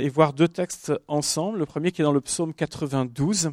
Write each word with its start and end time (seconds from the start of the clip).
et 0.00 0.08
voir 0.08 0.32
deux 0.32 0.48
textes 0.48 0.92
ensemble. 1.08 1.58
Le 1.58 1.66
premier 1.66 1.92
qui 1.92 2.02
est 2.02 2.04
dans 2.04 2.12
le 2.12 2.20
psaume 2.20 2.54
92, 2.54 3.50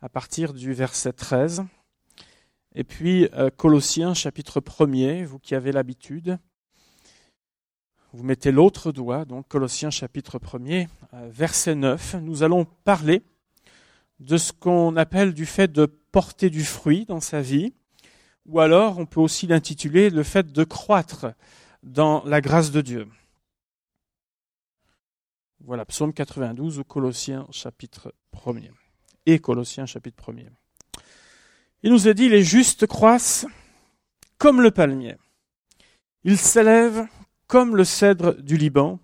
à 0.00 0.08
partir 0.08 0.52
du 0.52 0.72
verset 0.72 1.12
13. 1.12 1.64
Et 2.74 2.84
puis 2.84 3.28
euh, 3.34 3.50
Colossiens 3.50 4.14
chapitre 4.14 4.60
1er, 4.60 5.24
vous 5.24 5.38
qui 5.38 5.54
avez 5.54 5.72
l'habitude. 5.72 6.38
Vous 8.12 8.22
mettez 8.22 8.52
l'autre 8.52 8.92
doigt, 8.92 9.24
donc 9.24 9.48
Colossiens 9.48 9.90
chapitre 9.90 10.38
1er, 10.38 10.88
euh, 11.14 11.28
verset 11.30 11.74
9. 11.74 12.16
Nous 12.22 12.42
allons 12.42 12.64
parler 12.84 13.22
de 14.20 14.36
ce 14.36 14.52
qu'on 14.52 14.96
appelle 14.96 15.34
du 15.34 15.46
fait 15.46 15.70
de 15.70 15.86
porter 15.86 16.50
du 16.50 16.64
fruit 16.64 17.04
dans 17.04 17.20
sa 17.20 17.40
vie, 17.40 17.74
ou 18.46 18.60
alors 18.60 18.98
on 18.98 19.06
peut 19.06 19.20
aussi 19.20 19.46
l'intituler 19.46 20.10
le 20.10 20.22
fait 20.22 20.52
de 20.52 20.64
croître 20.64 21.26
dans 21.82 22.22
la 22.24 22.40
grâce 22.40 22.70
de 22.70 22.80
Dieu. 22.80 23.08
Voilà, 25.68 25.84
psaume 25.84 26.14
92 26.14 26.78
ou 26.78 26.84
Colossiens 26.84 27.46
chapitre 27.50 28.14
1er. 28.34 28.70
Et 29.26 29.38
Colossiens 29.38 29.84
chapitre 29.84 30.32
1er. 30.32 30.48
Il 31.82 31.92
nous 31.92 32.08
a 32.08 32.14
dit, 32.14 32.30
les 32.30 32.42
justes 32.42 32.86
croissent 32.86 33.46
comme 34.38 34.62
le 34.62 34.70
palmier. 34.70 35.16
Ils 36.24 36.38
s'élèvent 36.38 37.06
comme 37.48 37.76
le 37.76 37.84
cèdre 37.84 38.32
du 38.40 38.56
Liban. 38.56 38.98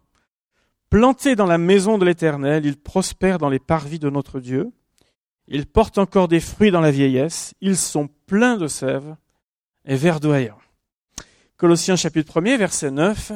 Plantés 0.88 1.36
dans 1.36 1.45
la 1.45 1.58
maison 1.58 1.98
de 1.98 2.06
l'Éternel, 2.06 2.64
ils 2.64 2.80
prospèrent 2.80 3.36
dans 3.36 3.50
les 3.50 3.58
parvis 3.58 3.98
de 3.98 4.08
notre 4.08 4.41
Dieu. 4.41 4.72
Ils 5.46 5.66
portent 5.66 5.98
encore 5.98 6.28
des 6.28 6.41
fruits 6.41 6.70
dans 6.70 6.80
la 6.80 6.91
vieillesse. 6.91 7.52
Ils 7.60 7.77
sont 7.77 8.08
pleins 8.24 8.56
de 8.56 8.69
sève 8.69 9.16
et 9.84 9.96
verdoyants. 9.96 10.62
Colossiens 11.58 11.96
chapitre 11.96 12.41
1er, 12.41 12.56
verset 12.56 12.91
9. 12.91 13.33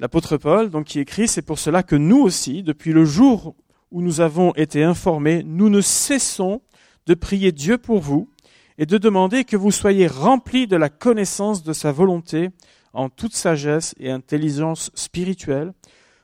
L'apôtre 0.00 0.38
Paul, 0.38 0.70
donc, 0.70 0.86
qui 0.86 0.98
écrit, 0.98 1.28
c'est 1.28 1.42
pour 1.42 1.58
cela 1.58 1.82
que 1.82 1.94
nous 1.94 2.22
aussi, 2.22 2.62
depuis 2.62 2.94
le 2.94 3.04
jour 3.04 3.54
où 3.90 4.00
nous 4.00 4.22
avons 4.22 4.54
été 4.54 4.82
informés, 4.82 5.42
nous 5.44 5.68
ne 5.68 5.82
cessons 5.82 6.62
de 7.04 7.12
prier 7.12 7.52
Dieu 7.52 7.76
pour 7.76 8.00
vous 8.00 8.30
et 8.78 8.86
de 8.86 8.96
demander 8.96 9.44
que 9.44 9.58
vous 9.58 9.70
soyez 9.70 10.06
remplis 10.06 10.66
de 10.66 10.76
la 10.76 10.88
connaissance 10.88 11.62
de 11.62 11.74
sa 11.74 11.92
volonté 11.92 12.48
en 12.94 13.10
toute 13.10 13.34
sagesse 13.34 13.94
et 14.00 14.10
intelligence 14.10 14.90
spirituelle 14.94 15.74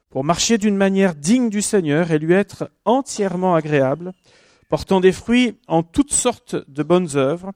pour 0.09 0.25
marcher 0.25 0.57
d'une 0.57 0.77
manière 0.77 1.15
digne 1.15 1.51
du 1.51 1.61
Seigneur 1.61 2.11
et 2.13 2.19
lui 2.19 2.33
être 2.33 2.71
entièrement 2.87 3.55
agréable, 3.55 4.13
portant 4.71 5.01
des 5.01 5.13
fruits 5.13 5.59
en 5.69 5.83
toutes 5.83 6.15
sortes 6.15 6.57
de 6.67 6.83
bonnes 6.83 7.15
œuvres 7.17 7.53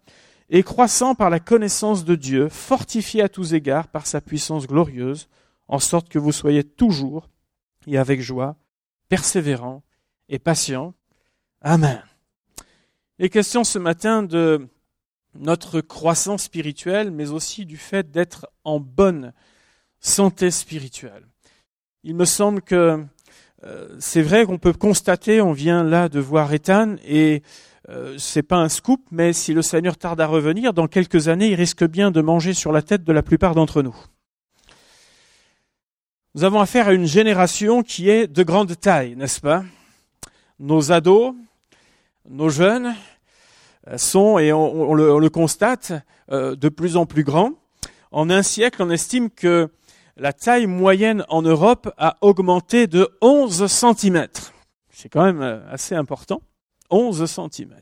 et 0.51 0.63
croissant 0.65 1.15
par 1.15 1.31
la 1.31 1.41
connaissance 1.41 2.05
de 2.05 2.15
Dieu, 2.15 2.51
fortifié 2.51 3.23
à 3.23 3.31
tous 3.31 3.55
égards 3.55 3.89
par 3.89 4.07
sa 4.07 4.21
puissance 4.21 4.67
glorieuse, 4.67 5.27
en 5.71 5.79
sorte 5.79 6.09
que 6.09 6.19
vous 6.19 6.33
soyez 6.33 6.65
toujours 6.65 7.31
et 7.87 7.97
avec 7.97 8.21
joie, 8.21 8.57
persévérants 9.09 9.83
et 10.29 10.41
patients. 10.41 10.95
Amen. 11.63 12.03
Les 13.21 13.31
questions 13.31 13.63
ce 13.63 13.79
matin 13.79 14.25
de 14.25 14.69
notre 15.35 15.81
croissance 15.81 16.43
spirituelle, 16.43 17.13
mais 17.13 17.31
aussi 17.31 17.67
du 17.67 17.77
fait 17.77 18.11
d'être 18.11 18.49
en 18.65 18.81
bonne 18.81 19.33
santé 20.01 20.51
spirituelle. 20.51 21.25
Il 22.03 22.17
me 22.17 22.25
semble 22.25 22.63
que 22.63 23.05
euh, 23.63 23.97
c'est 24.01 24.23
vrai 24.23 24.47
qu'on 24.47 24.59
peut 24.59 24.73
constater, 24.73 25.41
on 25.41 25.53
vient 25.53 25.85
là 25.85 26.09
de 26.09 26.19
voir 26.19 26.53
Ethan, 26.53 26.97
et 27.07 27.45
euh, 27.89 28.17
c'est 28.19 28.43
pas 28.43 28.57
un 28.57 28.69
scoop, 28.69 29.03
mais 29.13 29.33
si 29.33 29.55
le 29.55 29.63
Seigneur 29.63 29.97
tarde 29.97 30.21
à 30.21 30.27
revenir, 30.27 30.73
dans 30.73 30.89
quelques 30.89 31.29
années, 31.29 31.51
il 31.51 31.55
risque 31.55 31.85
bien 31.85 32.11
de 32.11 32.21
manger 32.23 32.55
sur 32.55 32.73
la 32.73 32.83
tête 32.83 33.05
de 33.05 33.13
la 33.13 33.23
plupart 33.23 33.55
d'entre 33.55 33.83
nous. 33.83 33.95
Nous 36.37 36.45
avons 36.45 36.61
affaire 36.61 36.87
à 36.87 36.93
une 36.93 37.07
génération 37.07 37.83
qui 37.83 38.09
est 38.09 38.29
de 38.29 38.45
grande 38.45 38.79
taille, 38.79 39.17
n'est-ce 39.17 39.41
pas? 39.41 39.65
Nos 40.61 40.93
ados, 40.93 41.35
nos 42.29 42.49
jeunes 42.49 42.95
euh, 43.89 43.99
sont, 43.99 44.39
et 44.39 44.53
on, 44.53 44.95
le, 44.95 45.29
constate, 45.29 45.93
euh, 46.31 46.55
de 46.55 46.69
plus 46.69 46.97
en 46.97 47.05
plus 47.05 47.25
grands. 47.25 47.55
En 48.13 48.31
un 48.31 48.45
siècle, 48.45 48.81
on 48.81 48.91
estime 48.91 49.29
que 49.29 49.71
la 50.17 50.33
taille 50.33 50.69
moyenne 50.69 51.25
en 51.31 51.43
Europe 51.43 51.93
a 51.99 52.17
augmenté 52.21 52.87
de 52.87 53.09
11 53.23 53.67
cm. 53.67 54.29
C'est 54.89 55.09
quand 55.09 55.25
même 55.25 55.43
euh, 55.43 55.59
assez 55.69 55.97
important. 55.97 56.43
11 56.91 57.27
cm. 57.27 57.75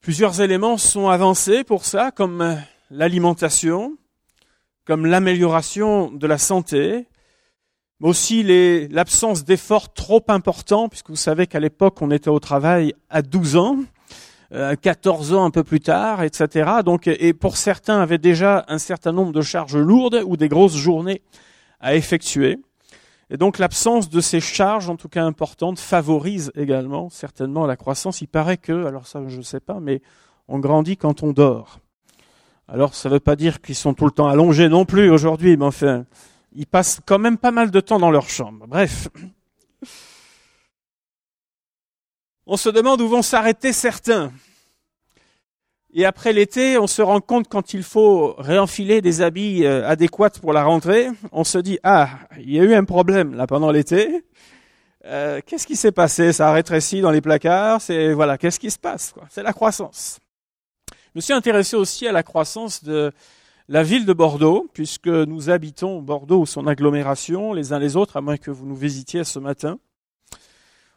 Plusieurs 0.00 0.40
éléments 0.40 0.78
sont 0.78 1.10
avancés 1.10 1.62
pour 1.62 1.84
ça, 1.84 2.10
comme 2.10 2.58
l'alimentation, 2.90 3.98
comme 4.90 5.06
l'amélioration 5.06 6.10
de 6.10 6.26
la 6.26 6.36
santé, 6.36 7.06
mais 8.00 8.08
aussi 8.08 8.42
l'absence 8.90 9.44
d'efforts 9.44 9.92
trop 9.92 10.20
importants, 10.26 10.88
puisque 10.88 11.10
vous 11.10 11.14
savez 11.14 11.46
qu'à 11.46 11.60
l'époque, 11.60 12.02
on 12.02 12.10
était 12.10 12.28
au 12.28 12.40
travail 12.40 12.92
à 13.08 13.22
12 13.22 13.54
ans, 13.54 13.76
euh, 14.52 14.74
14 14.74 15.32
ans 15.32 15.44
un 15.44 15.52
peu 15.52 15.62
plus 15.62 15.78
tard, 15.78 16.24
etc. 16.24 16.68
Donc, 16.84 17.06
et 17.06 17.32
pour 17.34 17.56
certains, 17.56 18.00
avaient 18.00 18.18
déjà 18.18 18.64
un 18.66 18.78
certain 18.78 19.12
nombre 19.12 19.30
de 19.30 19.42
charges 19.42 19.76
lourdes 19.76 20.24
ou 20.26 20.36
des 20.36 20.48
grosses 20.48 20.74
journées 20.74 21.22
à 21.78 21.94
effectuer. 21.94 22.58
Et 23.30 23.36
donc 23.36 23.58
l'absence 23.58 24.10
de 24.10 24.20
ces 24.20 24.40
charges, 24.40 24.90
en 24.90 24.96
tout 24.96 25.08
cas 25.08 25.22
importantes, 25.22 25.78
favorise 25.78 26.50
également 26.56 27.10
certainement 27.10 27.64
la 27.64 27.76
croissance. 27.76 28.22
Il 28.22 28.26
paraît 28.26 28.56
que, 28.56 28.86
alors 28.86 29.06
ça 29.06 29.22
je 29.28 29.36
ne 29.36 29.42
sais 29.42 29.60
pas, 29.60 29.78
mais 29.78 30.02
on 30.48 30.58
grandit 30.58 30.96
quand 30.96 31.22
on 31.22 31.32
dort. 31.32 31.78
Alors 32.72 32.94
ça 32.94 33.08
ne 33.08 33.14
veut 33.14 33.20
pas 33.20 33.34
dire 33.34 33.60
qu'ils 33.60 33.74
sont 33.74 33.94
tout 33.94 34.04
le 34.04 34.12
temps 34.12 34.28
allongés 34.28 34.68
non 34.68 34.84
plus 34.84 35.10
aujourd'hui, 35.10 35.56
mais 35.56 35.64
enfin, 35.64 36.04
ils 36.54 36.68
passent 36.68 37.00
quand 37.04 37.18
même 37.18 37.36
pas 37.36 37.50
mal 37.50 37.72
de 37.72 37.80
temps 37.80 37.98
dans 37.98 38.12
leur 38.12 38.28
chambre. 38.28 38.66
Bref. 38.68 39.08
On 42.46 42.56
se 42.56 42.68
demande 42.68 43.00
où 43.00 43.08
vont 43.08 43.22
s'arrêter 43.22 43.72
certains. 43.72 44.32
Et 45.92 46.04
après 46.04 46.32
l'été, 46.32 46.78
on 46.78 46.86
se 46.86 47.02
rend 47.02 47.20
compte 47.20 47.48
quand 47.48 47.74
il 47.74 47.82
faut 47.82 48.36
réenfiler 48.38 49.00
des 49.00 49.20
habits 49.20 49.64
euh, 49.64 49.88
adéquats 49.88 50.38
pour 50.40 50.52
la 50.52 50.62
rentrée, 50.62 51.08
on 51.32 51.42
se 51.42 51.58
dit 51.58 51.80
ah, 51.82 52.10
il 52.38 52.52
y 52.52 52.60
a 52.60 52.62
eu 52.62 52.74
un 52.74 52.84
problème 52.84 53.34
là 53.34 53.48
pendant 53.48 53.72
l'été. 53.72 54.24
Euh, 55.06 55.40
qu'est-ce 55.44 55.66
qui 55.66 55.74
s'est 55.74 55.90
passé? 55.90 56.32
Ça 56.32 56.50
a 56.50 56.52
rétréci 56.52 57.00
dans 57.00 57.10
les 57.10 57.20
placards. 57.20 57.80
C'est 57.80 58.12
voilà, 58.12 58.38
qu'est-ce 58.38 58.60
qui 58.60 58.70
se 58.70 58.78
passe 58.78 59.12
C'est 59.28 59.42
la 59.42 59.52
croissance. 59.52 60.20
Je 61.12 61.18
me 61.18 61.20
suis 61.22 61.32
intéressé 61.32 61.74
aussi 61.74 62.06
à 62.06 62.12
la 62.12 62.22
croissance 62.22 62.84
de 62.84 63.10
la 63.68 63.82
ville 63.82 64.06
de 64.06 64.12
Bordeaux, 64.12 64.70
puisque 64.72 65.08
nous 65.08 65.50
habitons 65.50 66.00
Bordeaux 66.00 66.42
ou 66.42 66.46
son 66.46 66.68
agglomération, 66.68 67.52
les 67.52 67.72
uns 67.72 67.80
les 67.80 67.96
autres, 67.96 68.16
à 68.16 68.20
moins 68.20 68.36
que 68.36 68.52
vous 68.52 68.64
nous 68.64 68.76
visitiez 68.76 69.24
ce 69.24 69.40
matin. 69.40 69.80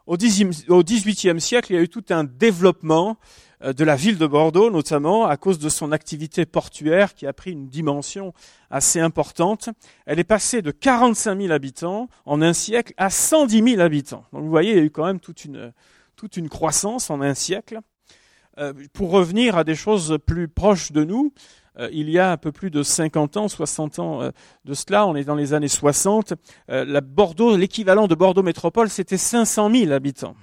Au 0.05 0.15
XVIIIe 0.15 1.41
siècle, 1.41 1.71
il 1.71 1.75
y 1.75 1.79
a 1.79 1.81
eu 1.81 1.89
tout 1.89 2.05
un 2.11 2.25
développement 2.25 3.17
euh, 3.63 3.73
de 3.73 3.83
la 3.83 3.95
ville 3.95 4.19
de 4.19 4.27
Bordeaux, 4.27 4.69
notamment 4.69 5.25
à 5.25 5.35
cause 5.35 5.57
de 5.57 5.69
son 5.69 5.91
activité 5.91 6.45
portuaire 6.45 7.15
qui 7.15 7.25
a 7.25 7.33
pris 7.33 7.51
une 7.51 7.67
dimension 7.67 8.35
assez 8.69 8.99
importante. 8.99 9.69
Elle 10.05 10.19
est 10.19 10.23
passée 10.23 10.61
de 10.61 10.69
45 10.69 11.41
000 11.41 11.51
habitants 11.51 12.07
en 12.27 12.39
un 12.43 12.53
siècle 12.53 12.93
à 12.97 13.09
110 13.09 13.63
000 13.63 13.81
habitants. 13.81 14.25
Donc 14.31 14.43
vous 14.43 14.49
voyez, 14.49 14.73
il 14.73 14.77
y 14.77 14.81
a 14.81 14.83
eu 14.83 14.91
quand 14.91 15.05
même 15.05 15.19
toute 15.19 15.43
une, 15.43 15.73
toute 16.15 16.37
une 16.37 16.49
croissance 16.49 17.09
en 17.09 17.19
un 17.21 17.33
siècle. 17.33 17.79
Euh, 18.59 18.73
pour 18.93 19.09
revenir 19.09 19.57
à 19.57 19.63
des 19.63 19.75
choses 19.75 20.17
plus 20.25 20.47
proches 20.47 20.91
de 20.91 21.03
nous, 21.03 21.33
euh, 21.79 21.89
il 21.91 22.09
y 22.09 22.19
a 22.19 22.31
un 22.31 22.37
peu 22.37 22.51
plus 22.51 22.69
de 22.69 22.83
50 22.83 23.37
ans, 23.37 23.47
60 23.47 23.99
ans 23.99 24.21
euh, 24.21 24.31
de 24.65 24.73
cela, 24.75 25.07
on 25.07 25.15
est 25.15 25.23
dans 25.23 25.35
les 25.35 25.53
années 25.53 25.67
60, 25.67 26.33
la 26.67 27.01
Bordeaux, 27.01 27.57
l'équivalent 27.57 28.07
de 28.07 28.15
Bordeaux 28.15 28.43
Métropole, 28.43 28.89
c'était 28.89 29.17
500 29.17 29.71
000 29.71 29.91
habitants. 29.91 30.35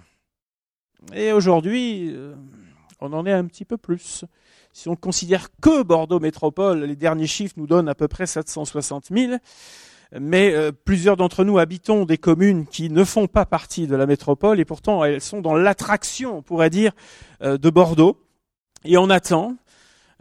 Et 1.14 1.32
aujourd'hui, 1.32 2.14
on 3.00 3.12
en 3.12 3.24
est 3.26 3.32
un 3.32 3.46
petit 3.46 3.64
peu 3.64 3.76
plus. 3.78 4.24
Si 4.72 4.88
on 4.88 4.96
considère 4.96 5.48
que 5.60 5.82
Bordeaux 5.82 6.20
Métropole, 6.20 6.84
les 6.84 6.96
derniers 6.96 7.26
chiffres 7.26 7.54
nous 7.56 7.66
donnent 7.66 7.88
à 7.88 7.94
peu 7.94 8.06
près 8.06 8.26
760 8.26 9.08
000 9.10 9.36
mais 10.18 10.52
euh, 10.54 10.72
plusieurs 10.72 11.16
d'entre 11.16 11.44
nous 11.44 11.58
habitons 11.58 12.04
des 12.04 12.18
communes 12.18 12.66
qui 12.66 12.90
ne 12.90 13.04
font 13.04 13.26
pas 13.26 13.46
partie 13.46 13.86
de 13.86 13.94
la 13.94 14.06
métropole 14.06 14.58
et 14.58 14.64
pourtant 14.64 15.04
elles 15.04 15.20
sont 15.20 15.40
dans 15.40 15.54
l'attraction, 15.54 16.38
on 16.38 16.42
pourrait 16.42 16.70
dire, 16.70 16.92
euh, 17.42 17.58
de 17.58 17.70
Bordeaux. 17.70 18.18
Et 18.84 18.96
on 18.96 19.10
attend, 19.10 19.56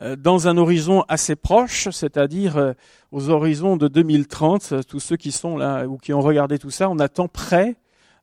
euh, 0.01 0.15
dans 0.15 0.47
un 0.47 0.57
horizon 0.57 1.03
assez 1.07 1.35
proche, 1.35 1.89
c'est-à-dire 1.91 2.75
aux 3.11 3.29
horizons 3.29 3.77
de 3.77 3.87
2030, 3.87 4.85
tous 4.87 4.99
ceux 4.99 5.17
qui 5.17 5.31
sont 5.31 5.57
là 5.57 5.85
ou 5.87 5.97
qui 5.97 6.13
ont 6.13 6.21
regardé 6.21 6.59
tout 6.59 6.71
ça, 6.71 6.89
on 6.89 6.99
attend 6.99 7.27
près 7.27 7.75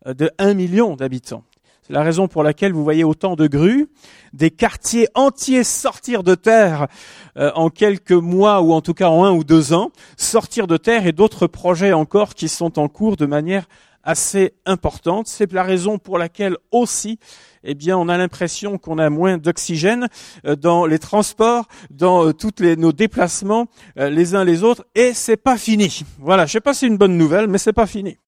de 0.06 0.30
1 0.38 0.54
million 0.54 0.94
d'habitants. 0.94 1.42
C'est 1.86 1.92
la 1.92 2.02
raison 2.02 2.26
pour 2.26 2.42
laquelle 2.42 2.72
vous 2.72 2.82
voyez 2.82 3.04
autant 3.04 3.36
de 3.36 3.46
grues, 3.46 3.86
des 4.32 4.50
quartiers 4.50 5.06
entiers 5.14 5.62
sortir 5.62 6.24
de 6.24 6.34
terre 6.34 6.88
euh, 7.36 7.52
en 7.54 7.70
quelques 7.70 8.10
mois 8.10 8.60
ou 8.60 8.72
en 8.72 8.80
tout 8.80 8.92
cas 8.92 9.08
en 9.08 9.24
un 9.24 9.30
ou 9.30 9.44
deux 9.44 9.72
ans, 9.72 9.92
sortir 10.16 10.66
de 10.66 10.78
terre 10.78 11.06
et 11.06 11.12
d'autres 11.12 11.46
projets 11.46 11.92
encore 11.92 12.34
qui 12.34 12.48
sont 12.48 12.80
en 12.80 12.88
cours 12.88 13.16
de 13.16 13.24
manière 13.24 13.68
assez 14.02 14.54
importante. 14.64 15.28
C'est 15.28 15.52
la 15.52 15.62
raison 15.62 15.98
pour 15.98 16.18
laquelle 16.18 16.56
aussi, 16.72 17.20
eh 17.62 17.74
bien, 17.74 17.96
on 17.96 18.08
a 18.08 18.18
l'impression 18.18 18.78
qu'on 18.78 18.98
a 18.98 19.08
moins 19.08 19.38
d'oxygène 19.38 20.08
euh, 20.44 20.56
dans 20.56 20.86
les 20.86 20.98
transports, 20.98 21.66
dans 21.90 22.26
euh, 22.26 22.32
tous 22.32 22.50
nos 22.60 22.92
déplacements 22.92 23.66
les 23.94 24.34
uns 24.34 24.42
les 24.42 24.64
autres, 24.64 24.84
et 24.96 25.12
c'est 25.14 25.36
pas 25.36 25.56
fini. 25.56 26.02
Voilà, 26.18 26.46
je 26.46 26.52
sais 26.52 26.60
pas 26.60 26.74
si 26.74 26.80
c'est 26.80 26.86
une 26.88 26.98
bonne 26.98 27.16
nouvelle, 27.16 27.46
mais 27.46 27.58
c'est 27.58 27.72
pas 27.72 27.86
fini. 27.86 28.18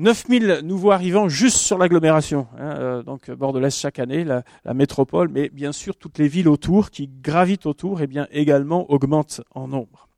9000 0.00 0.60
nouveaux 0.64 0.92
arrivants 0.92 1.28
juste 1.28 1.58
sur 1.58 1.76
l'agglomération, 1.76 2.46
hein, 2.56 2.74
euh, 2.78 3.02
donc 3.02 3.30
Bordelaise 3.30 3.76
chaque 3.76 3.98
année, 3.98 4.24
la, 4.24 4.42
métropole, 4.72 5.28
mais 5.28 5.50
bien 5.50 5.72
sûr 5.72 5.94
toutes 5.94 6.16
les 6.16 6.26
villes 6.26 6.48
autour 6.48 6.90
qui 6.90 7.06
gravitent 7.06 7.66
autour, 7.66 8.00
et 8.00 8.04
eh 8.04 8.06
bien 8.06 8.26
également 8.30 8.90
augmentent 8.90 9.42
en 9.54 9.68
nombre. 9.68 10.08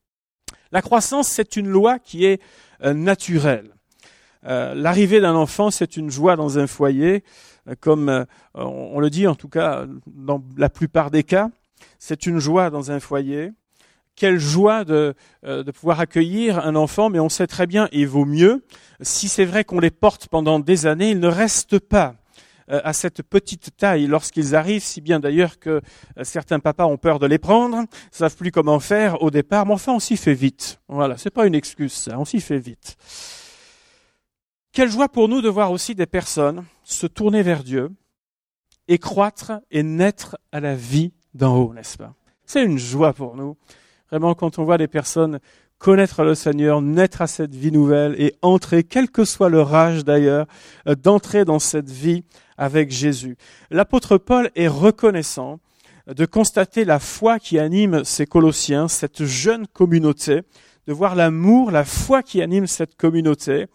La 0.70 0.82
croissance, 0.82 1.26
c'est 1.26 1.56
une 1.56 1.68
loi 1.68 1.98
qui 1.98 2.24
est 2.24 2.40
euh, 2.84 2.94
naturelle. 2.94 3.74
Euh, 4.44 4.72
l'arrivée 4.74 5.20
d'un 5.20 5.34
enfant, 5.34 5.72
c'est 5.72 5.96
une 5.96 6.10
joie 6.10 6.36
dans 6.36 6.60
un 6.60 6.68
foyer, 6.68 7.24
comme 7.80 8.26
on 8.54 9.00
le 9.00 9.10
dit 9.10 9.26
en 9.26 9.34
tout 9.34 9.48
cas 9.48 9.86
dans 10.06 10.44
la 10.56 10.68
plupart 10.68 11.10
des 11.10 11.24
cas, 11.24 11.50
c'est 11.98 12.26
une 12.26 12.38
joie 12.38 12.70
dans 12.70 12.92
un 12.92 13.00
foyer 13.00 13.52
quelle 14.14 14.38
joie 14.38 14.84
de, 14.84 15.14
de, 15.42 15.70
pouvoir 15.70 16.00
accueillir 16.00 16.64
un 16.64 16.76
enfant, 16.76 17.10
mais 17.10 17.18
on 17.18 17.28
sait 17.28 17.46
très 17.46 17.66
bien, 17.66 17.88
et 17.92 18.04
vaut 18.04 18.24
mieux, 18.24 18.64
si 19.00 19.28
c'est 19.28 19.44
vrai 19.44 19.64
qu'on 19.64 19.80
les 19.80 19.90
porte 19.90 20.28
pendant 20.28 20.60
des 20.60 20.86
années, 20.86 21.10
ils 21.10 21.20
ne 21.20 21.28
restent 21.28 21.78
pas 21.78 22.14
euh, 22.70 22.80
à 22.84 22.92
cette 22.92 23.22
petite 23.22 23.76
taille 23.76 24.06
lorsqu'ils 24.06 24.54
arrivent, 24.54 24.82
si 24.82 25.00
bien 25.00 25.20
d'ailleurs 25.20 25.58
que 25.58 25.70
euh, 26.18 26.24
certains 26.24 26.60
papas 26.60 26.86
ont 26.86 26.96
peur 26.96 27.18
de 27.18 27.26
les 27.26 27.38
prendre, 27.38 27.84
savent 28.10 28.36
plus 28.36 28.52
comment 28.52 28.80
faire 28.80 29.22
au 29.22 29.30
départ, 29.30 29.66
mais 29.66 29.72
enfin 29.72 29.92
on 29.92 30.00
s'y 30.00 30.16
fait 30.16 30.34
vite. 30.34 30.80
Voilà, 30.88 31.16
c'est 31.16 31.30
pas 31.30 31.46
une 31.46 31.54
excuse 31.54 31.92
ça, 31.92 32.18
on 32.18 32.24
s'y 32.24 32.40
fait 32.40 32.58
vite. 32.58 32.96
Quelle 34.72 34.90
joie 34.90 35.08
pour 35.08 35.28
nous 35.28 35.42
de 35.42 35.48
voir 35.48 35.72
aussi 35.72 35.94
des 35.94 36.06
personnes 36.06 36.64
se 36.84 37.06
tourner 37.06 37.42
vers 37.42 37.64
Dieu 37.64 37.90
et 38.88 38.98
croître 38.98 39.52
et 39.70 39.82
naître 39.82 40.38
à 40.50 40.60
la 40.60 40.74
vie 40.74 41.12
d'en 41.34 41.56
haut, 41.56 41.74
n'est-ce 41.74 41.98
pas? 41.98 42.14
C'est 42.46 42.64
une 42.64 42.78
joie 42.78 43.12
pour 43.12 43.36
nous. 43.36 43.56
Vraiment, 44.12 44.34
quand 44.34 44.58
on 44.58 44.64
voit 44.64 44.76
des 44.76 44.88
personnes 44.88 45.40
connaître 45.78 46.22
le 46.22 46.34
Seigneur, 46.34 46.82
naître 46.82 47.22
à 47.22 47.26
cette 47.26 47.54
vie 47.54 47.72
nouvelle 47.72 48.14
et 48.20 48.34
entrer, 48.42 48.84
quel 48.84 49.08
que 49.08 49.24
soit 49.24 49.48
leur 49.48 49.74
âge 49.74 50.04
d'ailleurs, 50.04 50.44
euh, 50.86 50.94
d'entrer 50.94 51.46
dans 51.46 51.58
cette 51.58 51.88
vie 51.88 52.22
avec 52.58 52.90
Jésus. 52.90 53.38
L'apôtre 53.70 54.18
Paul 54.18 54.50
est 54.54 54.68
reconnaissant 54.68 55.60
de 56.06 56.26
constater 56.26 56.84
la 56.84 56.98
foi 56.98 57.38
qui 57.38 57.58
anime 57.58 58.04
ces 58.04 58.26
Colossiens, 58.26 58.86
cette 58.86 59.24
jeune 59.24 59.66
communauté, 59.66 60.42
de 60.86 60.92
voir 60.92 61.14
l'amour, 61.14 61.70
la 61.70 61.86
foi 61.86 62.22
qui 62.22 62.42
anime 62.42 62.66
cette 62.66 62.96
communauté. 62.96 63.66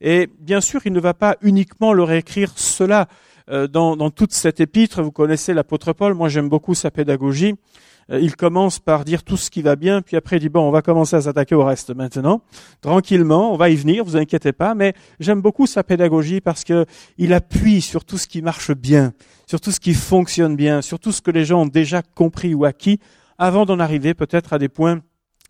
Et 0.00 0.26
bien 0.40 0.62
sûr, 0.62 0.80
il 0.86 0.94
ne 0.94 1.00
va 1.00 1.12
pas 1.12 1.36
uniquement 1.42 1.92
leur 1.92 2.12
écrire 2.12 2.54
cela 2.56 3.08
dans, 3.48 3.96
dans 3.96 4.10
toute 4.10 4.32
cette 4.32 4.60
épître. 4.60 5.02
Vous 5.02 5.12
connaissez 5.12 5.54
l'apôtre 5.54 5.92
Paul, 5.92 6.14
moi 6.14 6.28
j'aime 6.28 6.48
beaucoup 6.48 6.74
sa 6.74 6.90
pédagogie. 6.90 7.54
Euh, 8.10 8.20
il 8.20 8.36
commence 8.36 8.78
par 8.78 9.04
dire 9.04 9.22
tout 9.22 9.36
ce 9.36 9.50
qui 9.50 9.62
va 9.62 9.76
bien, 9.76 10.02
puis 10.02 10.16
après 10.16 10.36
il 10.36 10.40
dit 10.40 10.48
bon, 10.48 10.62
on 10.62 10.70
va 10.70 10.82
commencer 10.82 11.16
à 11.16 11.22
s'attaquer 11.22 11.54
au 11.54 11.64
reste 11.64 11.94
maintenant, 11.94 12.42
tranquillement, 12.80 13.52
on 13.52 13.56
va 13.56 13.70
y 13.70 13.76
venir, 13.76 14.04
vous 14.04 14.16
inquiétez 14.16 14.52
pas. 14.52 14.74
Mais 14.74 14.94
j'aime 15.20 15.40
beaucoup 15.40 15.66
sa 15.66 15.84
pédagogie 15.84 16.40
parce 16.40 16.64
que 16.64 16.86
il 17.18 17.32
appuie 17.32 17.80
sur 17.80 18.04
tout 18.04 18.18
ce 18.18 18.26
qui 18.26 18.42
marche 18.42 18.72
bien, 18.72 19.12
sur 19.46 19.60
tout 19.60 19.70
ce 19.70 19.80
qui 19.80 19.94
fonctionne 19.94 20.56
bien, 20.56 20.82
sur 20.82 20.98
tout 20.98 21.12
ce 21.12 21.22
que 21.22 21.30
les 21.30 21.44
gens 21.44 21.62
ont 21.62 21.66
déjà 21.66 22.02
compris 22.02 22.54
ou 22.54 22.64
acquis, 22.64 22.98
avant 23.38 23.64
d'en 23.64 23.78
arriver 23.78 24.14
peut-être 24.14 24.52
à 24.52 24.58
des 24.58 24.68
points 24.68 25.00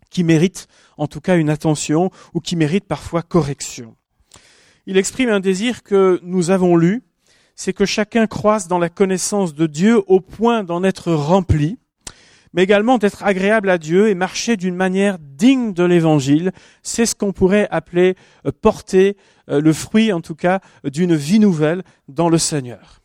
qui 0.09 0.23
méritent 0.23 0.67
en 0.97 1.07
tout 1.07 1.21
cas 1.21 1.37
une 1.37 1.49
attention 1.49 2.11
ou 2.33 2.39
qui 2.39 2.55
méritent 2.55 2.87
parfois 2.87 3.23
correction. 3.23 3.95
Il 4.85 4.97
exprime 4.97 5.29
un 5.29 5.39
désir 5.39 5.81
que 5.81 6.19
nous 6.23 6.51
avons 6.51 6.75
lu, 6.75 7.03
c'est 7.55 7.73
que 7.73 7.85
chacun 7.85 8.27
croise 8.27 8.67
dans 8.67 8.79
la 8.79 8.89
connaissance 8.89 9.53
de 9.53 9.67
Dieu 9.67 10.01
au 10.07 10.19
point 10.19 10.63
d'en 10.63 10.83
être 10.83 11.11
rempli, 11.13 11.77
mais 12.53 12.63
également 12.63 12.97
d'être 12.97 13.23
agréable 13.23 13.69
à 13.69 13.77
Dieu 13.77 14.09
et 14.09 14.15
marcher 14.15 14.57
d'une 14.57 14.75
manière 14.75 15.17
digne 15.19 15.73
de 15.73 15.83
l'évangile. 15.83 16.51
C'est 16.83 17.05
ce 17.05 17.15
qu'on 17.15 17.33
pourrait 17.33 17.67
appeler 17.71 18.15
euh, 18.45 18.51
porter 18.51 19.17
euh, 19.49 19.59
le 19.59 19.73
fruit, 19.73 20.13
en 20.13 20.21
tout 20.21 20.35
cas, 20.35 20.59
d'une 20.83 21.15
vie 21.15 21.39
nouvelle 21.39 21.83
dans 22.07 22.29
le 22.29 22.37
Seigneur. 22.37 23.01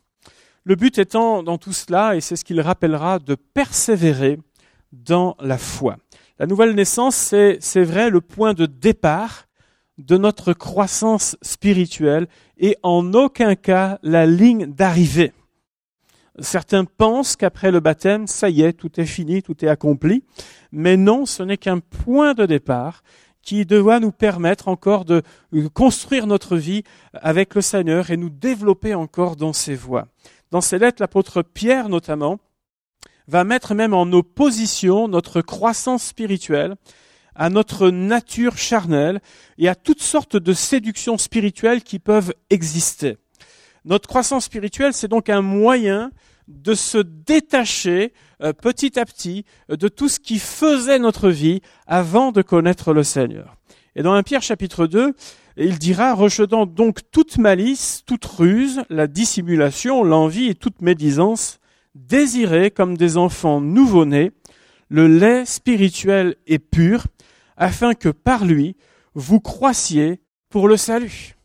Le 0.63 0.75
but 0.75 0.99
étant 0.99 1.41
dans 1.41 1.57
tout 1.57 1.73
cela, 1.73 2.15
et 2.15 2.21
c'est 2.21 2.35
ce 2.35 2.45
qu'il 2.45 2.61
rappellera, 2.61 3.17
de 3.17 3.35
persévérer 3.35 4.37
dans 4.91 5.35
la 5.39 5.57
foi. 5.57 5.97
La 6.37 6.45
nouvelle 6.45 6.75
naissance, 6.75 7.15
c'est 7.15 7.83
vrai 7.83 8.09
le 8.09 8.21
point 8.21 8.53
de 8.53 8.65
départ 8.65 9.48
de 9.99 10.17
notre 10.17 10.53
croissance 10.53 11.37
spirituelle 11.41 12.27
et 12.57 12.77
en 12.83 13.13
aucun 13.13 13.55
cas 13.55 13.99
la 14.01 14.25
ligne 14.25 14.65
d'arrivée. 14.65 15.33
Certains 16.39 16.85
pensent 16.85 17.35
qu'après 17.35 17.69
le 17.69 17.81
baptême, 17.81 18.25
ça 18.25 18.49
y 18.49 18.61
est, 18.61 18.73
tout 18.73 18.99
est 18.99 19.05
fini, 19.05 19.43
tout 19.43 19.63
est 19.63 19.67
accompli. 19.67 20.23
Mais 20.71 20.95
non, 20.95 21.25
ce 21.25 21.43
n'est 21.43 21.57
qu'un 21.57 21.79
point 21.79 22.33
de 22.33 22.45
départ 22.45 23.03
qui 23.41 23.65
doit 23.65 23.99
nous 23.99 24.11
permettre 24.11 24.69
encore 24.69 25.03
de 25.05 25.21
construire 25.73 26.27
notre 26.27 26.55
vie 26.55 26.83
avec 27.13 27.55
le 27.55 27.61
Seigneur 27.61 28.09
et 28.09 28.17
nous 28.17 28.29
développer 28.29 28.95
encore 28.95 29.35
dans 29.35 29.53
ses 29.53 29.75
voies. 29.75 30.07
Dans 30.51 30.61
ses 30.61 30.79
lettres, 30.79 31.01
l'apôtre 31.01 31.41
Pierre 31.41 31.89
notamment 31.89 32.39
va 33.27 33.43
mettre 33.43 33.75
même 33.75 33.93
en 33.93 34.11
opposition 34.11 35.07
notre 35.07 35.41
croissance 35.41 36.03
spirituelle 36.03 36.75
à 37.39 37.49
notre 37.49 37.89
nature 37.89 38.57
charnelle 38.57 39.21
et 39.57 39.69
à 39.69 39.73
toutes 39.75 40.01
sortes 40.01 40.35
de 40.35 40.51
séductions 40.51 41.17
spirituelles 41.17 41.83
qui 41.83 41.97
peuvent 41.97 42.33
exister. 42.49 43.15
Notre 43.85 44.09
croissance 44.09 44.45
spirituelle, 44.45 44.93
c'est 44.93 45.07
donc 45.07 45.29
un 45.29 45.41
moyen 45.41 46.11
de 46.49 46.73
se 46.73 46.97
détacher 46.97 48.11
euh, 48.43 48.51
petit 48.51 48.99
à 48.99 49.05
petit 49.05 49.45
de 49.69 49.87
tout 49.87 50.09
ce 50.09 50.19
qui 50.19 50.37
faisait 50.37 50.99
notre 50.99 51.29
vie 51.29 51.61
avant 51.87 52.33
de 52.33 52.41
connaître 52.41 52.91
le 52.91 53.03
Seigneur. 53.03 53.55
Et 53.95 54.03
dans 54.03 54.13
1 54.13 54.23
Pierre 54.23 54.41
chapitre 54.41 54.85
2, 54.85 55.13
il 55.55 55.79
dira, 55.79 56.13
rejetant 56.15 56.65
donc 56.65 56.99
toute 57.09 57.37
malice, 57.37 58.03
toute 58.05 58.25
ruse, 58.25 58.81
la 58.89 59.07
dissimulation, 59.07 60.03
l'envie 60.03 60.47
et 60.47 60.55
toute 60.55 60.81
médisance, 60.81 61.59
désirez 61.95 62.69
comme 62.69 62.97
des 62.97 63.15
enfants 63.15 63.61
nouveau-nés 63.61 64.31
le 64.89 65.07
lait 65.07 65.45
spirituel 65.45 66.35
et 66.47 66.59
pur, 66.59 67.05
afin 67.59 67.93
que 67.93 68.09
par 68.09 68.45
lui 68.45 68.75
vous 69.13 69.39
croissiez 69.39 70.21
pour 70.49 70.67
le 70.67 70.77
salut. 70.77 71.35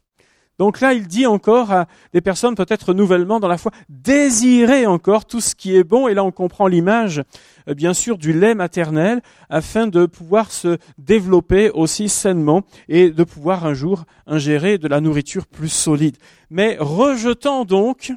Donc 0.59 0.81
là, 0.81 0.93
il 0.93 1.09
dit 1.09 1.27
encore 1.27 1.73
à 1.73 1.87
des 2.13 2.21
personnes 2.21 2.55
peut-être 2.55 2.95
nouvellement 2.95 3.41
dans 3.41 3.49
la 3.49 3.59
foi, 3.59 3.73
désirez 3.89 4.87
encore 4.87 5.25
tout 5.25 5.41
ce 5.41 5.55
qui 5.57 5.77
est 5.77 5.83
bon. 5.83 6.07
Et 6.07 6.15
là, 6.15 6.23
on 6.23 6.31
comprend 6.31 6.69
l'image, 6.69 7.23
euh, 7.69 7.75
bien 7.75 7.93
sûr, 7.93 8.19
du 8.19 8.33
lait 8.33 8.55
maternel, 8.55 9.21
afin 9.51 9.89
de 9.89 10.07
pouvoir 10.07 10.53
se 10.53 10.79
développer 10.97 11.71
aussi 11.71 12.09
sainement 12.09 12.63
et 12.89 13.11
de 13.11 13.25
pouvoir 13.25 13.67
un 13.67 13.75
jour 13.75 14.05
ingérer 14.27 14.79
de 14.79 14.87
la 14.87 15.01
nourriture 15.01 15.49
plus 15.49 15.71
solide. 15.71 16.17
Mais 16.51 16.77
rejetant 16.79 17.65
donc 17.65 18.13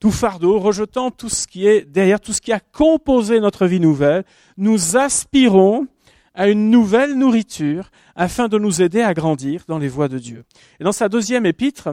tout 0.00 0.10
fardeau, 0.10 0.58
rejetant 0.58 1.12
tout 1.12 1.28
ce 1.28 1.46
qui 1.46 1.68
est 1.68 1.82
derrière, 1.88 2.20
tout 2.20 2.32
ce 2.32 2.40
qui 2.40 2.52
a 2.52 2.60
composé 2.60 3.38
notre 3.38 3.66
vie 3.66 3.80
nouvelle, 3.80 4.24
nous 4.56 4.96
aspirons 4.96 5.86
à 6.34 6.48
une 6.48 6.70
nouvelle 6.70 7.14
nourriture 7.14 7.90
afin 8.16 8.48
de 8.48 8.58
nous 8.58 8.82
aider 8.82 9.02
à 9.02 9.14
grandir 9.14 9.64
dans 9.68 9.78
les 9.78 9.88
voies 9.88 10.08
de 10.08 10.18
Dieu. 10.18 10.44
Et 10.80 10.84
dans 10.84 10.92
sa 10.92 11.08
deuxième 11.08 11.46
épître, 11.46 11.90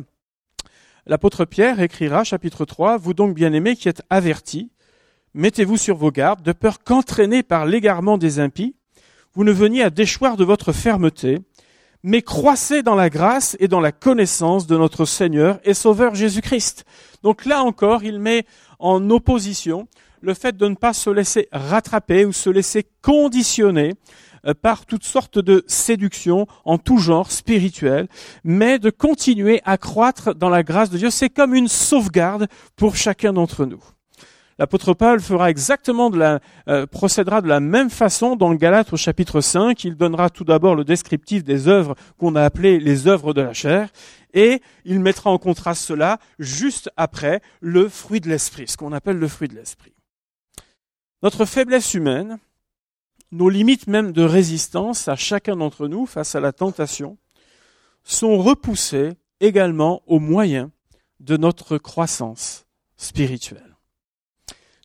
l'apôtre 1.06 1.46
Pierre 1.46 1.80
écrira, 1.80 2.24
chapitre 2.24 2.66
3, 2.66 2.98
Vous 2.98 3.14
donc 3.14 3.36
bien-aimés 3.36 3.76
qui 3.76 3.88
êtes 3.88 4.02
avertis, 4.10 4.72
mettez-vous 5.34 5.78
sur 5.78 5.96
vos 5.96 6.12
gardes, 6.12 6.42
de 6.42 6.52
peur 6.52 6.80
qu'entraînés 6.84 7.44
par 7.44 7.66
l'égarement 7.66 8.18
des 8.18 8.40
impies, 8.40 8.76
vous 9.34 9.44
ne 9.44 9.52
veniez 9.52 9.84
à 9.84 9.90
déchoir 9.90 10.36
de 10.36 10.44
votre 10.44 10.74
fermeté, 10.74 11.40
mais 12.04 12.22
croissez 12.22 12.82
dans 12.82 12.96
la 12.96 13.10
grâce 13.10 13.56
et 13.60 13.68
dans 13.68 13.80
la 13.80 13.92
connaissance 13.92 14.66
de 14.66 14.76
notre 14.76 15.06
Seigneur 15.06 15.60
et 15.64 15.74
Sauveur 15.76 16.16
Jésus-Christ. 16.16 16.84
Donc 17.24 17.46
là 17.46 17.64
encore, 17.64 18.04
il 18.04 18.20
met 18.20 18.46
en 18.80 19.10
opposition 19.12 19.88
le 20.22 20.34
fait 20.34 20.58
de 20.58 20.68
ne 20.68 20.76
pas 20.76 20.94
se 20.94 21.10
laisser 21.10 21.48
rattraper 21.52 22.26
ou 22.26 22.34
se 22.34 22.50
laisser 22.50 22.86
conditionner 23.02 23.94
par 24.62 24.86
toutes 24.86 25.04
sortes 25.04 25.40
de 25.40 25.64
séductions 25.68 26.48
en 26.66 26.78
tout 26.78 26.98
genre 26.98 27.32
spirituel, 27.32 28.08
mais 28.44 28.80
de 28.80 28.90
continuer 28.90 29.62
à 29.66 29.78
croître 29.78 30.36
dans 30.36 30.50
la 30.50 30.64
grâce 30.64 30.90
de 30.90 30.98
Dieu. 30.98 31.10
C'est 31.10 31.30
comme 31.30 31.54
une 31.54 31.68
sauvegarde 31.68 32.48
pour 32.76 32.96
chacun 32.96 33.34
d'entre 33.34 33.66
nous. 33.66 33.84
L'apôtre 34.62 34.94
Paul 34.94 35.20
fera 35.22 35.50
exactement 35.50 36.12
de 36.12 36.20
la, 36.20 36.40
euh, 36.68 36.86
procédera 36.86 37.42
de 37.42 37.48
la 37.48 37.60
même 37.60 37.90
façon 37.90 38.36
dans 38.36 38.52
le 38.52 38.60
au 38.94 38.96
chapitre 38.96 39.42
5. 39.42 39.84
Il 39.86 39.96
donnera 39.96 40.30
tout 40.30 40.44
d'abord 40.44 40.76
le 40.76 40.84
descriptif 40.84 41.44
des 41.44 41.68
œuvres 41.68 41.96
qu'on 42.20 42.36
a 42.36 42.44
appelées 42.44 42.80
les 42.80 43.08
œuvres 43.08 43.34
de 43.34 43.42
la 43.42 43.54
chair, 43.54 43.90
et 44.36 44.62
il 44.86 45.00
mettra 45.00 45.32
en 45.32 45.40
contraste 45.40 45.84
cela 45.84 46.20
juste 46.38 46.92
après 46.96 47.42
le 47.60 47.90
fruit 47.90 48.22
de 48.22 48.30
l'esprit, 48.30 48.68
ce 48.68 48.78
qu'on 48.78 48.94
appelle 48.94 49.18
le 49.18 49.28
fruit 49.28 49.48
de 49.48 49.56
l'esprit. 49.56 49.96
Notre 51.24 51.46
faiblesse 51.46 51.96
humaine, 51.96 52.38
nos 53.32 53.50
limites 53.50 53.88
même 53.88 54.12
de 54.12 54.24
résistance 54.24 55.08
à 55.08 55.16
chacun 55.16 55.56
d'entre 55.56 55.88
nous 55.88 56.06
face 56.06 56.36
à 56.36 56.40
la 56.40 56.52
tentation 56.52 57.18
sont 58.04 58.38
repoussées 58.38 59.14
également 59.40 60.02
au 60.08 60.20
moyen 60.20 60.72
de 61.20 61.38
notre 61.38 61.78
croissance 61.78 62.66
spirituelle. 62.98 63.78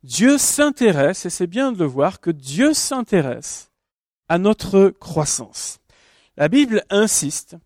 Dieu 0.03 0.39
s'intéresse, 0.39 1.27
et 1.27 1.31
c'est 1.31 1.47
bien 1.47 1.73
de 1.73 1.79
le 1.79 1.87
voir, 1.87 2.21
que 2.21 2.31
Dieu 2.31 2.75
s'intéresse 2.75 3.73
à 4.29 4.39
notre 4.39 4.91
croissance. 4.91 5.79
La 6.37 6.49
Bible 6.49 6.85
insiste 6.91 7.57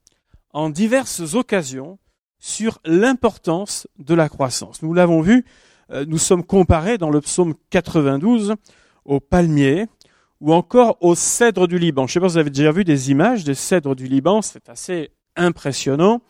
en 0.53 0.71
diverses 0.71 1.35
occasions 1.35 1.99
sur 2.39 2.79
l'importance 2.85 3.87
de 3.99 4.15
la 4.15 4.29
croissance. 4.29 4.83
Nous 4.83 4.95
l'avons 4.95 5.21
vu, 5.21 5.45
euh, 5.91 6.05
nous 6.07 6.19
sommes 6.19 6.45
comparés 6.45 6.97
dans 6.97 7.11
le 7.11 7.21
psaume 7.21 7.55
92 7.69 8.55
au 9.05 9.21
palmier 9.21 9.87
ou 10.41 10.53
encore 10.55 10.97
au 11.01 11.15
cèdre 11.15 11.67
du 11.69 11.79
Liban. 11.79 12.07
Je 12.07 12.13
ne 12.13 12.15
sais 12.15 12.21
pas 12.21 12.29
si 12.29 12.33
vous 12.35 12.39
avez 12.39 12.51
déjà 12.51 12.73
vu 12.73 12.85
des 12.85 13.11
images 13.11 13.45
des 13.45 13.55
cèdres 13.55 13.95
du 13.95 14.07
Liban, 14.07 14.43
c'est 14.43 14.69
assez 14.69 15.11
impressionnant. 15.37 16.23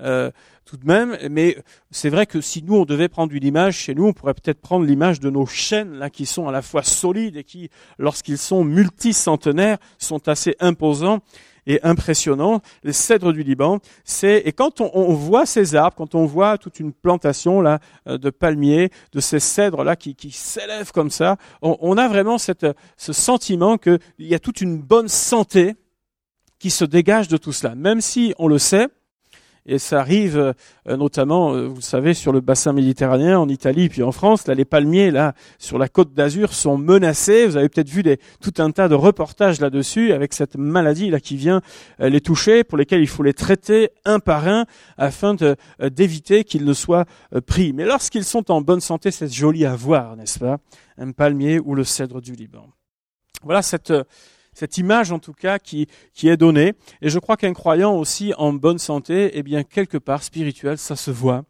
Euh, 0.00 0.30
tout 0.64 0.76
de 0.76 0.86
même, 0.86 1.18
mais 1.30 1.56
c'est 1.90 2.10
vrai 2.10 2.26
que 2.26 2.40
si 2.40 2.62
nous 2.62 2.76
on 2.76 2.84
devait 2.84 3.08
prendre 3.08 3.32
une 3.34 3.44
image 3.44 3.76
chez 3.76 3.94
nous, 3.94 4.06
on 4.06 4.12
pourrait 4.12 4.34
peut-être 4.34 4.60
prendre 4.60 4.86
l'image 4.86 5.18
de 5.18 5.28
nos 5.28 5.46
chênes 5.46 5.94
là 5.94 6.10
qui 6.10 6.26
sont 6.26 6.46
à 6.46 6.52
la 6.52 6.62
fois 6.62 6.82
solides 6.82 7.36
et 7.36 7.44
qui, 7.44 7.70
lorsqu'ils 7.98 8.38
sont 8.38 8.62
multicentenaires, 8.62 9.78
sont 9.98 10.28
assez 10.28 10.54
imposants 10.60 11.20
et 11.66 11.80
impressionnants. 11.82 12.60
Les 12.82 12.92
cèdres 12.92 13.32
du 13.32 13.42
Liban, 13.42 13.78
c'est 14.04 14.42
et 14.44 14.52
quand 14.52 14.80
on, 14.80 15.12
voit 15.14 15.46
ces 15.46 15.74
arbres, 15.74 15.96
quand 15.96 16.14
on 16.14 16.24
voit 16.24 16.58
toute 16.58 16.80
une 16.80 16.92
plantation 16.92 17.60
là 17.60 17.80
euh, 18.06 18.18
de 18.18 18.30
palmiers, 18.30 18.90
de 19.12 19.20
ces 19.20 19.40
cèdres 19.40 19.84
là 19.84 19.96
qui, 19.96 20.14
s'élèvent 20.30 20.92
comme 20.92 21.10
ça, 21.10 21.36
on, 21.62 21.96
a 21.96 22.08
vraiment 22.08 22.38
ce 22.38 23.12
sentiment 23.12 23.76
qu'il 23.78 23.98
y 24.18 24.34
a 24.34 24.38
toute 24.38 24.60
une 24.60 24.78
bonne 24.78 25.08
santé 25.08 25.74
qui 26.58 26.70
se 26.70 26.84
dégage 26.84 27.28
de 27.28 27.36
tout 27.36 27.52
cela, 27.52 27.74
même 27.74 28.00
si 28.00 28.34
on 28.38 28.46
le 28.46 28.58
sait 28.58 28.88
et 29.66 29.78
ça 29.78 30.00
arrive 30.00 30.36
euh, 30.38 30.96
notamment, 30.96 31.54
euh, 31.54 31.66
vous 31.66 31.80
savez, 31.80 32.14
sur 32.14 32.32
le 32.32 32.40
bassin 32.40 32.72
méditerranéen, 32.72 33.38
en 33.38 33.48
Italie, 33.48 33.88
puis 33.88 34.02
en 34.02 34.12
France. 34.12 34.46
Là, 34.46 34.54
les 34.54 34.64
palmiers, 34.64 35.10
là, 35.10 35.34
sur 35.58 35.78
la 35.78 35.88
côte 35.88 36.14
d'Azur, 36.14 36.52
sont 36.52 36.78
menacés. 36.78 37.46
Vous 37.46 37.56
avez 37.56 37.68
peut-être 37.68 37.88
vu 37.88 38.02
des, 38.02 38.18
tout 38.40 38.54
un 38.58 38.70
tas 38.70 38.88
de 38.88 38.94
reportages 38.94 39.60
là-dessus, 39.60 40.12
avec 40.12 40.32
cette 40.32 40.56
maladie 40.56 41.10
là 41.10 41.20
qui 41.20 41.36
vient 41.36 41.60
euh, 42.00 42.08
les 42.08 42.20
toucher, 42.20 42.64
pour 42.64 42.78
lesquels 42.78 43.00
il 43.00 43.08
faut 43.08 43.22
les 43.22 43.34
traiter 43.34 43.90
un 44.04 44.18
par 44.18 44.48
un, 44.48 44.64
afin 44.96 45.36
d'éviter 45.80 46.44
qu'ils 46.44 46.64
ne 46.64 46.72
soient 46.72 47.04
pris. 47.46 47.72
Mais 47.72 47.84
lorsqu'ils 47.84 48.24
sont 48.24 48.50
en 48.50 48.60
bonne 48.60 48.80
santé, 48.80 49.10
c'est 49.10 49.32
joli 49.32 49.64
à 49.66 49.76
voir, 49.76 50.16
n'est-ce 50.16 50.38
pas? 50.38 50.58
Un 50.98 51.12
palmier 51.12 51.58
ou 51.58 51.74
le 51.74 51.84
cèdre 51.84 52.20
du 52.20 52.32
Liban. 52.32 52.66
Voilà 53.42 53.62
cette 53.62 53.92
cette 54.52 54.78
image 54.78 55.12
en 55.12 55.18
tout 55.18 55.32
cas 55.32 55.58
qui, 55.58 55.86
qui 56.14 56.28
est 56.28 56.36
donnée. 56.36 56.74
Et 57.02 57.08
je 57.08 57.18
crois 57.18 57.36
qu'un 57.36 57.52
croyant 57.52 57.96
aussi 57.96 58.32
en 58.38 58.52
bonne 58.52 58.78
santé, 58.78 59.30
eh 59.34 59.42
bien 59.42 59.62
quelque 59.62 59.98
part 59.98 60.22
spirituel, 60.22 60.78
ça 60.78 60.96
se 60.96 61.10
voit 61.10 61.44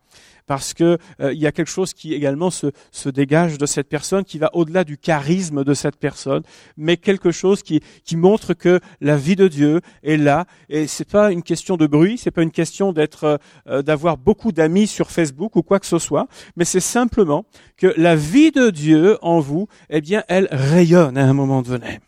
parce 0.51 0.75
que 0.75 0.99
euh, 1.21 1.33
il 1.33 1.39
y 1.39 1.47
a 1.47 1.53
quelque 1.53 1.71
chose 1.71 1.95
qui 1.95 2.13
également 2.13 2.51
se, 2.51 2.73
se 2.91 3.09
dégage 3.09 3.57
de 3.57 3.67
cette 3.67 3.89
personne, 3.89 4.25
qui 4.25 4.37
va 4.37 4.51
au-delà 4.53 4.83
du 4.83 4.99
charisme 4.99 5.63
de 5.63 5.75
cette 5.75 5.95
personne, 5.95 6.43
mais 6.77 6.97
quelque 6.97 7.31
chose 7.31 7.63
qui, 7.63 7.81
qui 8.05 8.17
montre 8.17 8.53
que 8.55 8.81
la 9.01 9.17
vie 9.17 9.37
de 9.37 9.47
Dieu 9.47 9.81
est 10.03 10.17
là. 10.17 10.47
Et 10.69 10.89
c'est 10.89 11.09
pas 11.09 11.31
une 11.31 11.45
question 11.45 11.77
de 11.77 11.87
bruit, 11.87 12.19
c'est 12.19 12.33
pas 12.33 12.43
une 12.43 12.51
question 12.51 12.93
d'être, 12.93 13.39
euh, 13.69 13.83
d'avoir 13.83 14.19
beaucoup 14.19 14.51
d'amis 14.51 14.89
sur 14.89 15.13
Facebook 15.13 15.55
ou 15.55 15.63
quoi 15.63 15.79
que 15.79 15.87
ce 15.87 16.01
soit, 16.01 16.27
mais 16.57 16.65
c'est 16.65 16.81
simplement 16.81 17.45
que 17.77 17.95
la 17.97 18.17
vie 18.17 18.51
de 18.51 18.71
Dieu 18.71 19.19
en 19.23 19.39
vous, 19.39 19.69
eh 19.89 20.01
bien, 20.01 20.25
elle 20.27 20.49
rayonne 20.51 21.17
à 21.17 21.25
un 21.25 21.33
moment 21.33 21.63
donné. 21.63 22.01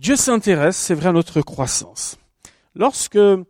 Dieu 0.00 0.16
s'intéresse, 0.16 0.78
c'est 0.78 0.94
vrai, 0.94 1.10
à 1.10 1.12
notre 1.12 1.42
croissance. 1.42 2.16
Lorsque 2.74 3.16
euh, 3.16 3.44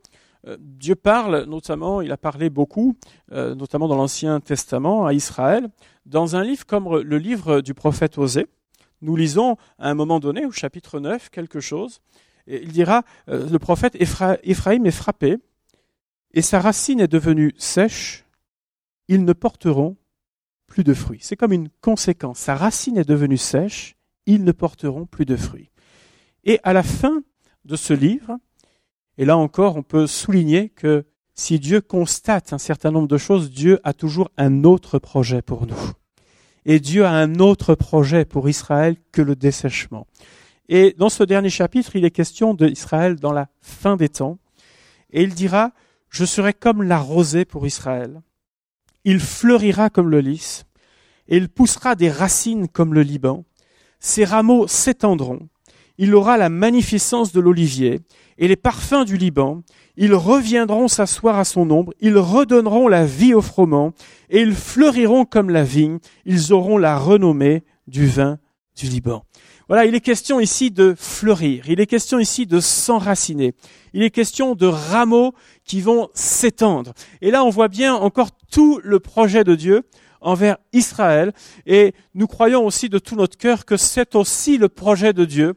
Dieu 0.59 0.97
parle, 0.97 1.45
notamment, 1.45 2.01
il 2.01 2.11
a 2.11 2.17
parlé 2.17 2.51
beaucoup, 2.51 2.97
euh, 3.31 3.55
notamment 3.55 3.87
dans 3.87 3.95
l'Ancien 3.95 4.41
Testament, 4.41 5.07
à 5.07 5.13
Israël, 5.13 5.69
dans 6.07 6.35
un 6.35 6.43
livre 6.43 6.67
comme 6.67 6.93
le 6.99 7.19
livre 7.19 7.61
du 7.61 7.73
prophète 7.73 8.19
Osée, 8.19 8.49
nous 9.01 9.15
lisons 9.15 9.59
à 9.79 9.91
un 9.91 9.95
moment 9.95 10.19
donné, 10.19 10.45
au 10.45 10.51
chapitre 10.51 10.99
9, 10.99 11.31
quelque 11.31 11.61
chose, 11.61 12.01
et 12.49 12.61
il 12.65 12.73
dira, 12.73 13.05
euh, 13.29 13.49
le 13.49 13.59
prophète 13.61 13.97
Ephraïm 14.01 14.87
est 14.87 14.91
frappé, 14.91 15.37
et 16.35 16.43
sa 16.43 16.59
racine 16.59 16.99
est 16.99 17.07
devenue 17.07 17.55
sèche, 17.59 18.25
ils 19.07 19.25
ne 19.25 19.33
porteront 19.35 19.97
plus 20.67 20.83
de 20.83 20.95
fruits. 20.95 21.21
C'est 21.23 21.37
comme 21.37 21.53
une 21.53 21.69
conséquence. 21.81 22.41
Sa 22.41 22.57
racine 22.57 22.99
est 22.99 23.09
devenue 23.09 23.37
sèche, 23.37 23.95
ils 24.27 24.43
ne 24.43 24.51
porteront 24.51 25.07
plus 25.07 25.27
de 25.27 25.37
fruits. 25.37 25.70
Et 26.45 26.59
à 26.63 26.73
la 26.73 26.83
fin 26.83 27.23
de 27.65 27.77
ce 27.77 27.93
livre, 27.93 28.39
et 29.19 29.25
là 29.25 29.37
encore, 29.37 29.77
on 29.77 29.83
peut 29.83 30.07
souligner 30.07 30.71
que 30.71 31.05
si 31.35 31.59
Dieu 31.59 31.81
constate 31.81 32.53
un 32.53 32.59
certain 32.59 32.91
nombre 32.91 33.09
de 33.09 33.19
choses, 33.19 33.51
Dieu 33.51 33.81
a 33.85 33.93
toujours 33.93 34.31
un 34.37 34.65
autre 34.65 34.99
projet 34.99 35.43
pour 35.43 35.67
nous. 35.67 35.93
Et 36.65 36.81
Dieu 36.81 37.05
a 37.05 37.13
un 37.13 37.37
autre 37.37 37.75
projet 37.75 38.25
pour 38.25 38.49
Israël 38.49 38.97
que 39.13 39.23
le 39.23 39.37
dessèchement. 39.37 40.07
Et 40.69 40.95
dans 40.99 41.09
ce 41.09 41.25
dernier 41.25 41.51
chapitre, 41.51 41.97
il 41.97 42.05
est 42.05 42.11
question 42.11 42.55
d'Israël 42.55 43.17
dans 43.17 43.33
la 43.33 43.49
fin 43.61 43.97
des 43.97 44.09
temps. 44.09 44.39
Et 45.11 45.23
il 45.23 45.35
dira, 45.35 45.73
je 46.11 46.25
serai 46.25 46.53
comme 46.53 46.83
la 46.83 46.99
rosée 46.99 47.45
pour 47.45 47.67
Israël. 47.67 48.21
Il 49.05 49.19
fleurira 49.19 49.91
comme 49.91 50.11
le 50.11 50.21
lys, 50.21 50.67
et 51.29 51.37
il 51.37 51.49
poussera 51.49 51.95
des 51.95 52.11
racines 52.11 52.69
comme 52.69 52.93
le 52.93 53.03
Liban. 53.03 53.45
Ses 53.99 54.25
rameaux 54.25 54.67
s'étendront, 54.67 55.49
il 56.01 56.15
aura 56.15 56.39
la 56.39 56.49
magnificence 56.49 57.31
de 57.31 57.41
l'olivier 57.41 58.01
et 58.39 58.49
les 58.49 58.57
parfums 58.57 59.05
du 59.05 59.19
Liban. 59.19 59.63
Ils 59.99 60.15
reviendront 60.15 60.89
s'asseoir 60.89 61.39
à 61.39 61.45
son 61.45 61.71
ombre, 61.71 61.93
ils 62.01 62.17
redonneront 62.17 62.89
la 62.89 63.05
vie 63.05 63.35
au 63.35 63.43
froment, 63.43 63.93
et 64.31 64.41
ils 64.41 64.55
fleuriront 64.55 65.27
comme 65.27 65.51
la 65.51 65.63
vigne, 65.63 65.99
ils 66.25 66.55
auront 66.55 66.79
la 66.79 66.99
renommée 66.99 67.65
du 67.87 68.07
vin 68.07 68.39
du 68.77 68.87
Liban. 68.87 69.25
Voilà, 69.69 69.85
il 69.85 69.95
est 69.95 70.01
question 70.01 70.41
ici 70.41 70.71
de 70.71 70.95
fleurir, 70.99 71.69
il 71.69 71.81
est 71.81 71.87
question 71.87 72.19
ici 72.19 72.47
de 72.47 72.61
s'enraciner, 72.61 73.53
il 73.93 74.03
est 74.03 74.11
question 74.11 74.55
de 74.55 74.67
rameaux 74.67 75.35
qui 75.67 75.83
vont 75.83 76.09
s'étendre. 76.15 76.95
Et 77.21 77.31
là, 77.31 77.45
on 77.45 77.51
voit 77.51 77.69
bien 77.69 77.95
encore 77.95 78.31
tout 78.51 78.81
le 78.83 79.01
projet 79.01 79.45
de 79.45 79.55
Dieu 79.55 79.83
envers 80.23 80.57
Israël, 80.73 81.35
et 81.67 81.93
nous 82.15 82.27
croyons 82.27 82.65
aussi 82.65 82.89
de 82.89 82.99
tout 82.99 83.17
notre 83.17 83.37
cœur 83.37 83.67
que 83.67 83.77
c'est 83.77 84.15
aussi 84.15 84.57
le 84.57 84.71
projet 84.71 85.13
de 85.13 85.27
Dieu 85.27 85.57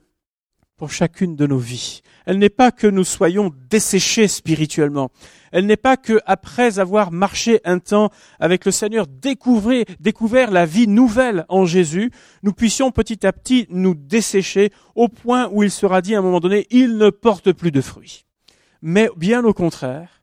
pour 0.83 0.91
chacune 0.91 1.37
de 1.37 1.47
nos 1.47 1.59
vies. 1.59 2.01
Elle 2.25 2.39
n'est 2.39 2.49
pas 2.49 2.73
que 2.73 2.87
nous 2.87 3.05
soyons 3.05 3.53
desséchés 3.69 4.27
spirituellement. 4.27 5.11
Elle 5.53 5.65
n'est 5.65 5.77
pas 5.77 5.95
que, 5.95 6.19
après 6.25 6.77
avoir 6.77 7.13
marché 7.13 7.61
un 7.63 7.79
temps 7.79 8.09
avec 8.37 8.65
le 8.65 8.73
Seigneur, 8.73 9.07
découvrir, 9.07 9.85
découvert 10.01 10.51
la 10.51 10.65
vie 10.65 10.89
nouvelle 10.89 11.45
en 11.47 11.65
Jésus, 11.65 12.11
nous 12.41 12.51
puissions 12.51 12.91
petit 12.91 13.25
à 13.25 13.31
petit 13.31 13.65
nous 13.69 13.95
dessécher 13.95 14.73
au 14.93 15.07
point 15.07 15.47
où 15.53 15.63
il 15.63 15.71
sera 15.71 16.01
dit 16.01 16.15
à 16.15 16.19
un 16.19 16.21
moment 16.21 16.41
donné, 16.41 16.67
il 16.69 16.97
ne 16.97 17.09
porte 17.11 17.53
plus 17.53 17.71
de 17.71 17.79
fruits. 17.79 18.25
Mais 18.81 19.09
bien 19.15 19.45
au 19.45 19.53
contraire, 19.53 20.21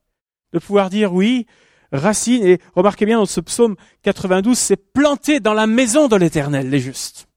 de 0.53 0.59
pouvoir 0.59 0.91
dire 0.91 1.15
oui, 1.15 1.47
racine, 1.91 2.45
et 2.45 2.61
remarquez 2.75 3.07
bien 3.07 3.17
dans 3.17 3.25
ce 3.25 3.41
psaume 3.41 3.77
92, 4.03 4.59
c'est 4.59 4.93
planté 4.93 5.41
dans 5.41 5.55
la 5.55 5.67
maison 5.67 6.07
de 6.07 6.17
l'éternel, 6.17 6.69
les 6.69 6.81
justes. 6.81 7.30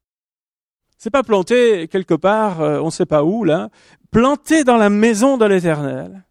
C'est 1.03 1.09
pas 1.09 1.23
planté 1.23 1.89
quelque 1.89 2.13
part, 2.13 2.61
euh, 2.61 2.79
on 2.79 2.85
ne 2.85 2.89
sait 2.89 3.05
pas 3.05 3.25
où, 3.25 3.43
là. 3.43 3.67
Planté 4.09 4.63
dans 4.63 4.77
la 4.77 4.89
maison 4.89 5.35
de 5.35 5.43
l'éternel, 5.43 6.23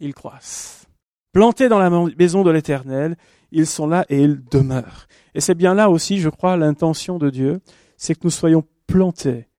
ils 0.00 0.14
croissent. 0.14 0.86
Plantés 1.34 1.68
dans 1.68 1.78
la 1.78 1.90
maison 1.90 2.44
de 2.44 2.50
l'éternel, 2.50 3.18
ils 3.52 3.66
sont 3.66 3.86
là 3.86 4.06
et 4.08 4.22
ils 4.22 4.42
demeurent. 4.42 5.06
Et 5.34 5.42
c'est 5.42 5.54
bien 5.54 5.74
là 5.74 5.90
aussi, 5.90 6.18
je 6.18 6.30
crois, 6.30 6.56
l'intention 6.56 7.18
de 7.18 7.28
Dieu, 7.28 7.60
c'est 7.98 8.14
que 8.14 8.20
nous 8.24 8.30
soyons 8.30 8.64
plantés 8.86 9.50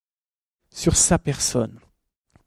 sur 0.72 0.96
sa 0.96 1.20
personne, 1.20 1.80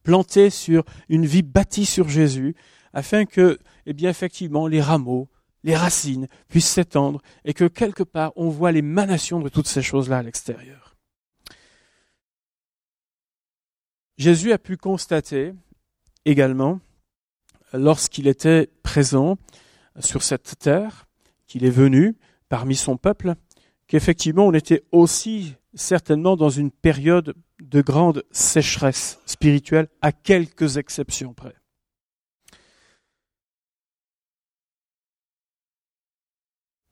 plantés 0.02 0.50
sur 0.50 0.82
une 1.08 1.26
vie 1.26 1.42
bâtie 1.42 1.87
sur 1.87 2.08
Jésus, 2.08 2.56
afin 2.92 3.25
que, 3.25 3.56
eh 3.87 3.92
bien, 3.92 4.11
effectivement, 4.11 4.66
les 4.66 4.80
rameaux, 4.80 5.28
les 5.62 5.76
racines 5.76 6.26
puissent 6.49 6.70
s'étendre 6.70 7.23
et 7.44 7.54
que 7.54 7.66
quelque 7.66 8.02
part 8.02 8.32
on 8.35 8.49
voit 8.49 8.73
l'émanation 8.73 9.38
de 9.38 9.49
toutes 9.49 9.68
ces 9.68 9.82
choses-là 9.82 10.18
à 10.18 10.23
l'extérieur. 10.25 10.88
Jésus 14.18 14.50
a 14.50 14.58
pu 14.58 14.76
constater 14.76 15.54
également, 16.25 16.80
lorsqu'il 17.72 18.26
était 18.26 18.68
présent 18.82 19.38
sur 20.00 20.25
cette 20.25 20.58
terre, 20.58 21.06
qu'il 21.46 21.64
est 21.64 21.70
venu 21.70 22.16
parmi 22.48 22.75
son 22.75 22.96
peuple, 22.96 23.34
qu'effectivement 23.87 24.46
on 24.46 24.52
était 24.52 24.82
aussi 24.90 25.54
certainement 25.75 26.37
dans 26.37 26.50
une 26.50 26.72
période 26.72 27.37
de 27.60 27.80
grande 27.80 28.25
sécheresse 28.32 29.20
spirituelle, 29.25 29.88
à 30.02 30.10
quelques 30.10 30.78
exceptions 30.78 31.32
près. 31.32 31.54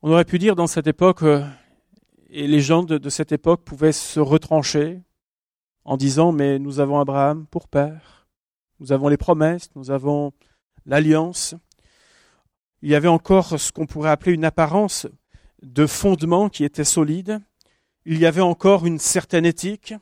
On 0.02 0.12
aurait 0.12 0.24
pu 0.24 0.38
dire 0.38 0.54
dans 0.54 0.68
cette 0.68 0.86
époque, 0.86 1.24
euh, 1.24 1.44
et 2.30 2.46
les 2.46 2.60
gens 2.60 2.84
de, 2.84 2.98
de 2.98 3.08
cette 3.08 3.32
époque 3.32 3.64
pouvaient 3.64 3.90
se 3.90 4.20
retrancher, 4.20 5.00
en 5.86 5.96
disant 5.96 6.32
mais 6.32 6.58
nous 6.58 6.80
avons 6.80 7.00
Abraham 7.00 7.46
pour 7.46 7.68
père, 7.68 8.26
nous 8.80 8.92
avons 8.92 9.08
les 9.08 9.16
promesses, 9.16 9.70
nous 9.74 9.90
avons 9.90 10.32
l'alliance. 10.84 11.54
Il 12.82 12.90
y 12.90 12.94
avait 12.94 13.08
encore 13.08 13.58
ce 13.58 13.72
qu'on 13.72 13.86
pourrait 13.86 14.10
appeler 14.10 14.32
une 14.32 14.44
apparence 14.44 15.06
de 15.62 15.86
fondement 15.86 16.50
qui 16.50 16.64
était 16.64 16.84
solide. 16.84 17.40
Il 18.04 18.18
y 18.18 18.26
avait 18.26 18.42
encore 18.42 18.84
une 18.84 18.98
certaine 18.98 19.46
éthique. 19.46 19.94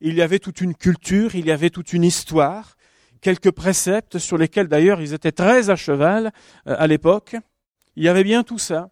Il 0.00 0.14
y 0.14 0.22
avait 0.22 0.40
toute 0.40 0.60
une 0.60 0.74
culture, 0.74 1.36
il 1.36 1.46
y 1.46 1.52
avait 1.52 1.70
toute 1.70 1.92
une 1.92 2.04
histoire 2.04 2.74
quelques 3.20 3.50
préceptes 3.50 4.18
sur 4.18 4.38
lesquels 4.38 4.68
d'ailleurs 4.68 5.00
ils 5.00 5.12
étaient 5.12 5.32
très 5.32 5.70
à 5.70 5.76
cheval 5.76 6.32
euh, 6.66 6.76
à 6.78 6.86
l'époque. 6.86 7.36
Il 7.96 8.04
y 8.04 8.08
avait 8.08 8.24
bien 8.24 8.42
tout 8.42 8.58
ça. 8.58 8.90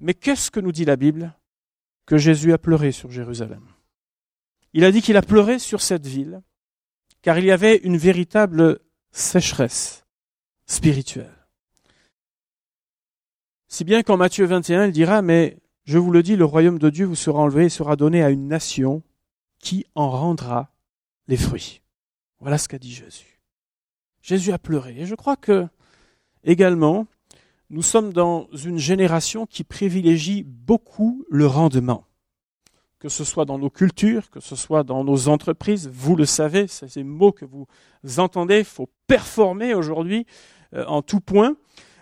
Mais 0.00 0.14
qu'est-ce 0.14 0.50
que 0.50 0.60
nous 0.60 0.72
dit 0.72 0.84
la 0.84 0.96
Bible? 0.96 1.34
Que 2.06 2.18
Jésus 2.18 2.52
a 2.52 2.58
pleuré 2.58 2.92
sur 2.92 3.10
Jérusalem. 3.10 3.62
Il 4.76 4.84
a 4.84 4.92
dit 4.92 5.00
qu'il 5.00 5.16
a 5.16 5.22
pleuré 5.22 5.58
sur 5.58 5.80
cette 5.80 6.06
ville, 6.06 6.42
car 7.22 7.38
il 7.38 7.46
y 7.46 7.50
avait 7.50 7.78
une 7.78 7.96
véritable 7.96 8.80
sécheresse 9.10 10.04
spirituelle. 10.66 11.48
Si 13.68 13.84
bien 13.84 14.02
qu'en 14.02 14.18
Matthieu 14.18 14.44
21, 14.44 14.88
il 14.88 14.92
dira, 14.92 15.22
mais 15.22 15.56
je 15.84 15.96
vous 15.96 16.10
le 16.10 16.22
dis, 16.22 16.36
le 16.36 16.44
royaume 16.44 16.78
de 16.78 16.90
Dieu 16.90 17.06
vous 17.06 17.14
sera 17.14 17.38
enlevé 17.38 17.64
et 17.64 17.68
sera 17.70 17.96
donné 17.96 18.22
à 18.22 18.28
une 18.28 18.48
nation 18.48 19.02
qui 19.60 19.86
en 19.94 20.10
rendra 20.10 20.70
les 21.26 21.38
fruits. 21.38 21.80
Voilà 22.40 22.58
ce 22.58 22.68
qu'a 22.68 22.78
dit 22.78 22.92
Jésus. 22.92 23.40
Jésus 24.20 24.52
a 24.52 24.58
pleuré. 24.58 25.00
Et 25.00 25.06
je 25.06 25.14
crois 25.14 25.36
que, 25.36 25.66
également, 26.44 27.06
nous 27.70 27.80
sommes 27.80 28.12
dans 28.12 28.46
une 28.52 28.78
génération 28.78 29.46
qui 29.46 29.64
privilégie 29.64 30.42
beaucoup 30.42 31.24
le 31.30 31.46
rendement. 31.46 32.06
Que 33.06 33.12
ce 33.12 33.22
soit 33.22 33.44
dans 33.44 33.56
nos 33.56 33.70
cultures, 33.70 34.30
que 34.30 34.40
ce 34.40 34.56
soit 34.56 34.82
dans 34.82 35.04
nos 35.04 35.28
entreprises, 35.28 35.88
vous 35.88 36.16
le 36.16 36.24
savez, 36.24 36.66
c'est 36.66 36.88
ces 36.88 37.04
mots 37.04 37.30
que 37.30 37.44
vous 37.44 37.68
entendez, 38.18 38.58
il 38.58 38.64
faut 38.64 38.90
performer 39.06 39.74
aujourd'hui 39.74 40.26
euh, 40.74 40.84
en 40.86 41.02
tout 41.02 41.20
point. 41.20 41.54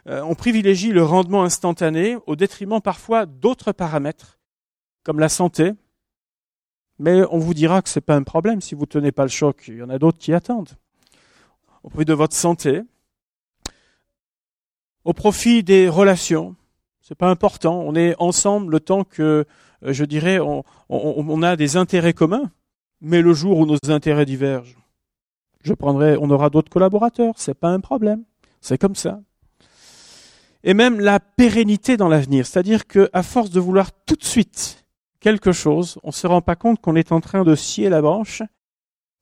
Euh, 0.09 0.23
on 0.23 0.35
privilégie 0.35 0.93
le 0.93 1.05
rendement 1.05 1.45
instantané 1.45 2.17
au 2.27 2.37
détriment 2.37 2.81
parfois 2.81 3.27
d'autres 3.27 3.73
paramètres, 3.73 4.39
comme 5.03 5.21
la 5.21 5.29
santé. 5.29 5.73
Mais 6.99 7.21
on 7.31 7.37
vous 7.37 7.53
dira 7.53 7.83
que 7.83 7.91
ce 7.91 7.99
n'est 7.99 8.05
pas 8.05 8.17
un 8.17 8.23
problème 8.23 8.63
si 8.63 8.75
vous 8.75 8.85
ne 8.85 8.87
tenez 8.87 9.13
pas 9.13 9.25
le 9.25 9.29
choc. 9.29 9.65
Il 9.69 9.77
y 9.77 9.83
en 9.83 9.91
a 9.91 9.99
d'autres 9.99 10.17
qui 10.17 10.33
attendent. 10.33 10.71
Au 11.83 11.91
profit 11.91 12.07
de 12.07 12.15
votre 12.15 12.35
santé, 12.35 12.81
au 15.05 15.13
profit 15.13 15.63
des 15.63 15.87
relations. 15.87 16.57
C'est 17.03 17.15
pas 17.15 17.29
important. 17.29 17.83
On 17.83 17.95
est 17.95 18.15
ensemble 18.19 18.73
le 18.73 18.81
temps 18.81 19.05
que, 19.05 19.45
je 19.93 20.05
dirais, 20.05 20.39
on, 20.89 21.43
a 21.43 21.57
des 21.57 21.77
intérêts 21.77 22.13
communs. 22.13 22.51
Mais 23.01 23.21
le 23.21 23.35
jour 23.35 23.59
où 23.59 23.67
nos 23.67 23.79
intérêts 23.89 24.25
divergent, 24.25 24.77
je 25.63 25.75
prendrai, 25.75 26.17
on 26.19 26.31
aura 26.31 26.49
d'autres 26.51 26.71
collaborateurs. 26.71 27.35
C'est 27.37 27.59
pas 27.59 27.69
un 27.69 27.81
problème. 27.81 28.25
C'est 28.61 28.79
comme 28.79 28.95
ça. 28.95 29.21
Et 30.63 30.73
même 30.73 31.01
la 31.01 31.21
pérennité 31.21 31.97
dans 31.97 32.09
l'avenir. 32.09 32.47
C'est-à-dire 32.47 32.87
que, 32.87 33.11
à 33.13 33.23
force 33.23 33.51
de 33.51 33.61
vouloir 33.61 33.91
tout 34.07 34.17
de 34.17 34.25
suite 34.25 34.85
quelque 35.21 35.53
chose, 35.53 35.99
on 36.03 36.13
se 36.13 36.27
rend 36.27 36.41
pas 36.41 36.57
compte 36.57 36.81
qu'on 36.81 36.97
est 36.97 37.13
en 37.13 37.21
train 37.21 37.45
de 37.45 37.55
scier 37.55 37.91
la 37.91 38.01
branche 38.01 38.43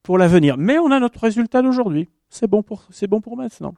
pour 0.03 0.19
l'avenir. 0.19 0.57
Mais 0.59 0.79
on 0.79 0.91
a 0.91 1.01
notre 1.01 1.21
résultat 1.21 1.63
d'aujourd'hui. 1.63 2.09
C'est 2.29 2.47
bon 2.47 2.63
pour, 2.63 2.85
c'est 2.91 3.09
bon 3.09 3.21
pour 3.21 3.37
maintenant. 3.37 3.75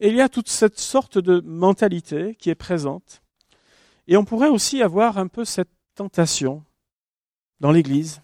Et 0.00 0.08
il 0.08 0.16
y 0.16 0.20
a 0.20 0.28
toute 0.28 0.48
cette 0.48 0.78
sorte 0.78 1.18
de 1.18 1.40
mentalité 1.40 2.34
qui 2.38 2.50
est 2.50 2.54
présente. 2.54 3.22
Et 4.08 4.16
on 4.16 4.24
pourrait 4.24 4.48
aussi 4.48 4.82
avoir 4.82 5.18
un 5.18 5.26
peu 5.26 5.44
cette 5.44 5.75
tentation 5.96 6.62
dans 7.58 7.72
l'Église. 7.72 8.22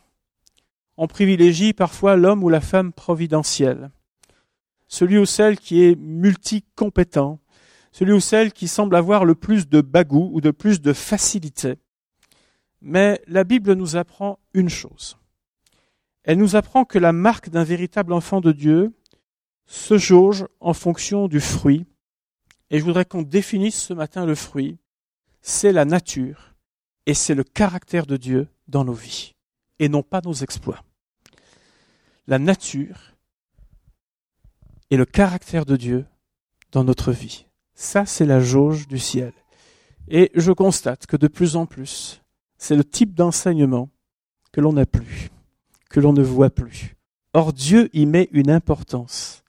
On 0.97 1.09
privilégie 1.09 1.73
parfois 1.73 2.17
l'homme 2.17 2.45
ou 2.45 2.49
la 2.49 2.61
femme 2.61 2.93
providentielle, 2.93 3.91
celui 4.87 5.19
ou 5.19 5.26
celle 5.26 5.59
qui 5.59 5.83
est 5.83 5.97
multicompétent, 5.97 7.41
celui 7.91 8.12
ou 8.12 8.21
celle 8.21 8.52
qui 8.52 8.69
semble 8.69 8.95
avoir 8.95 9.25
le 9.25 9.35
plus 9.35 9.69
de 9.69 9.81
bagou 9.81 10.31
ou 10.33 10.41
de 10.41 10.50
plus 10.50 10.81
de 10.81 10.93
facilité. 10.93 11.79
Mais 12.83 13.21
la 13.26 13.43
Bible 13.43 13.73
nous 13.73 13.97
apprend 13.97 14.38
une 14.55 14.69
chose. 14.69 15.17
Elle 16.25 16.38
nous 16.38 16.57
apprend 16.57 16.85
que 16.85 16.99
la 16.99 17.12
marque 17.12 17.49
d'un 17.49 17.64
véritable 17.64 18.12
enfant 18.12 18.41
de 18.41 18.52
Dieu, 18.52 18.93
se 19.64 19.97
jauge 19.97 20.47
en 20.61 20.75
fonction 20.75 21.29
du 21.29 21.41
fruit. 21.41 21.87
Et 22.71 22.79
je 22.79 22.85
voudrais 22.85 23.07
qu'on 23.07 23.23
définisse 23.23 23.81
ce 23.81 23.95
matin 23.95 24.26
le 24.26 24.35
fruit. 24.35 24.77
C'est 25.40 25.73
la 25.73 25.87
nature 25.87 26.52
et 27.07 27.15
c'est 27.15 27.35
le 27.35 27.45
caractère 27.45 28.07
de 28.07 28.17
Dieu 28.17 28.49
dans 28.69 28.85
nos 28.85 28.93
vies 28.93 29.35
et 29.79 29.88
non 29.88 30.03
pas 30.03 30.21
nos 30.25 30.35
exploits. 30.35 30.83
La 32.27 32.38
nature 32.38 33.15
et 34.91 34.97
le 34.97 35.05
caractère 35.05 35.65
de 35.65 35.77
Dieu 35.77 36.05
dans 36.71 36.85
notre 36.85 37.12
vie. 37.12 37.47
Ça, 37.75 38.07
c'est 38.07 38.27
la 38.27 38.41
jauge 38.41 38.87
du 38.87 38.99
ciel. 38.99 39.33
Et 40.09 40.31
je 40.35 40.53
constate 40.53 41.07
que 41.07 41.17
de 41.17 41.29
plus 41.29 41.57
en 41.57 41.67
plus, 41.67 42.23
c'est 42.59 42.77
le 42.77 42.85
type 42.85 43.15
d'enseignement 43.15 43.88
que 44.53 44.61
l'on 44.61 44.75
n'a 44.75 44.87
plus, 44.87 45.31
que 45.91 46.01
l'on 46.01 46.12
ne 46.12 46.23
voit 46.23 46.51
plus. 46.51 46.97
Or, 47.33 47.53
Dieu 47.53 47.88
y 47.93 48.07
met 48.07 48.29
une 48.33 48.51
importance 48.51 49.43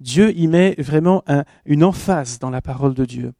Dieu 0.00 0.36
y 0.36 0.48
met 0.48 0.74
vraiment 0.78 1.24
une 1.64 1.84
emphase 1.84 2.38
dans 2.38 2.50
la 2.50 2.60
parole 2.60 2.94
de 2.94 3.04
Dieu. 3.04 3.32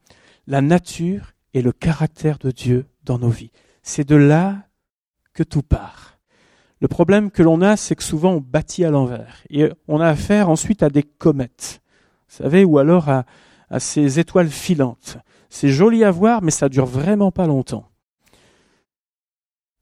La 0.47 0.63
nature 0.63 1.33
et 1.53 1.63
le 1.63 1.73
caractère 1.73 2.39
de 2.39 2.51
Dieu 2.51 2.87
dans 3.05 3.19
nos 3.19 3.29
vies. 3.29 3.51
C'est 3.83 4.09
de 4.09 4.17
là 4.17 4.67
que 5.33 5.43
tout 5.43 5.63
part. 5.63 6.19
Le 6.81 6.89
problème 6.89 7.31
que 7.31 7.43
l'on 7.43 7.61
a, 7.63 7.77
c'est 7.77 7.97
que 7.97 8.03
souvent 8.03 8.33
on 8.33 8.41
bâtit 8.41 8.85
à 8.85 8.91
l'envers. 8.91 9.43
Et 9.51 9.71
on 9.89 10.01
a 10.01 10.09
affaire 10.09 10.49
ensuite 10.49 10.83
à 10.83 10.91
des 10.91 11.03
comètes. 11.03 11.81
Vous 12.29 12.37
savez, 12.37 12.65
ou 12.65 12.79
alors 12.79 13.09
à, 13.09 13.25
ces 13.79 14.19
étoiles 14.19 14.51
filantes. 14.51 15.19
C'est 15.49 15.71
joli 15.71 16.05
à 16.05 16.11
voir, 16.11 16.43
mais 16.43 16.51
ça 16.51 16.69
dure 16.69 16.87
vraiment 16.87 17.33
pas 17.33 17.47
longtemps. 17.47 17.91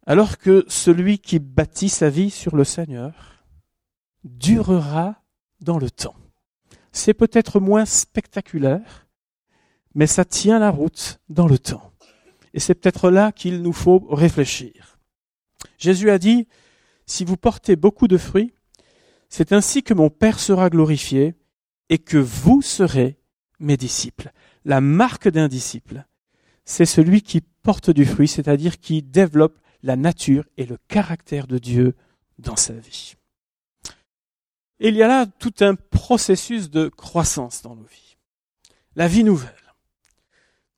Alors 0.07 0.39
que 0.39 0.65
celui 0.69 1.19
qui 1.19 1.39
bâtit 1.39 1.89
sa 1.89 2.09
vie 2.09 2.31
sur 2.31 2.57
le 2.57 2.65
Seigneur 2.65 3.45
durera 4.25 5.17
dans 5.61 5.79
le 5.79 5.91
temps. 5.91 6.17
C'est 6.93 7.15
peut-être 7.15 7.61
moins 7.61 7.85
spectaculaire, 7.85 9.07
mais 9.95 10.07
ça 10.07 10.25
tient 10.25 10.59
la 10.59 10.71
route 10.71 11.21
dans 11.29 11.47
le 11.47 11.59
temps. 11.59 11.92
Et 12.55 12.61
c'est 12.61 12.75
peut-être 12.75 13.11
là 13.11 13.33
qu'il 13.33 13.63
nous 13.63 13.73
faut 13.73 14.07
réfléchir. 14.11 14.99
Jésus 15.79 16.11
a 16.11 16.19
dit, 16.19 16.47
si 17.07 17.25
vous 17.25 17.37
portez 17.37 17.77
beaucoup 17.77 18.09
de 18.09 18.19
fruits, 18.19 18.53
c'est 19.29 19.53
ainsi 19.53 19.83
que 19.83 19.95
mon 19.95 20.11
Père 20.11 20.39
sera 20.39 20.69
glorifié 20.71 21.35
et 21.89 21.99
que 21.99 22.19
vous 22.19 22.63
serez 22.63 23.19
mes 23.59 23.77
disciples. 23.77 24.33
La 24.65 24.81
marque 24.81 25.29
d'un 25.29 25.49
disciple, 25.49 26.05
c'est 26.65 26.87
celui 26.87 27.23
qui 27.23 27.41
porte 27.41 27.91
du 27.91 28.05
fruit, 28.05 28.29
c'est-à-dire 28.29 28.79
qui 28.79 29.03
développe 29.03 29.59
la 29.83 29.97
nature 29.97 30.45
et 30.57 30.67
le 30.67 30.79
caractère 30.89 31.47
de 31.47 31.59
Dieu 31.59 31.95
dans 32.39 32.57
sa 32.57 32.75
vie. 32.75 33.15
Il 34.81 34.95
y 34.97 35.03
a 35.03 35.09
là 35.09 35.27
tout 35.27 35.55
un 35.61 35.75
processus 35.75 36.71
de 36.71 36.89
croissance 36.89 37.63
dans 37.63 37.77
nos 37.77 37.85
vies. 37.85 38.17
La 38.97 39.09
vie 39.09 39.25
nouvelle. 39.25 39.62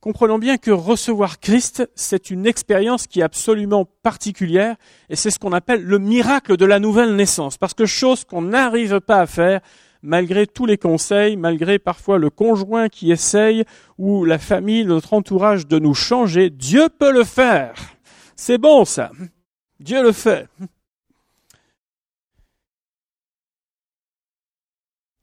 Comprenons 0.04 0.38
bien 0.38 0.58
que 0.58 0.70
recevoir 0.70 1.40
Christ, 1.40 1.90
c'est 1.94 2.30
une 2.30 2.44
expérience 2.44 3.06
qui 3.06 3.20
est 3.20 3.22
absolument 3.22 3.86
particulière 4.02 4.76
et 5.08 5.16
c'est 5.16 5.30
ce 5.30 5.38
qu'on 5.38 5.54
appelle 5.54 5.82
le 5.82 5.98
miracle 5.98 6.58
de 6.58 6.66
la 6.66 6.78
nouvelle 6.78 7.16
naissance. 7.16 7.56
Parce 7.56 7.72
que 7.72 7.86
chose 7.86 8.26
qu'on 8.26 8.42
n'arrive 8.42 9.00
pas 9.00 9.20
à 9.20 9.26
faire 9.26 9.62
malgré 10.02 10.46
tous 10.46 10.66
les 10.66 10.76
conseils, 10.76 11.38
malgré 11.38 11.78
parfois 11.78 12.18
le 12.18 12.28
conjoint 12.28 12.90
qui 12.90 13.12
essaye 13.12 13.64
ou 13.96 14.26
la 14.26 14.36
famille, 14.36 14.84
notre 14.84 15.14
entourage 15.14 15.66
de 15.66 15.78
nous 15.78 15.94
changer, 15.94 16.50
Dieu 16.50 16.90
peut 16.90 17.10
le 17.10 17.24
faire. 17.24 17.72
C'est 18.36 18.58
bon 18.58 18.84
ça. 18.84 19.10
Dieu 19.80 20.02
le 20.02 20.12
fait. 20.12 20.46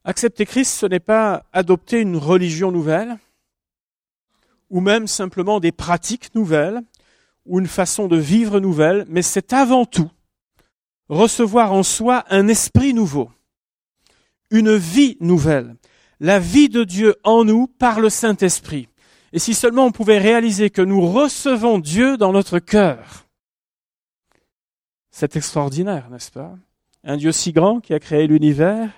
Accepter 0.04 0.48
Christ, 0.48 0.80
ce 0.80 0.88
n'est 0.88 1.00
pas 1.00 1.44
adopter 1.54 2.00
une 2.00 2.18
religion 2.18 2.72
nouvelle, 2.72 3.20
ou 4.72 4.80
même 4.80 5.06
simplement 5.06 5.60
des 5.60 5.72
pratiques 5.72 6.34
nouvelles, 6.34 6.82
ou 7.46 7.60
une 7.60 7.68
façon 7.68 8.08
de 8.08 8.18
vivre 8.18 8.60
nouvelle, 8.60 9.06
mais 9.08 9.22
c'est 9.22 9.54
avant 9.54 9.86
tout 9.86 10.10
recevoir 11.10 11.74
en 11.74 11.84
soi 11.84 12.24
un 12.30 12.48
esprit 12.48 12.94
nouveau, 12.94 13.30
une 14.50 14.76
vie 14.76 15.18
nouvelle, 15.20 15.76
la 16.22 16.40
vie 16.40 16.70
de 16.70 16.86
Dieu 16.86 17.16
en 17.24 17.44
nous 17.44 17.68
par 17.68 18.00
le 18.00 18.10
Saint-Esprit. 18.10 18.88
Et 19.34 19.40
si 19.40 19.54
seulement 19.54 19.86
on 19.86 19.92
pouvait 19.92 20.20
réaliser 20.20 20.70
que 20.70 20.82
nous 20.82 21.02
recevons 21.02 21.80
Dieu 21.80 22.16
dans 22.16 22.32
notre 22.32 22.60
cœur, 22.60 23.28
c'est 25.10 25.36
extraordinaire, 25.36 26.10
n'est-ce 26.10 26.32
pas? 26.32 26.56
Un 27.04 27.18
Dieu 27.18 27.34
si 27.34 27.52
grand 27.52 27.82
qui 27.82 27.94
a 27.94 28.00
créé 28.00 28.28
l'univers, 28.28 28.90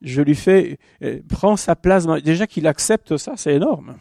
je 0.00 0.22
lui 0.22 0.34
fais, 0.34 0.78
euh, 1.02 1.20
prends 1.28 1.56
sa 1.56 1.76
place. 1.76 2.06
Déjà 2.22 2.46
qu'il 2.46 2.66
accepte 2.66 3.16
ça, 3.16 3.34
c'est 3.36 3.54
énorme. 3.54 3.96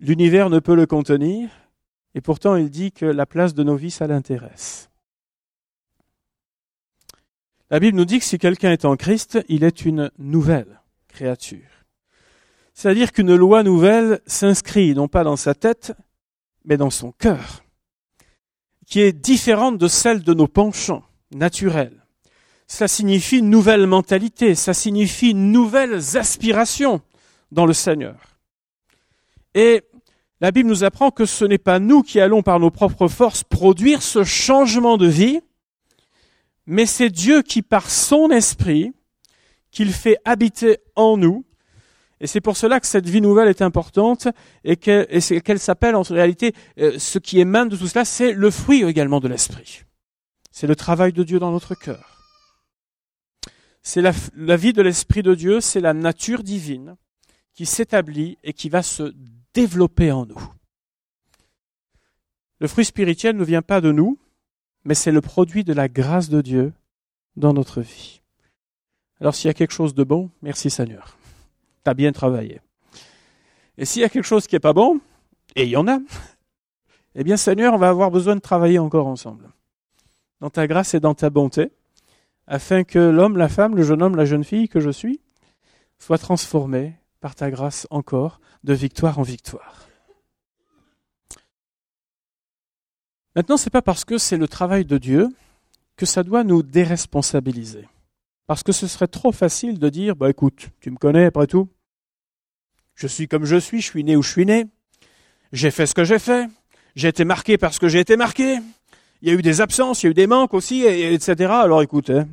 L'univers 0.00 0.48
ne 0.48 0.60
peut 0.60 0.74
le 0.74 0.86
contenir, 0.86 1.50
et 2.14 2.22
pourtant 2.22 2.56
il 2.56 2.70
dit 2.70 2.90
que 2.90 3.04
la 3.04 3.26
place 3.26 3.52
de 3.52 3.62
nos 3.62 3.76
vies, 3.76 3.90
ça 3.90 4.06
l'intéresse. 4.06 4.90
La 7.68 7.78
Bible 7.78 7.98
nous 7.98 8.06
dit 8.06 8.18
que 8.18 8.24
si 8.24 8.38
quelqu'un 8.38 8.72
est 8.72 8.86
en 8.86 8.96
Christ, 8.96 9.38
il 9.48 9.62
est 9.62 9.84
une 9.84 10.10
nouvelle 10.18 10.80
créature. 11.06 11.84
C'est-à-dire 12.72 13.12
qu'une 13.12 13.36
loi 13.36 13.62
nouvelle 13.62 14.20
s'inscrit 14.26 14.94
non 14.94 15.06
pas 15.06 15.22
dans 15.22 15.36
sa 15.36 15.54
tête, 15.54 15.92
mais 16.64 16.78
dans 16.78 16.90
son 16.90 17.12
cœur, 17.12 17.62
qui 18.86 19.00
est 19.00 19.12
différente 19.12 19.76
de 19.76 19.86
celle 19.86 20.22
de 20.22 20.32
nos 20.34 20.48
penchants 20.48 21.04
naturels. 21.30 22.04
ça 22.66 22.88
signifie 22.88 23.38
une 23.38 23.50
nouvelle 23.50 23.86
mentalité, 23.86 24.54
ça 24.54 24.72
signifie 24.72 25.34
nouvelles 25.34 26.16
aspirations 26.16 27.02
dans 27.52 27.66
le 27.66 27.72
Seigneur. 27.72 28.16
Et 29.54 29.82
la 30.40 30.52
Bible 30.52 30.68
nous 30.68 30.84
apprend 30.84 31.10
que 31.10 31.26
ce 31.26 31.44
n'est 31.44 31.58
pas 31.58 31.78
nous 31.78 32.02
qui 32.02 32.18
allons 32.18 32.42
par 32.42 32.60
nos 32.60 32.70
propres 32.70 33.08
forces 33.08 33.44
produire 33.44 34.02
ce 34.02 34.24
changement 34.24 34.96
de 34.96 35.06
vie, 35.06 35.40
mais 36.66 36.86
c'est 36.86 37.10
Dieu 37.10 37.42
qui, 37.42 37.62
par 37.62 37.90
son 37.90 38.30
esprit, 38.30 38.92
qu'il 39.70 39.92
fait 39.92 40.18
habiter 40.24 40.78
en 40.96 41.16
nous. 41.16 41.44
Et 42.20 42.26
c'est 42.26 42.40
pour 42.40 42.56
cela 42.56 42.80
que 42.80 42.86
cette 42.86 43.08
vie 43.08 43.20
nouvelle 43.20 43.48
est 43.48 43.62
importante 43.62 44.28
et 44.64 44.76
qu'elle 44.76 45.58
s'appelle 45.58 45.96
en 45.96 46.02
réalité, 46.02 46.54
euh, 46.78 46.98
ce 46.98 47.18
qui 47.18 47.40
émane 47.40 47.68
de 47.68 47.76
tout 47.76 47.86
cela, 47.86 48.04
c'est 48.04 48.32
le 48.32 48.50
fruit 48.50 48.82
également 48.82 49.20
de 49.20 49.28
l'esprit. 49.28 49.82
C'est 50.50 50.66
le 50.66 50.76
travail 50.76 51.12
de 51.12 51.22
Dieu 51.22 51.38
dans 51.38 51.52
notre 51.52 51.74
cœur. 51.74 52.18
C'est 53.82 54.02
la, 54.02 54.12
la 54.36 54.56
vie 54.56 54.72
de 54.72 54.82
l'esprit 54.82 55.22
de 55.22 55.34
Dieu, 55.34 55.60
c'est 55.60 55.80
la 55.80 55.94
nature 55.94 56.42
divine 56.42 56.96
qui 57.54 57.64
s'établit 57.64 58.38
et 58.42 58.52
qui 58.52 58.68
va 58.68 58.82
se 58.82 59.14
développer 59.54 60.12
en 60.12 60.26
nous. 60.26 60.52
Le 62.60 62.68
fruit 62.68 62.84
spirituel 62.84 63.36
ne 63.36 63.44
vient 63.44 63.62
pas 63.62 63.80
de 63.80 63.90
nous, 63.90 64.18
mais 64.84 64.94
c'est 64.94 65.12
le 65.12 65.20
produit 65.20 65.64
de 65.64 65.72
la 65.72 65.88
grâce 65.88 66.28
de 66.28 66.40
Dieu 66.40 66.72
dans 67.36 67.52
notre 67.52 67.80
vie. 67.80 68.20
Alors 69.20 69.34
s'il 69.34 69.48
y 69.48 69.50
a 69.50 69.54
quelque 69.54 69.72
chose 69.72 69.94
de 69.94 70.04
bon, 70.04 70.30
merci 70.42 70.70
Seigneur. 70.70 71.16
Tu 71.84 71.90
as 71.90 71.94
bien 71.94 72.12
travaillé. 72.12 72.60
Et 73.78 73.84
s'il 73.84 74.02
y 74.02 74.04
a 74.04 74.08
quelque 74.08 74.24
chose 74.24 74.46
qui 74.46 74.54
n'est 74.54 74.60
pas 74.60 74.72
bon, 74.72 75.00
et 75.56 75.64
il 75.64 75.70
y 75.70 75.76
en 75.76 75.88
a, 75.88 75.98
eh 77.14 77.24
bien 77.24 77.36
Seigneur, 77.36 77.74
on 77.74 77.78
va 77.78 77.88
avoir 77.88 78.10
besoin 78.10 78.36
de 78.36 78.40
travailler 78.40 78.78
encore 78.78 79.06
ensemble. 79.06 79.50
Dans 80.40 80.50
ta 80.50 80.66
grâce 80.66 80.94
et 80.94 81.00
dans 81.00 81.14
ta 81.14 81.30
bonté, 81.30 81.70
afin 82.46 82.84
que 82.84 82.98
l'homme, 82.98 83.36
la 83.36 83.48
femme, 83.48 83.76
le 83.76 83.82
jeune 83.82 84.02
homme, 84.02 84.16
la 84.16 84.24
jeune 84.24 84.44
fille 84.44 84.68
que 84.68 84.80
je 84.80 84.90
suis, 84.90 85.20
soit 85.98 86.18
transformé 86.18 86.94
par 87.20 87.34
ta 87.34 87.50
grâce 87.50 87.86
encore 87.90 88.40
de 88.64 88.72
victoire 88.72 89.18
en 89.18 89.22
victoire. 89.22 89.86
Maintenant, 93.36 93.56
c'est 93.56 93.70
pas 93.70 93.82
parce 93.82 94.04
que 94.04 94.18
c'est 94.18 94.36
le 94.36 94.48
travail 94.48 94.84
de 94.84 94.98
Dieu 94.98 95.28
que 95.96 96.06
ça 96.06 96.22
doit 96.22 96.44
nous 96.44 96.62
déresponsabiliser. 96.62 97.86
Parce 98.46 98.62
que 98.62 98.72
ce 98.72 98.88
serait 98.88 99.06
trop 99.06 99.32
facile 99.32 99.78
de 99.78 99.88
dire, 99.88 100.16
bah 100.16 100.30
écoute, 100.30 100.70
tu 100.80 100.90
me 100.90 100.96
connais 100.96 101.26
après 101.26 101.46
tout. 101.46 101.68
Je 102.94 103.06
suis 103.06 103.28
comme 103.28 103.44
je 103.44 103.56
suis, 103.56 103.80
je 103.80 103.86
suis 103.86 104.02
né 104.02 104.16
où 104.16 104.22
je 104.22 104.30
suis 104.30 104.46
né. 104.46 104.66
J'ai 105.52 105.70
fait 105.70 105.86
ce 105.86 105.94
que 105.94 106.04
j'ai 106.04 106.18
fait. 106.18 106.48
J'ai 106.96 107.08
été 107.08 107.24
marqué 107.24 107.58
parce 107.58 107.78
que 107.78 107.88
j'ai 107.88 108.00
été 108.00 108.16
marqué. 108.16 108.58
Il 109.22 109.28
y 109.28 109.30
a 109.30 109.34
eu 109.34 109.42
des 109.42 109.60
absences, 109.60 110.02
il 110.02 110.06
y 110.06 110.08
a 110.08 110.10
eu 110.10 110.14
des 110.14 110.26
manques 110.26 110.54
aussi, 110.54 110.82
etc. 110.82 111.52
Alors 111.52 111.82
écoute, 111.82 112.10
hein, 112.10 112.26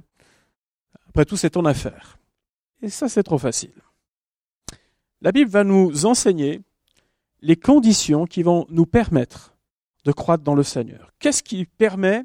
après 1.09 1.25
tout, 1.25 1.37
c'est 1.37 1.51
ton 1.51 1.65
affaire. 1.65 2.17
Et 2.81 2.89
ça, 2.89 3.09
c'est 3.09 3.23
trop 3.23 3.37
facile. 3.37 3.73
La 5.21 5.31
Bible 5.31 5.49
va 5.49 5.63
nous 5.63 6.05
enseigner 6.05 6.61
les 7.41 7.55
conditions 7.55 8.25
qui 8.25 8.43
vont 8.43 8.65
nous 8.69 8.85
permettre 8.85 9.55
de 10.05 10.11
croître 10.11 10.43
dans 10.43 10.55
le 10.55 10.63
Seigneur. 10.63 11.11
Qu'est-ce 11.19 11.43
qui 11.43 11.65
permet 11.65 12.23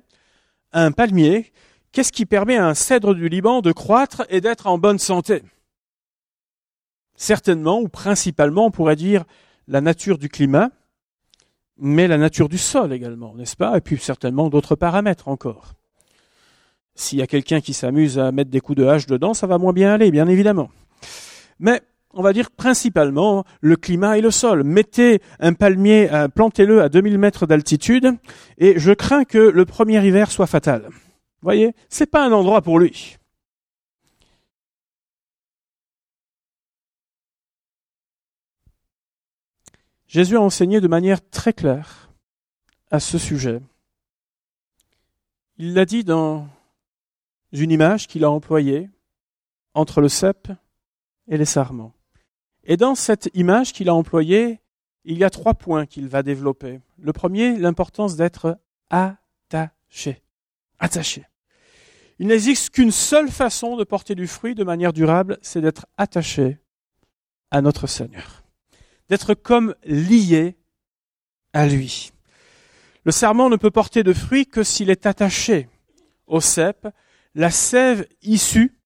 à 0.72 0.84
un 0.84 0.92
palmier, 0.92 1.52
qu'est-ce 1.90 2.12
qui 2.12 2.26
permet 2.26 2.56
à 2.56 2.66
un 2.66 2.74
cèdre 2.74 3.14
du 3.14 3.28
Liban 3.28 3.60
de 3.60 3.72
croître 3.72 4.24
et 4.28 4.40
d'être 4.40 4.66
en 4.66 4.78
bonne 4.78 4.98
santé? 4.98 5.42
Certainement, 7.14 7.80
ou 7.80 7.88
principalement, 7.88 8.66
on 8.66 8.70
pourrait 8.70 8.96
dire 8.96 9.24
la 9.68 9.80
nature 9.80 10.18
du 10.18 10.28
climat, 10.28 10.70
mais 11.78 12.08
la 12.08 12.18
nature 12.18 12.48
du 12.48 12.58
sol 12.58 12.92
également, 12.92 13.34
n'est-ce 13.34 13.56
pas? 13.56 13.76
Et 13.76 13.80
puis 13.80 13.98
certainement 13.98 14.48
d'autres 14.48 14.76
paramètres 14.76 15.28
encore. 15.28 15.72
S'il 16.94 17.18
y 17.18 17.22
a 17.22 17.26
quelqu'un 17.26 17.60
qui 17.60 17.72
s'amuse 17.72 18.18
à 18.18 18.32
mettre 18.32 18.50
des 18.50 18.60
coups 18.60 18.78
de 18.78 18.86
hache 18.86 19.06
dedans, 19.06 19.32
ça 19.34 19.46
va 19.46 19.56
moins 19.56 19.72
bien 19.72 19.92
aller, 19.92 20.10
bien 20.10 20.28
évidemment. 20.28 20.70
Mais 21.58 21.82
on 22.14 22.22
va 22.22 22.32
dire 22.32 22.50
principalement 22.50 23.44
le 23.60 23.76
climat 23.76 24.18
et 24.18 24.20
le 24.20 24.30
sol. 24.30 24.64
Mettez 24.64 25.20
un 25.40 25.54
palmier, 25.54 26.12
euh, 26.12 26.28
plantez-le 26.28 26.82
à 26.82 26.88
2000 26.88 27.18
mètres 27.18 27.46
d'altitude, 27.46 28.16
et 28.58 28.78
je 28.78 28.92
crains 28.92 29.24
que 29.24 29.38
le 29.38 29.64
premier 29.64 30.04
hiver 30.06 30.30
soit 30.30 30.46
fatal. 30.46 30.88
Voyez, 31.40 31.74
c'est 31.88 32.06
pas 32.06 32.24
un 32.24 32.32
endroit 32.32 32.62
pour 32.62 32.78
lui. 32.78 33.16
Jésus 40.06 40.36
a 40.36 40.42
enseigné 40.42 40.80
de 40.80 40.88
manière 40.88 41.26
très 41.30 41.54
claire 41.54 42.10
à 42.90 43.00
ce 43.00 43.16
sujet. 43.16 43.62
Il 45.56 45.72
l'a 45.72 45.86
dit 45.86 46.04
dans 46.04 46.46
une 47.52 47.70
image 47.70 48.06
qu'il 48.08 48.24
a 48.24 48.30
employée 48.30 48.90
entre 49.74 50.00
le 50.02 50.08
cep 50.08 50.52
et 51.28 51.38
les 51.38 51.46
sarments. 51.46 51.94
Et 52.64 52.76
dans 52.76 52.94
cette 52.94 53.30
image 53.34 53.72
qu'il 53.72 53.88
a 53.88 53.94
employée, 53.94 54.60
il 55.04 55.18
y 55.18 55.24
a 55.24 55.30
trois 55.30 55.54
points 55.54 55.86
qu'il 55.86 56.08
va 56.08 56.22
développer. 56.22 56.80
Le 56.98 57.12
premier, 57.12 57.56
l'importance 57.56 58.16
d'être 58.16 58.58
attaché. 58.90 60.22
Attaché. 60.78 61.26
Il 62.18 62.28
n'existe 62.28 62.70
qu'une 62.70 62.92
seule 62.92 63.30
façon 63.30 63.76
de 63.76 63.84
porter 63.84 64.14
du 64.14 64.28
fruit 64.28 64.54
de 64.54 64.62
manière 64.62 64.92
durable, 64.92 65.38
c'est 65.42 65.60
d'être 65.60 65.86
attaché 65.96 66.58
à 67.50 67.60
notre 67.62 67.86
Seigneur. 67.86 68.44
D'être 69.08 69.34
comme 69.34 69.74
lié 69.84 70.56
à 71.52 71.66
lui. 71.66 72.12
Le 73.04 73.10
serment 73.10 73.50
ne 73.50 73.56
peut 73.56 73.72
porter 73.72 74.04
de 74.04 74.12
fruit 74.12 74.46
que 74.46 74.62
s'il 74.62 74.90
est 74.90 75.06
attaché 75.06 75.68
au 76.26 76.40
cep. 76.40 76.88
La 77.34 77.50
sève 77.50 78.06
issue 78.22 78.78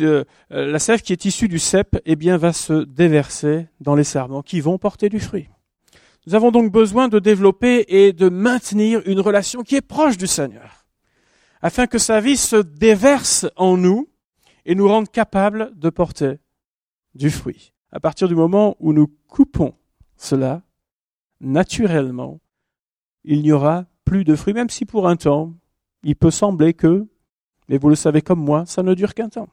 euh, 0.00 0.24
la 0.50 0.78
sève 0.78 1.02
qui 1.02 1.12
est 1.12 1.24
issue 1.24 1.48
du 1.48 1.58
cep, 1.58 1.98
eh 2.04 2.16
bien, 2.16 2.36
va 2.36 2.52
se 2.52 2.84
déverser 2.84 3.68
dans 3.80 3.94
les 3.94 4.04
sarments 4.04 4.42
qui 4.42 4.60
vont 4.60 4.78
porter 4.78 5.08
du 5.08 5.20
fruit. 5.20 5.48
Nous 6.26 6.34
avons 6.34 6.50
donc 6.50 6.72
besoin 6.72 7.08
de 7.08 7.18
développer 7.18 7.84
et 7.88 8.12
de 8.12 8.28
maintenir 8.28 9.00
une 9.06 9.20
relation 9.20 9.62
qui 9.62 9.76
est 9.76 9.80
proche 9.80 10.16
du 10.16 10.26
Seigneur, 10.26 10.86
afin 11.62 11.86
que 11.86 11.98
sa 11.98 12.20
vie 12.20 12.36
se 12.36 12.56
déverse 12.56 13.46
en 13.56 13.76
nous 13.76 14.08
et 14.64 14.74
nous 14.74 14.88
rende 14.88 15.08
capables 15.08 15.72
de 15.76 15.90
porter 15.90 16.38
du 17.14 17.30
fruit. 17.30 17.72
À 17.92 18.00
partir 18.00 18.26
du 18.26 18.34
moment 18.34 18.76
où 18.80 18.92
nous 18.92 19.06
coupons 19.28 19.74
cela, 20.16 20.62
naturellement, 21.40 22.40
il 23.24 23.42
n'y 23.42 23.52
aura 23.52 23.86
plus 24.04 24.24
de 24.24 24.34
fruit, 24.34 24.54
même 24.54 24.70
si 24.70 24.84
pour 24.84 25.08
un 25.08 25.16
temps, 25.16 25.54
il 26.02 26.16
peut 26.16 26.30
sembler 26.30 26.74
que, 26.74 27.06
mais 27.68 27.78
vous 27.78 27.88
le 27.88 27.94
savez 27.94 28.22
comme 28.22 28.40
moi, 28.40 28.66
ça 28.66 28.82
ne 28.82 28.94
dure 28.94 29.14
qu'un 29.14 29.28
temps. 29.28 29.48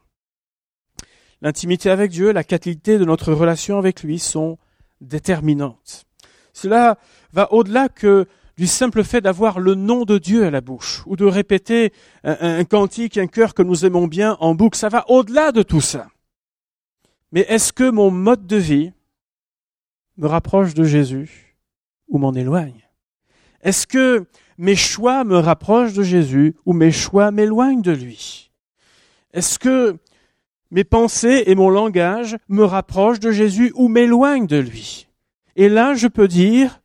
L'intimité 1.43 1.89
avec 1.89 2.09
Dieu, 2.09 2.31
la 2.31 2.45
qualité 2.45 2.97
de 2.97 3.03
notre 3.03 3.33
relation 3.33 3.77
avec 3.77 4.01
lui 4.01 4.17
sont 4.17 4.57
déterminantes. 5.01 6.05
Cela 6.53 6.97
va 7.33 7.51
au-delà 7.51 7.89
que 7.89 8.27
du 8.55 8.65
simple 8.65 9.03
fait 9.03 9.19
d'avoir 9.19 9.59
le 9.59 9.75
nom 9.75 10.05
de 10.05 10.17
Dieu 10.17 10.45
à 10.45 10.51
la 10.51 10.61
bouche 10.61 11.03
ou 11.05 11.17
de 11.17 11.25
répéter 11.25 11.91
un, 12.23 12.63
cantique, 12.63 13.17
un 13.17 13.27
cœur 13.27 13.53
que 13.53 13.61
nous 13.61 13.85
aimons 13.85 14.07
bien 14.07 14.37
en 14.39 14.55
boucle. 14.55 14.77
Ça 14.77 14.87
va 14.87 15.03
au-delà 15.09 15.51
de 15.51 15.63
tout 15.63 15.81
ça. 15.81 16.07
Mais 17.33 17.41
est-ce 17.49 17.73
que 17.73 17.89
mon 17.89 18.09
mode 18.09 18.47
de 18.47 18.55
vie 18.55 18.93
me 20.15 20.27
rapproche 20.27 20.73
de 20.73 20.85
Jésus 20.85 21.57
ou 22.07 22.19
m'en 22.19 22.33
éloigne? 22.33 22.87
Est-ce 23.63 23.85
que 23.85 24.25
mes 24.57 24.77
choix 24.77 25.25
me 25.25 25.39
rapprochent 25.39 25.93
de 25.93 26.03
Jésus 26.03 26.55
ou 26.65 26.71
mes 26.71 26.91
choix 26.91 27.31
m'éloignent 27.31 27.81
de 27.81 27.91
lui? 27.91 28.51
Est-ce 29.33 29.59
que 29.59 29.97
mes 30.73 30.83
pensées 30.83 31.43
et 31.45 31.55
mon 31.55 31.69
langage 31.69 32.35
me 32.49 32.63
rapprochent 32.63 33.19
de 33.19 33.31
Jésus 33.31 33.71
ou 33.75 33.87
m'éloignent 33.87 34.47
de 34.47 34.57
lui. 34.57 35.07
Et 35.55 35.69
là, 35.69 35.93
je 35.93 36.07
peux 36.07 36.27
dire, 36.27 36.81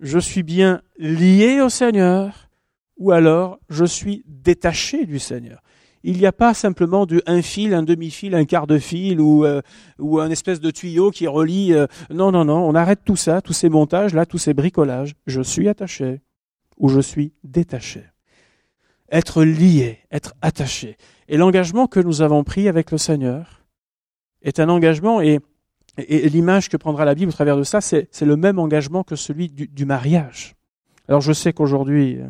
je 0.00 0.18
suis 0.18 0.42
bien 0.42 0.82
lié 0.98 1.60
au 1.60 1.68
Seigneur 1.68 2.50
ou 2.98 3.12
alors 3.12 3.60
je 3.70 3.84
suis 3.84 4.24
détaché 4.26 5.06
du 5.06 5.18
Seigneur. 5.18 5.62
Il 6.02 6.16
n'y 6.16 6.26
a 6.26 6.32
pas 6.32 6.54
simplement 6.54 7.06
du, 7.06 7.20
un 7.26 7.40
fil, 7.40 7.72
un 7.72 7.82
demi-fil, 7.82 8.34
un 8.34 8.46
quart 8.46 8.66
de 8.66 8.78
fil 8.78 9.20
ou, 9.20 9.44
euh, 9.44 9.62
ou 9.98 10.18
un 10.18 10.30
espèce 10.30 10.60
de 10.60 10.70
tuyau 10.70 11.10
qui 11.10 11.26
relie. 11.26 11.72
Euh, 11.72 11.86
non, 12.10 12.32
non, 12.32 12.44
non, 12.44 12.66
on 12.66 12.74
arrête 12.74 13.00
tout 13.04 13.16
ça, 13.16 13.42
tous 13.42 13.52
ces 13.52 13.68
montages 13.68 14.12
là, 14.12 14.26
tous 14.26 14.38
ces 14.38 14.54
bricolages. 14.54 15.14
Je 15.26 15.42
suis 15.42 15.68
attaché 15.68 16.20
ou 16.78 16.88
je 16.88 17.00
suis 17.00 17.32
détaché. 17.44 18.09
Être 19.10 19.42
lié, 19.42 19.98
être 20.10 20.34
attaché. 20.40 20.96
Et 21.28 21.36
l'engagement 21.36 21.86
que 21.86 22.00
nous 22.00 22.22
avons 22.22 22.44
pris 22.44 22.68
avec 22.68 22.90
le 22.90 22.98
Seigneur 22.98 23.64
est 24.42 24.60
un 24.60 24.68
engagement, 24.68 25.20
et, 25.20 25.40
l'image 25.98 26.68
que 26.68 26.76
prendra 26.76 27.04
la 27.04 27.14
Bible 27.14 27.30
au 27.30 27.32
travers 27.32 27.56
de 27.56 27.64
ça, 27.64 27.80
c'est 27.80 28.22
le 28.22 28.36
même 28.36 28.58
engagement 28.58 29.02
que 29.02 29.16
celui 29.16 29.48
du, 29.48 29.84
mariage. 29.84 30.54
Alors 31.08 31.20
je 31.20 31.32
sais 31.32 31.52
qu'aujourd'hui, 31.52 32.18
euh, 32.18 32.28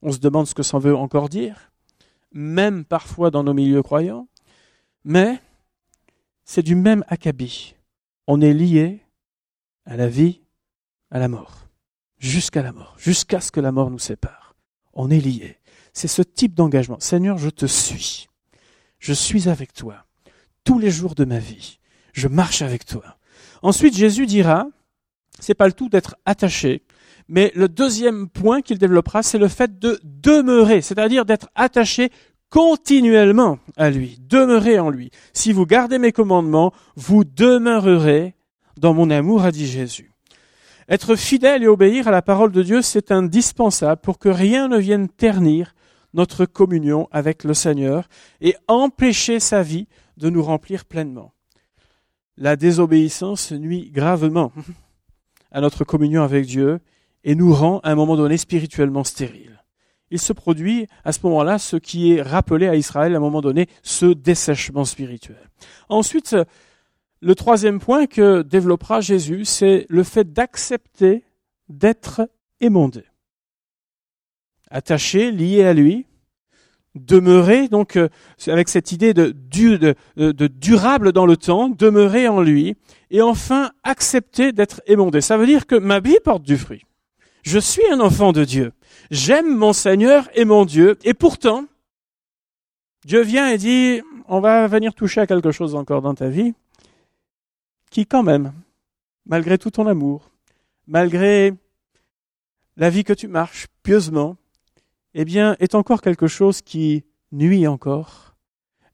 on 0.00 0.10
se 0.10 0.18
demande 0.18 0.46
ce 0.46 0.54
que 0.54 0.62
ça 0.62 0.78
veut 0.78 0.96
encore 0.96 1.28
dire, 1.28 1.70
même 2.32 2.84
parfois 2.84 3.30
dans 3.30 3.44
nos 3.44 3.54
milieux 3.54 3.82
croyants, 3.82 4.26
mais 5.04 5.38
c'est 6.44 6.62
du 6.62 6.74
même 6.74 7.04
acabit. 7.08 7.76
On 8.26 8.40
est 8.40 8.54
lié 8.54 9.00
à 9.84 9.96
la 9.96 10.08
vie, 10.08 10.40
à 11.10 11.18
la 11.18 11.28
mort, 11.28 11.68
jusqu'à 12.18 12.62
la 12.62 12.72
mort, 12.72 12.96
jusqu'à 12.98 13.40
ce 13.40 13.52
que 13.52 13.60
la 13.60 13.72
mort 13.72 13.90
nous 13.90 13.98
sépare. 13.98 14.41
On 14.92 15.10
est 15.10 15.20
lié. 15.20 15.58
C'est 15.92 16.08
ce 16.08 16.22
type 16.22 16.54
d'engagement. 16.54 16.98
Seigneur, 17.00 17.38
je 17.38 17.50
te 17.50 17.66
suis. 17.66 18.28
Je 18.98 19.12
suis 19.12 19.48
avec 19.48 19.72
toi. 19.72 20.06
Tous 20.64 20.78
les 20.78 20.90
jours 20.90 21.14
de 21.14 21.24
ma 21.24 21.38
vie. 21.38 21.78
Je 22.12 22.28
marche 22.28 22.62
avec 22.62 22.84
toi. 22.84 23.18
Ensuite, 23.62 23.96
Jésus 23.96 24.26
dira, 24.26 24.66
c'est 25.38 25.54
pas 25.54 25.66
le 25.66 25.72
tout 25.72 25.88
d'être 25.88 26.16
attaché, 26.24 26.82
mais 27.28 27.52
le 27.54 27.68
deuxième 27.68 28.28
point 28.28 28.60
qu'il 28.60 28.78
développera, 28.78 29.22
c'est 29.22 29.38
le 29.38 29.48
fait 29.48 29.78
de 29.78 30.00
demeurer, 30.04 30.82
c'est-à-dire 30.82 31.24
d'être 31.24 31.48
attaché 31.54 32.10
continuellement 32.50 33.58
à 33.76 33.90
lui, 33.90 34.18
demeurer 34.20 34.78
en 34.78 34.90
lui. 34.90 35.10
Si 35.32 35.52
vous 35.52 35.64
gardez 35.64 35.98
mes 35.98 36.12
commandements, 36.12 36.72
vous 36.96 37.24
demeurerez 37.24 38.34
dans 38.78 38.92
mon 38.92 39.10
amour, 39.10 39.42
a 39.42 39.50
dit 39.50 39.66
Jésus. 39.66 40.11
Être 40.88 41.16
fidèle 41.16 41.62
et 41.62 41.68
obéir 41.68 42.08
à 42.08 42.10
la 42.10 42.22
parole 42.22 42.52
de 42.52 42.62
Dieu, 42.62 42.82
c'est 42.82 43.12
indispensable 43.12 44.00
pour 44.00 44.18
que 44.18 44.28
rien 44.28 44.68
ne 44.68 44.78
vienne 44.78 45.08
ternir 45.08 45.74
notre 46.14 46.44
communion 46.44 47.08
avec 47.10 47.44
le 47.44 47.54
Seigneur 47.54 48.08
et 48.40 48.56
empêcher 48.68 49.40
sa 49.40 49.62
vie 49.62 49.86
de 50.16 50.28
nous 50.28 50.42
remplir 50.42 50.84
pleinement. 50.84 51.32
La 52.36 52.56
désobéissance 52.56 53.52
nuit 53.52 53.90
gravement 53.90 54.52
à 55.50 55.60
notre 55.60 55.84
communion 55.84 56.22
avec 56.22 56.46
Dieu 56.46 56.80
et 57.24 57.34
nous 57.34 57.54
rend 57.54 57.78
à 57.80 57.90
un 57.90 57.94
moment 57.94 58.16
donné 58.16 58.36
spirituellement 58.36 59.04
stériles. 59.04 59.62
Il 60.10 60.18
se 60.18 60.32
produit 60.32 60.88
à 61.04 61.12
ce 61.12 61.20
moment-là 61.24 61.58
ce 61.58 61.76
qui 61.76 62.12
est 62.12 62.22
rappelé 62.22 62.68
à 62.68 62.74
Israël 62.74 63.14
à 63.14 63.16
un 63.16 63.20
moment 63.20 63.40
donné, 63.40 63.68
ce 63.82 64.06
dessèchement 64.06 64.84
spirituel. 64.84 65.50
Ensuite, 65.88 66.36
le 67.22 67.36
troisième 67.36 67.78
point 67.78 68.06
que 68.06 68.42
développera 68.42 69.00
Jésus, 69.00 69.44
c'est 69.44 69.86
le 69.88 70.02
fait 70.02 70.32
d'accepter 70.32 71.24
d'être 71.68 72.28
émondé. 72.60 73.04
Attaché, 74.70 75.30
lié 75.30 75.64
à 75.64 75.72
lui, 75.72 76.06
demeurer, 76.96 77.68
donc 77.68 77.96
euh, 77.96 78.08
avec 78.48 78.68
cette 78.68 78.90
idée 78.90 79.14
de, 79.14 79.34
durable 80.48 81.12
dans 81.12 81.24
le 81.24 81.36
temps, 81.36 81.68
demeurer 81.68 82.26
en 82.26 82.42
lui, 82.42 82.74
et 83.10 83.22
enfin 83.22 83.70
accepter 83.84 84.50
d'être 84.50 84.82
émondé. 84.86 85.20
Ça 85.20 85.36
veut 85.36 85.46
dire 85.46 85.66
que 85.66 85.76
ma 85.76 86.00
vie 86.00 86.18
porte 86.24 86.42
du 86.42 86.58
fruit. 86.58 86.82
Je 87.44 87.60
suis 87.60 87.86
un 87.92 88.00
enfant 88.00 88.32
de 88.32 88.44
Dieu. 88.44 88.72
J'aime 89.12 89.56
mon 89.56 89.72
Seigneur 89.72 90.28
et 90.34 90.44
mon 90.44 90.64
Dieu, 90.64 90.98
et 91.04 91.14
pourtant, 91.14 91.66
Dieu 93.04 93.22
vient 93.22 93.48
et 93.48 93.58
dit, 93.58 94.00
on 94.26 94.40
va 94.40 94.66
venir 94.66 94.92
toucher 94.92 95.20
à 95.20 95.26
quelque 95.26 95.52
chose 95.52 95.76
encore 95.76 96.02
dans 96.02 96.14
ta 96.14 96.28
vie 96.28 96.54
qui 97.92 98.06
quand 98.06 98.22
même, 98.22 98.52
malgré 99.26 99.58
tout 99.58 99.70
ton 99.70 99.86
amour, 99.86 100.30
malgré 100.88 101.52
la 102.76 102.90
vie 102.90 103.04
que 103.04 103.12
tu 103.12 103.28
marches 103.28 103.68
pieusement, 103.82 104.36
eh 105.14 105.24
bien, 105.24 105.56
est 105.60 105.74
encore 105.74 106.00
quelque 106.00 106.26
chose 106.26 106.62
qui 106.62 107.04
nuit 107.30 107.66
encore 107.66 108.34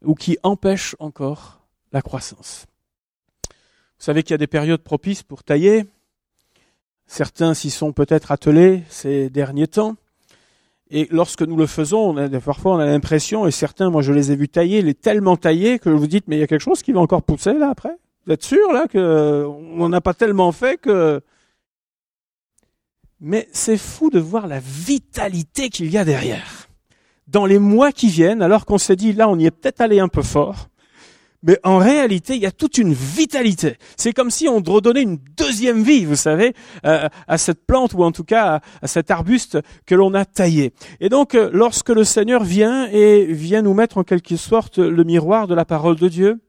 ou 0.02 0.14
qui 0.14 0.36
empêche 0.42 0.96
encore 0.98 1.60
la 1.92 2.02
croissance. 2.02 2.66
Vous 3.46 4.04
savez 4.04 4.22
qu'il 4.22 4.32
y 4.32 4.34
a 4.34 4.38
des 4.38 4.46
périodes 4.46 4.82
propices 4.82 5.22
pour 5.22 5.44
tailler. 5.44 5.84
Certains 7.06 7.54
s'y 7.54 7.70
sont 7.70 7.92
peut-être 7.92 8.32
attelés 8.32 8.82
ces 8.88 9.30
derniers 9.30 9.68
temps. 9.68 9.96
Et 10.90 11.06
lorsque 11.10 11.42
nous 11.42 11.56
le 11.56 11.66
faisons, 11.66 12.10
on 12.10 12.16
a, 12.16 12.40
parfois 12.40 12.74
on 12.74 12.78
a 12.78 12.86
l'impression, 12.86 13.46
et 13.46 13.50
certains, 13.50 13.90
moi 13.90 14.02
je 14.02 14.12
les 14.12 14.32
ai 14.32 14.36
vus 14.36 14.48
tailler, 14.48 14.82
les 14.82 14.94
tellement 14.94 15.36
taillés 15.36 15.78
que 15.78 15.90
vous 15.90 16.06
dites, 16.06 16.26
mais 16.26 16.36
il 16.36 16.40
y 16.40 16.42
a 16.42 16.46
quelque 16.46 16.62
chose 16.62 16.82
qui 16.82 16.92
va 16.92 17.00
encore 17.00 17.22
pousser 17.22 17.52
là 17.52 17.70
après 17.70 17.96
vous 18.28 18.34
êtes 18.34 18.44
sûr 18.44 18.74
là 18.74 18.86
que 18.86 19.46
on 19.46 19.88
n'a 19.88 20.02
pas 20.02 20.12
tellement 20.12 20.52
fait 20.52 20.76
que 20.76 21.22
mais 23.20 23.48
c'est 23.52 23.78
fou 23.78 24.10
de 24.10 24.18
voir 24.18 24.46
la 24.46 24.60
vitalité 24.60 25.70
qu'il 25.70 25.90
y 25.90 25.96
a 25.96 26.04
derrière. 26.04 26.68
Dans 27.26 27.46
les 27.46 27.58
mois 27.58 27.90
qui 27.90 28.08
viennent, 28.08 28.42
alors 28.42 28.66
qu'on 28.66 28.76
s'est 28.76 28.96
dit 28.96 29.14
là 29.14 29.30
on 29.30 29.38
y 29.38 29.46
est 29.46 29.50
peut-être 29.50 29.80
allé 29.80 29.98
un 29.98 30.08
peu 30.08 30.20
fort, 30.20 30.68
mais 31.42 31.58
en 31.62 31.78
réalité, 31.78 32.34
il 32.34 32.42
y 32.42 32.46
a 32.46 32.50
toute 32.50 32.76
une 32.76 32.92
vitalité. 32.92 33.76
C'est 33.96 34.12
comme 34.12 34.30
si 34.30 34.46
on 34.46 34.58
redonnait 34.58 35.02
une 35.02 35.18
deuxième 35.38 35.82
vie, 35.82 36.04
vous 36.04 36.16
savez, 36.16 36.52
à 36.82 37.38
cette 37.38 37.64
plante 37.64 37.94
ou 37.94 38.02
en 38.02 38.12
tout 38.12 38.24
cas 38.24 38.60
à, 38.82 38.86
cet 38.88 39.10
arbuste 39.10 39.58
que 39.86 39.94
l'on 39.94 40.12
a 40.12 40.26
taillé. 40.26 40.74
Et 41.00 41.08
donc, 41.08 41.34
euh, 41.34 41.48
lorsque 41.52 41.90
le 41.90 42.04
Seigneur 42.04 42.44
vient 42.44 42.88
et 42.90 43.24
vient 43.24 43.62
nous 43.62 43.72
mettre 43.72 43.96
en 43.96 44.04
quelque 44.04 44.36
sorte 44.36 44.78
le 44.78 45.04
miroir 45.04 45.46
de 45.46 45.54
la 45.54 45.64
parole 45.64 45.96
de 45.96 46.08
Dieu, 46.08 46.40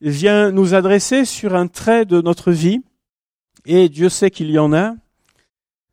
vient 0.00 0.50
nous 0.50 0.74
adresser 0.74 1.24
sur 1.24 1.54
un 1.54 1.68
trait 1.68 2.04
de 2.04 2.20
notre 2.20 2.52
vie, 2.52 2.82
et 3.64 3.88
Dieu 3.88 4.08
sait 4.08 4.30
qu'il 4.30 4.50
y 4.50 4.58
en 4.58 4.72
a, 4.72 4.94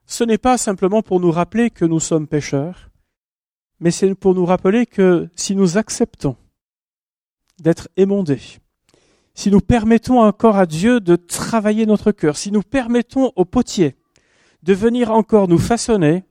ce 0.06 0.24
n'est 0.24 0.38
pas 0.38 0.58
simplement 0.58 1.02
pour 1.02 1.20
nous 1.20 1.32
rappeler 1.32 1.70
que 1.70 1.86
nous 1.86 2.00
sommes 2.00 2.28
pécheurs, 2.28 2.90
mais 3.80 3.92
c'est 3.92 4.14
pour 4.16 4.36
nous 4.36 4.46
rappeler 4.46 4.86
que 4.86 5.30
si 5.36 5.56
nous 5.56 5.78
acceptons 5.78 6.36
d'être 7.60 7.90
émondés, 7.98 8.42
si 9.34 9.50
nous 9.50 9.62
permettons 9.62 10.22
encore 10.22 10.58
à 10.58 10.66
Dieu 10.66 11.00
de 11.00 11.16
travailler 11.16 11.86
notre 11.86 12.12
cœur, 12.12 12.38
si 12.38 12.52
nous 12.52 12.62
permettons 12.62 13.32
au 13.36 13.46
potier 13.46 13.96
de 14.62 14.74
venir 14.74 15.12
encore 15.12 15.48
nous 15.48 15.58
façonner, 15.58 16.24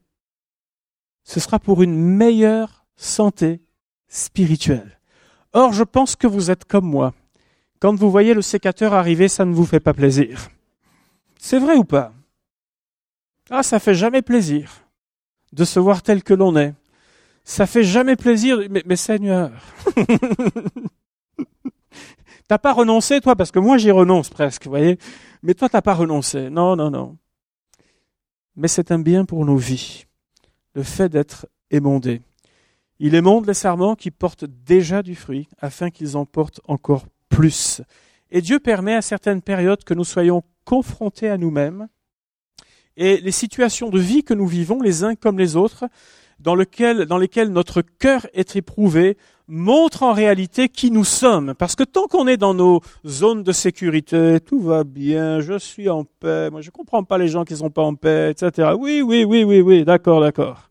ce 1.24 1.40
sera 1.40 1.58
pour 1.58 1.82
une 1.82 1.96
meilleure 1.96 2.86
santé 2.96 3.60
spirituelle. 4.08 5.00
Or, 5.52 5.72
je 5.72 5.84
pense 5.84 6.16
que 6.16 6.26
vous 6.26 6.50
êtes 6.50 6.64
comme 6.64 6.86
moi. 6.86 7.12
Quand 7.82 7.96
vous 7.96 8.12
voyez 8.12 8.32
le 8.32 8.42
sécateur 8.42 8.94
arriver, 8.94 9.26
ça 9.26 9.44
ne 9.44 9.52
vous 9.52 9.66
fait 9.66 9.80
pas 9.80 9.92
plaisir. 9.92 10.50
C'est 11.36 11.58
vrai 11.58 11.74
ou 11.74 11.82
pas? 11.82 12.12
Ah, 13.50 13.64
ça 13.64 13.80
fait 13.80 13.96
jamais 13.96 14.22
plaisir 14.22 14.86
de 15.52 15.64
se 15.64 15.80
voir 15.80 16.00
tel 16.00 16.22
que 16.22 16.32
l'on 16.32 16.56
est. 16.56 16.74
Ça 17.42 17.66
fait 17.66 17.82
jamais 17.82 18.14
plaisir, 18.14 18.60
mais, 18.86 18.94
Seigneur, 18.94 19.50
t'as 22.46 22.58
pas 22.58 22.72
renoncé 22.72 23.20
toi, 23.20 23.34
parce 23.34 23.50
que 23.50 23.58
moi 23.58 23.78
j'y 23.78 23.90
renonce 23.90 24.30
presque, 24.30 24.62
vous 24.62 24.70
voyez. 24.70 24.96
Mais 25.42 25.54
toi 25.54 25.68
t'as 25.68 25.82
pas 25.82 25.94
renoncé. 25.94 26.50
Non, 26.50 26.76
non, 26.76 26.88
non. 26.88 27.16
Mais 28.54 28.68
c'est 28.68 28.92
un 28.92 29.00
bien 29.00 29.24
pour 29.24 29.44
nos 29.44 29.56
vies, 29.56 30.04
le 30.76 30.84
fait 30.84 31.08
d'être 31.08 31.48
émondé. 31.72 32.22
Il 33.00 33.16
émonde 33.16 33.48
les 33.48 33.54
serments 33.54 33.96
qui 33.96 34.12
portent 34.12 34.44
déjà 34.44 35.02
du 35.02 35.16
fruit, 35.16 35.48
afin 35.58 35.90
qu'ils 35.90 36.16
en 36.16 36.26
portent 36.26 36.60
encore 36.68 37.06
plus. 37.36 37.82
Et 38.30 38.40
Dieu 38.40 38.58
permet 38.58 38.94
à 38.94 39.02
certaines 39.02 39.42
périodes 39.42 39.84
que 39.84 39.94
nous 39.94 40.04
soyons 40.04 40.42
confrontés 40.64 41.28
à 41.28 41.36
nous-mêmes 41.36 41.88
et 42.96 43.18
les 43.18 43.32
situations 43.32 43.88
de 43.88 43.98
vie 43.98 44.22
que 44.22 44.34
nous 44.34 44.46
vivons 44.46 44.80
les 44.80 45.04
uns 45.04 45.14
comme 45.14 45.38
les 45.38 45.56
autres, 45.56 45.84
dans, 46.38 46.54
lesquelles 46.54 47.48
notre 47.48 47.82
cœur 47.82 48.26
est 48.34 48.56
éprouvé, 48.56 49.16
montrent 49.46 50.02
en 50.02 50.12
réalité 50.12 50.68
qui 50.68 50.90
nous 50.90 51.04
sommes. 51.04 51.54
Parce 51.54 51.76
que 51.76 51.84
tant 51.84 52.06
qu'on 52.06 52.26
est 52.26 52.36
dans 52.36 52.54
nos 52.54 52.80
zones 53.06 53.42
de 53.42 53.52
sécurité, 53.52 54.38
tout 54.40 54.60
va 54.60 54.84
bien, 54.84 55.40
je 55.40 55.58
suis 55.58 55.88
en 55.88 56.04
paix, 56.04 56.50
moi 56.50 56.60
je 56.60 56.70
comprends 56.70 57.04
pas 57.04 57.18
les 57.18 57.28
gens 57.28 57.44
qui 57.44 57.56
sont 57.56 57.70
pas 57.70 57.82
en 57.82 57.94
paix, 57.94 58.30
etc. 58.30 58.72
Oui, 58.78 59.02
oui, 59.02 59.24
oui, 59.24 59.44
oui, 59.44 59.60
oui, 59.60 59.84
d'accord, 59.84 60.20
d'accord. 60.20 60.68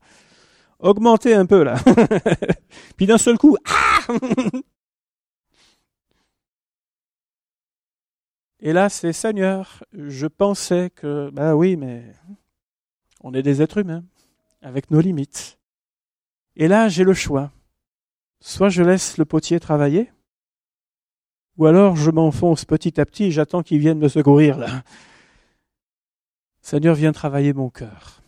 Augmentez 0.78 1.34
un 1.34 1.46
peu 1.46 1.62
là. 1.62 1.76
Puis 2.96 3.06
d'un 3.06 3.18
seul 3.18 3.38
coup, 3.38 3.56
ah 3.64 4.12
Et 8.64 8.72
là, 8.72 8.88
c'est 8.88 9.12
Seigneur, 9.12 9.82
je 9.92 10.28
pensais 10.28 10.90
que, 10.90 11.30
ben 11.30 11.52
oui, 11.52 11.74
mais 11.74 12.14
on 13.20 13.34
est 13.34 13.42
des 13.42 13.60
êtres 13.60 13.78
humains, 13.78 14.04
avec 14.62 14.92
nos 14.92 15.00
limites. 15.00 15.58
Et 16.54 16.68
là, 16.68 16.88
j'ai 16.88 17.02
le 17.02 17.12
choix. 17.12 17.50
Soit 18.40 18.68
je 18.68 18.84
laisse 18.84 19.18
le 19.18 19.24
potier 19.24 19.58
travailler, 19.58 20.12
ou 21.58 21.66
alors 21.66 21.96
je 21.96 22.12
m'enfonce 22.12 22.64
petit 22.64 23.00
à 23.00 23.04
petit 23.04 23.24
et 23.24 23.30
j'attends 23.32 23.64
qu'il 23.64 23.80
vienne 23.80 23.98
me 23.98 24.08
secourir 24.08 24.56
là. 24.58 24.84
Seigneur, 26.60 26.94
viens 26.94 27.12
travailler 27.12 27.52
mon 27.52 27.68
cœur, 27.68 28.22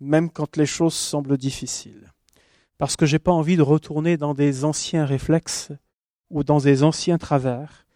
même 0.00 0.30
quand 0.30 0.58
les 0.58 0.66
choses 0.66 0.94
semblent 0.94 1.38
difficiles, 1.38 2.12
parce 2.76 2.96
que 2.96 3.06
j'ai 3.06 3.18
pas 3.18 3.32
envie 3.32 3.56
de 3.56 3.62
retourner 3.62 4.18
dans 4.18 4.34
des 4.34 4.66
anciens 4.66 5.06
réflexes 5.06 5.72
ou 6.28 6.44
dans 6.44 6.58
des 6.58 6.82
anciens 6.82 7.16
travers, 7.16 7.86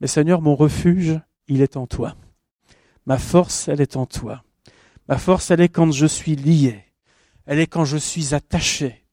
mais 0.00 0.06
Seigneur, 0.06 0.40
mon 0.40 0.54
refuge, 0.54 1.20
il 1.48 1.62
est 1.62 1.76
en 1.76 1.86
toi. 1.86 2.14
Ma 3.06 3.18
force, 3.18 3.68
elle 3.68 3.80
est 3.80 3.96
en 3.96 4.06
toi. 4.06 4.42
Ma 5.08 5.18
force, 5.18 5.50
elle 5.50 5.60
est 5.60 5.68
quand 5.68 5.90
je 5.92 6.06
suis 6.06 6.36
lié. 6.36 6.84
Elle 7.46 7.58
est 7.58 7.66
quand 7.66 7.84
je 7.84 7.96
suis 7.96 8.34
attaché 8.34 9.04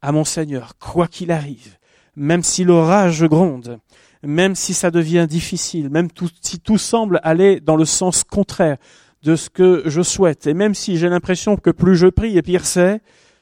à 0.00 0.12
mon 0.12 0.24
Seigneur, 0.24 0.76
quoi 0.78 1.06
qu'il 1.06 1.30
arrive. 1.30 1.76
Même 2.16 2.42
si 2.42 2.64
l'orage 2.64 3.24
gronde, 3.24 3.78
même 4.22 4.54
si 4.54 4.74
ça 4.74 4.90
devient 4.90 5.26
difficile, 5.28 5.90
même 5.90 6.08
si 6.40 6.60
tout 6.60 6.78
semble 6.78 7.20
aller 7.22 7.60
dans 7.60 7.76
le 7.76 7.84
sens 7.84 8.24
contraire 8.24 8.76
de 9.22 9.36
ce 9.36 9.50
que 9.50 9.82
je 9.86 10.02
souhaite, 10.02 10.46
et 10.46 10.54
même 10.54 10.74
si 10.74 10.96
j'ai 10.96 11.08
l'impression 11.08 11.56
que 11.56 11.70
plus 11.70 11.96
je 11.96 12.06
prie 12.06 12.36
et 12.36 12.42
pire 12.42 12.66
c'est, 12.66 13.00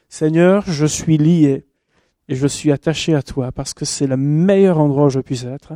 Seigneur, 0.09 0.63
je 0.67 0.85
suis 0.85 1.17
lié 1.17 1.65
et 2.29 2.35
je 2.35 2.47
suis 2.47 2.71
attaché 2.71 3.13
à 3.15 3.21
toi 3.21 3.51
parce 3.51 3.73
que 3.73 3.85
c'est 3.85 4.07
le 4.07 4.17
meilleur 4.17 4.79
endroit 4.79 5.07
où 5.07 5.09
je 5.09 5.19
puisse 5.19 5.43
être 5.43 5.73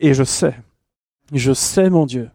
et 0.00 0.14
je 0.14 0.24
sais, 0.24 0.54
je 1.32 1.52
sais, 1.52 1.90
mon 1.90 2.06
Dieu, 2.06 2.30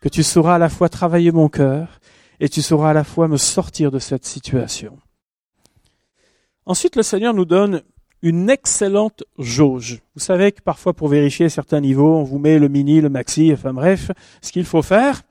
que 0.00 0.08
tu 0.08 0.22
sauras 0.22 0.56
à 0.56 0.58
la 0.58 0.68
fois 0.68 0.88
travailler 0.88 1.32
mon 1.32 1.48
cœur 1.48 2.00
et 2.40 2.48
tu 2.48 2.60
sauras 2.60 2.90
à 2.90 2.94
la 2.94 3.04
fois 3.04 3.28
me 3.28 3.38
sortir 3.38 3.90
de 3.90 3.98
cette 3.98 4.26
situation. 4.26 4.98
Ensuite, 6.66 6.96
le 6.96 7.02
Seigneur 7.02 7.32
nous 7.32 7.44
donne 7.44 7.82
une 8.22 8.50
excellente 8.50 9.24
jauge. 9.38 10.00
Vous 10.14 10.20
savez 10.20 10.50
que 10.52 10.60
parfois 10.60 10.92
pour 10.94 11.08
vérifier 11.08 11.48
certains 11.48 11.80
niveaux, 11.80 12.16
on 12.16 12.24
vous 12.24 12.38
met 12.38 12.58
le 12.58 12.68
mini, 12.68 13.00
le 13.00 13.08
maxi, 13.08 13.52
enfin 13.52 13.72
bref, 13.72 14.10
ce 14.42 14.50
qu'il 14.50 14.64
faut 14.64 14.82
faire. 14.82 15.22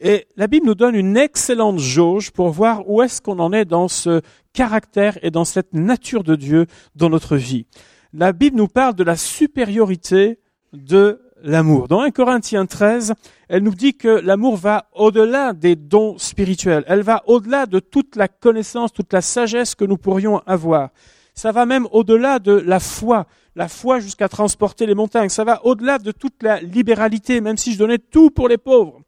Et 0.00 0.26
la 0.36 0.48
Bible 0.48 0.66
nous 0.66 0.74
donne 0.74 0.96
une 0.96 1.16
excellente 1.16 1.78
jauge 1.78 2.32
pour 2.32 2.50
voir 2.50 2.88
où 2.90 3.00
est-ce 3.02 3.22
qu'on 3.22 3.38
en 3.38 3.52
est 3.52 3.64
dans 3.64 3.86
ce 3.86 4.20
caractère 4.52 5.16
et 5.22 5.30
dans 5.30 5.44
cette 5.44 5.72
nature 5.72 6.24
de 6.24 6.34
Dieu 6.34 6.66
dans 6.96 7.08
notre 7.08 7.36
vie. 7.36 7.66
La 8.12 8.32
Bible 8.32 8.56
nous 8.56 8.68
parle 8.68 8.94
de 8.94 9.04
la 9.04 9.16
supériorité 9.16 10.38
de 10.72 11.20
l'amour. 11.42 11.88
Dans 11.88 12.00
1 12.00 12.10
Corinthiens 12.10 12.66
13, 12.66 13.14
elle 13.48 13.62
nous 13.62 13.74
dit 13.74 13.94
que 13.94 14.08
l'amour 14.08 14.56
va 14.56 14.88
au-delà 14.94 15.52
des 15.52 15.76
dons 15.76 16.16
spirituels. 16.18 16.84
Elle 16.86 17.02
va 17.02 17.22
au-delà 17.26 17.66
de 17.66 17.80
toute 17.80 18.16
la 18.16 18.28
connaissance, 18.28 18.92
toute 18.92 19.12
la 19.12 19.20
sagesse 19.20 19.74
que 19.74 19.84
nous 19.84 19.98
pourrions 19.98 20.38
avoir. 20.46 20.90
Ça 21.34 21.52
va 21.52 21.66
même 21.66 21.86
au-delà 21.92 22.38
de 22.38 22.52
la 22.52 22.80
foi, 22.80 23.26
la 23.56 23.68
foi 23.68 24.00
jusqu'à 24.00 24.28
transporter 24.28 24.86
les 24.86 24.94
montagnes. 24.94 25.28
Ça 25.28 25.44
va 25.44 25.64
au-delà 25.64 25.98
de 25.98 26.12
toute 26.12 26.42
la 26.42 26.60
libéralité, 26.60 27.40
même 27.40 27.56
si 27.56 27.72
je 27.72 27.78
donnais 27.78 27.98
tout 27.98 28.30
pour 28.30 28.48
les 28.48 28.58
pauvres 28.58 29.00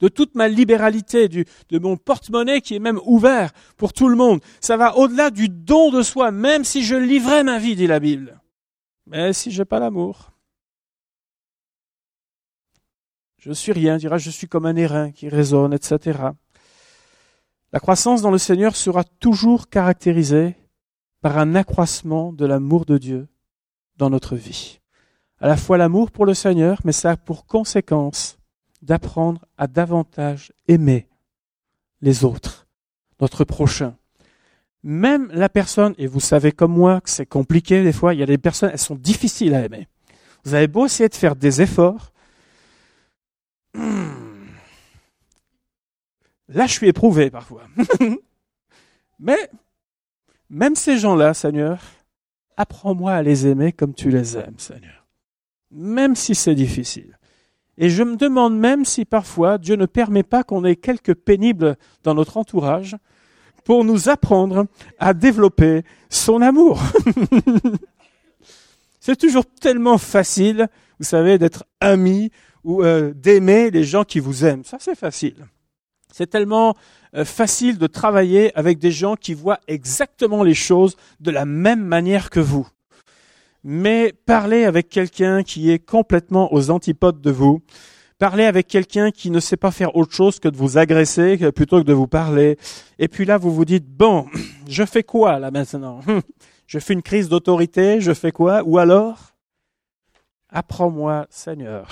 de 0.00 0.08
toute 0.08 0.34
ma 0.34 0.48
libéralité, 0.48 1.28
de 1.28 1.78
mon 1.78 1.96
porte-monnaie 1.96 2.60
qui 2.60 2.76
est 2.76 2.80
même 2.80 3.00
ouvert 3.04 3.50
pour 3.76 3.92
tout 3.92 4.08
le 4.08 4.16
monde. 4.16 4.40
Ça 4.60 4.76
va 4.76 4.96
au-delà 4.96 5.30
du 5.30 5.48
don 5.48 5.90
de 5.90 6.02
soi, 6.02 6.30
même 6.30 6.64
si 6.64 6.84
je 6.84 6.94
livrais 6.94 7.44
ma 7.44 7.58
vie, 7.58 7.76
dit 7.76 7.86
la 7.86 8.00
Bible. 8.00 8.40
Mais 9.06 9.32
si 9.32 9.50
j'ai 9.50 9.64
pas 9.64 9.80
l'amour, 9.80 10.32
je 13.38 13.52
suis 13.52 13.72
rien, 13.72 13.96
dira 13.96 14.18
je 14.18 14.30
suis 14.30 14.48
comme 14.48 14.66
un 14.66 14.76
airain 14.76 15.10
qui 15.10 15.28
résonne, 15.28 15.72
etc. 15.72 16.18
La 17.72 17.80
croissance 17.80 18.22
dans 18.22 18.30
le 18.30 18.38
Seigneur 18.38 18.76
sera 18.76 19.04
toujours 19.04 19.68
caractérisée 19.68 20.56
par 21.20 21.38
un 21.38 21.54
accroissement 21.54 22.32
de 22.32 22.46
l'amour 22.46 22.84
de 22.84 22.98
Dieu 22.98 23.28
dans 23.96 24.10
notre 24.10 24.36
vie. 24.36 24.80
À 25.40 25.46
la 25.46 25.56
fois 25.56 25.78
l'amour 25.78 26.10
pour 26.10 26.26
le 26.26 26.34
Seigneur, 26.34 26.80
mais 26.84 26.92
ça 26.92 27.12
a 27.12 27.16
pour 27.16 27.46
conséquence 27.46 28.38
d'apprendre 28.82 29.44
à 29.56 29.66
davantage 29.66 30.52
aimer 30.66 31.08
les 32.00 32.24
autres, 32.24 32.66
notre 33.20 33.44
prochain. 33.44 33.96
Même 34.82 35.28
la 35.32 35.48
personne, 35.48 35.94
et 35.98 36.06
vous 36.06 36.20
savez 36.20 36.52
comme 36.52 36.72
moi 36.72 37.00
que 37.00 37.10
c'est 37.10 37.26
compliqué 37.26 37.82
des 37.82 37.92
fois, 37.92 38.14
il 38.14 38.20
y 38.20 38.22
a 38.22 38.26
des 38.26 38.38
personnes, 38.38 38.70
elles 38.72 38.78
sont 38.78 38.94
difficiles 38.94 39.54
à 39.54 39.64
aimer. 39.64 39.88
Vous 40.44 40.54
avez 40.54 40.68
beau 40.68 40.86
essayer 40.86 41.08
de 41.08 41.14
faire 41.14 41.36
des 41.36 41.60
efforts. 41.60 42.12
Hmm, 43.78 44.48
là, 46.48 46.66
je 46.66 46.72
suis 46.72 46.88
éprouvé 46.88 47.30
parfois. 47.30 47.62
Mais 49.20 49.38
même 50.50 50.74
ces 50.74 50.98
gens-là, 50.98 51.32
Seigneur, 51.32 51.80
apprends-moi 52.56 53.12
à 53.12 53.22
les 53.22 53.46
aimer 53.46 53.72
comme 53.72 53.94
tu 53.94 54.10
les 54.10 54.36
aimes, 54.36 54.58
Seigneur. 54.58 55.06
Même 55.70 56.16
si 56.16 56.34
c'est 56.34 56.56
difficile. 56.56 57.18
Et 57.76 57.88
je 57.88 58.02
me 58.02 58.16
demande 58.16 58.58
même 58.58 58.84
si 58.84 59.04
parfois 59.04 59.58
Dieu 59.58 59.76
ne 59.76 59.86
permet 59.86 60.24
pas 60.24 60.42
qu'on 60.42 60.64
ait 60.64 60.74
quelques 60.74 61.14
pénibles 61.14 61.76
dans 62.02 62.14
notre 62.14 62.36
entourage 62.36 62.96
pour 63.64 63.84
nous 63.84 64.08
apprendre 64.08 64.66
à 64.98 65.14
développer 65.14 65.84
son 66.10 66.42
amour. 66.42 66.80
C'est 69.00 69.16
toujours 69.16 69.46
tellement 69.46 69.98
facile, 69.98 70.68
vous 70.98 71.04
savez, 71.04 71.38
d'être 71.38 71.64
ami 71.80 72.32
ou 72.64 72.82
euh, 72.82 73.12
d'aimer 73.14 73.70
les 73.70 73.84
gens 73.84 74.04
qui 74.04 74.20
vous 74.20 74.44
aiment. 74.44 74.64
Ça, 74.64 74.78
c'est 74.80 74.98
facile. 74.98 75.46
C'est 76.12 76.28
tellement 76.28 76.74
euh, 77.14 77.24
facile 77.24 77.78
de 77.78 77.86
travailler 77.86 78.56
avec 78.56 78.78
des 78.78 78.90
gens 78.90 79.16
qui 79.16 79.34
voient 79.34 79.60
exactement 79.68 80.42
les 80.42 80.54
choses 80.54 80.96
de 81.20 81.30
la 81.30 81.44
même 81.44 81.84
manière 81.84 82.30
que 82.30 82.40
vous 82.40 82.68
mais 83.64 84.14
parlez 84.26 84.64
avec 84.64 84.88
quelqu'un 84.88 85.42
qui 85.42 85.70
est 85.70 85.78
complètement 85.78 86.52
aux 86.54 86.70
antipodes 86.70 87.20
de 87.20 87.30
vous. 87.30 87.60
Parlez 88.18 88.44
avec 88.44 88.66
quelqu'un 88.66 89.10
qui 89.10 89.30
ne 89.30 89.40
sait 89.40 89.56
pas 89.56 89.70
faire 89.70 89.94
autre 89.94 90.12
chose 90.12 90.40
que 90.40 90.48
de 90.48 90.56
vous 90.56 90.78
agresser 90.78 91.36
plutôt 91.52 91.80
que 91.80 91.86
de 91.86 91.92
vous 91.92 92.08
parler. 92.08 92.56
Et 92.98 93.08
puis 93.08 93.24
là, 93.24 93.38
vous 93.38 93.54
vous 93.54 93.64
dites, 93.64 93.86
bon, 93.86 94.26
je 94.68 94.84
fais 94.84 95.02
quoi 95.02 95.38
là 95.38 95.50
maintenant? 95.50 96.00
Je 96.66 96.78
fais 96.78 96.92
une 96.92 97.00
crise 97.00 97.30
d'autorité, 97.30 98.02
je 98.02 98.12
fais 98.12 98.30
quoi? 98.30 98.62
Ou 98.62 98.76
alors, 98.76 99.32
apprends-moi, 100.50 101.26
Seigneur, 101.30 101.88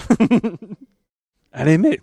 à 1.53 1.65
l'aimer. 1.65 2.01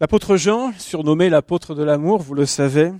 L'apôtre 0.00 0.36
Jean, 0.36 0.72
surnommé 0.78 1.28
l'apôtre 1.28 1.74
de 1.74 1.82
l'amour, 1.82 2.22
vous 2.22 2.34
le 2.34 2.46
savez, 2.46 2.92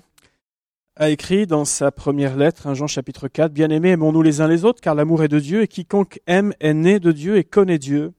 a 0.96 1.08
écrit 1.08 1.46
dans 1.46 1.64
sa 1.64 1.90
première 1.90 2.36
lettre, 2.36 2.66
1 2.66 2.74
Jean 2.74 2.86
chapitre 2.86 3.26
4, 3.26 3.52
Bien-aimés, 3.52 3.92
aimons-nous 3.92 4.20
les 4.20 4.42
uns 4.42 4.48
les 4.48 4.66
autres, 4.66 4.82
car 4.82 4.94
l'amour 4.94 5.22
est 5.22 5.28
de 5.28 5.40
Dieu, 5.40 5.62
et 5.62 5.68
quiconque 5.68 6.20
aime 6.26 6.52
est 6.60 6.74
né 6.74 7.00
de 7.00 7.10
Dieu 7.10 7.38
et 7.38 7.44
connaît 7.44 7.78
Dieu. 7.78 8.12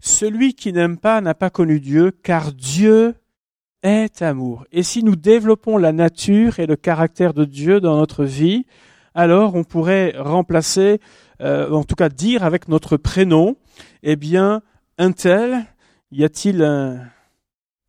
Celui 0.00 0.54
qui 0.54 0.72
n'aime 0.72 0.98
pas 0.98 1.20
n'a 1.20 1.34
pas 1.34 1.50
connu 1.50 1.78
Dieu, 1.78 2.10
car 2.10 2.52
Dieu 2.52 3.14
est 3.84 4.22
amour. 4.22 4.66
Et 4.72 4.82
si 4.82 5.04
nous 5.04 5.14
développons 5.14 5.78
la 5.78 5.92
nature 5.92 6.58
et 6.58 6.66
le 6.66 6.74
caractère 6.74 7.32
de 7.32 7.44
Dieu 7.44 7.80
dans 7.80 7.96
notre 7.96 8.24
vie, 8.24 8.66
alors 9.16 9.54
on 9.54 9.64
pourrait 9.64 10.14
remplacer, 10.16 11.00
euh, 11.40 11.70
en 11.70 11.82
tout 11.82 11.96
cas 11.96 12.08
dire 12.08 12.44
avec 12.44 12.68
notre 12.68 12.96
prénom, 12.96 13.56
eh 14.02 14.14
bien, 14.14 14.62
un 14.98 15.10
tel, 15.12 15.64
y 16.12 16.22
a-t-il 16.22 16.62
un, 16.62 17.00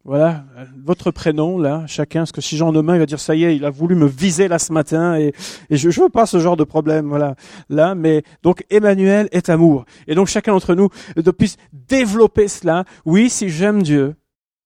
voilà, 0.06 0.46
votre 0.86 1.12
prénom 1.12 1.60
là, 1.60 1.84
chacun, 1.86 2.22
parce 2.22 2.32
que 2.32 2.40
si 2.40 2.56
Jean 2.56 2.72
demain 2.72 2.96
il 2.96 3.00
va 3.00 3.06
dire 3.06 3.20
ça 3.20 3.36
y 3.36 3.44
est, 3.44 3.58
il 3.58 3.66
a 3.66 3.70
voulu 3.70 3.94
me 3.94 4.08
viser 4.08 4.48
là 4.48 4.58
ce 4.58 4.72
matin 4.72 5.18
et, 5.20 5.34
et 5.70 5.76
je, 5.76 5.90
je 5.90 6.02
veux 6.02 6.10
pas 6.10 6.26
ce 6.26 6.40
genre 6.40 6.56
de 6.56 6.64
problème, 6.64 7.10
voilà, 7.10 7.36
là, 7.70 7.94
mais 7.94 8.24
donc 8.42 8.66
Emmanuel 8.70 9.28
est 9.34 9.50
amour. 9.50 9.84
Et 10.08 10.16
donc 10.16 10.28
chacun 10.28 10.54
d'entre 10.54 10.76
nous 10.76 10.88
de 11.18 11.32
puisse 11.32 11.58
développer 11.74 12.48
cela. 12.48 12.86
Oui, 13.06 13.30
si 13.30 13.50
j'aime 13.50 13.84
Dieu, 13.84 14.16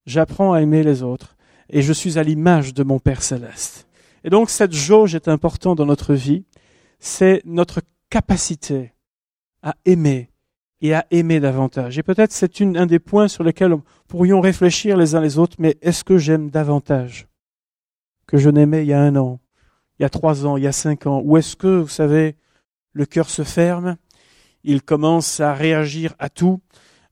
j'apprends 0.05 0.53
à 0.53 0.61
aimer 0.61 0.83
les 0.83 1.01
autres 1.01 1.35
et 1.71 1.81
je 1.81 1.91
suis 1.91 2.19
à 2.19 2.23
l'image 2.23 2.75
de 2.75 2.83
mon 2.83 2.99
Père 2.99 3.23
céleste. 3.23 3.87
Et 4.23 4.29
donc 4.29 4.49
cette 4.49 4.73
jauge 4.73 5.15
est 5.15 5.27
importante 5.27 5.77
dans 5.77 5.85
notre 5.85 6.13
vie, 6.13 6.45
c'est 6.99 7.41
notre 7.45 7.81
capacité 8.09 8.93
à 9.63 9.75
aimer 9.85 10.29
et 10.81 10.93
à 10.93 11.05
aimer 11.11 11.39
davantage. 11.39 11.97
Et 11.97 12.03
peut-être 12.03 12.31
c'est 12.31 12.61
un 12.61 12.85
des 12.85 12.99
points 12.99 13.27
sur 13.27 13.43
lesquels 13.43 13.71
nous 13.71 13.83
pourrions 14.07 14.41
réfléchir 14.41 14.97
les 14.97 15.15
uns 15.15 15.21
les 15.21 15.37
autres, 15.37 15.55
mais 15.59 15.77
est-ce 15.81 16.03
que 16.03 16.17
j'aime 16.17 16.49
davantage 16.49 17.27
que 18.27 18.37
je 18.37 18.49
n'aimais 18.49 18.83
il 18.83 18.89
y 18.89 18.93
a 18.93 19.01
un 19.01 19.15
an, 19.15 19.39
il 19.99 20.03
y 20.03 20.05
a 20.05 20.09
trois 20.09 20.45
ans, 20.45 20.57
il 20.57 20.63
y 20.63 20.67
a 20.67 20.71
cinq 20.71 21.05
ans? 21.05 21.21
Ou 21.23 21.37
est-ce 21.37 21.55
que, 21.55 21.79
vous 21.79 21.87
savez, 21.87 22.35
le 22.93 23.05
cœur 23.05 23.29
se 23.29 23.43
ferme, 23.43 23.97
il 24.63 24.81
commence 24.81 25.39
à 25.39 25.53
réagir 25.53 26.13
à 26.19 26.29
tout, 26.29 26.61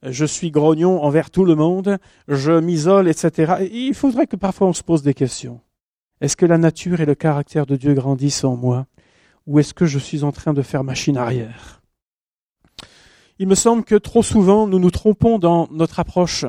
je 0.03 0.25
suis 0.25 0.51
grognon 0.51 1.03
envers 1.03 1.29
tout 1.29 1.45
le 1.45 1.55
monde, 1.55 1.97
je 2.27 2.51
m'isole, 2.51 3.09
etc. 3.09 3.67
il 3.71 3.93
faudrait 3.93 4.27
que 4.27 4.35
parfois 4.35 4.67
on 4.67 4.73
se 4.73 4.83
pose 4.83 5.03
des 5.03 5.13
questions. 5.13 5.61
Est-ce 6.21 6.35
que 6.35 6.45
la 6.45 6.57
nature 6.57 6.99
et 6.99 7.05
le 7.05 7.15
caractère 7.15 7.65
de 7.65 7.75
Dieu 7.75 7.93
grandissent 7.93 8.43
en 8.43 8.55
moi 8.55 8.87
Ou 9.47 9.59
est-ce 9.59 9.73
que 9.73 9.85
je 9.85 9.99
suis 9.99 10.23
en 10.23 10.31
train 10.31 10.53
de 10.53 10.61
faire 10.61 10.83
machine 10.83 11.17
arrière? 11.17 11.81
Il 13.39 13.47
me 13.47 13.55
semble 13.55 13.85
que 13.85 13.95
trop 13.95 14.21
souvent 14.21 14.67
nous 14.67 14.79
nous 14.79 14.91
trompons 14.91 15.39
dans 15.39 15.69
notre 15.71 15.99
approche 15.99 16.45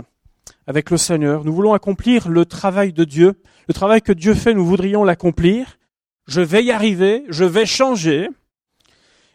avec 0.66 0.90
le 0.90 0.96
Seigneur. 0.96 1.44
Nous 1.44 1.52
voulons 1.52 1.72
accomplir 1.72 2.28
le 2.28 2.44
travail 2.44 2.92
de 2.92 3.04
Dieu. 3.04 3.40
Le 3.68 3.74
travail 3.74 4.02
que 4.02 4.12
Dieu 4.12 4.34
fait, 4.34 4.54
nous 4.54 4.66
voudrions 4.66 5.04
l'accomplir. 5.04 5.78
Je 6.26 6.40
vais 6.40 6.64
y 6.64 6.72
arriver, 6.72 7.24
je 7.28 7.44
vais 7.44 7.66
changer. 7.66 8.28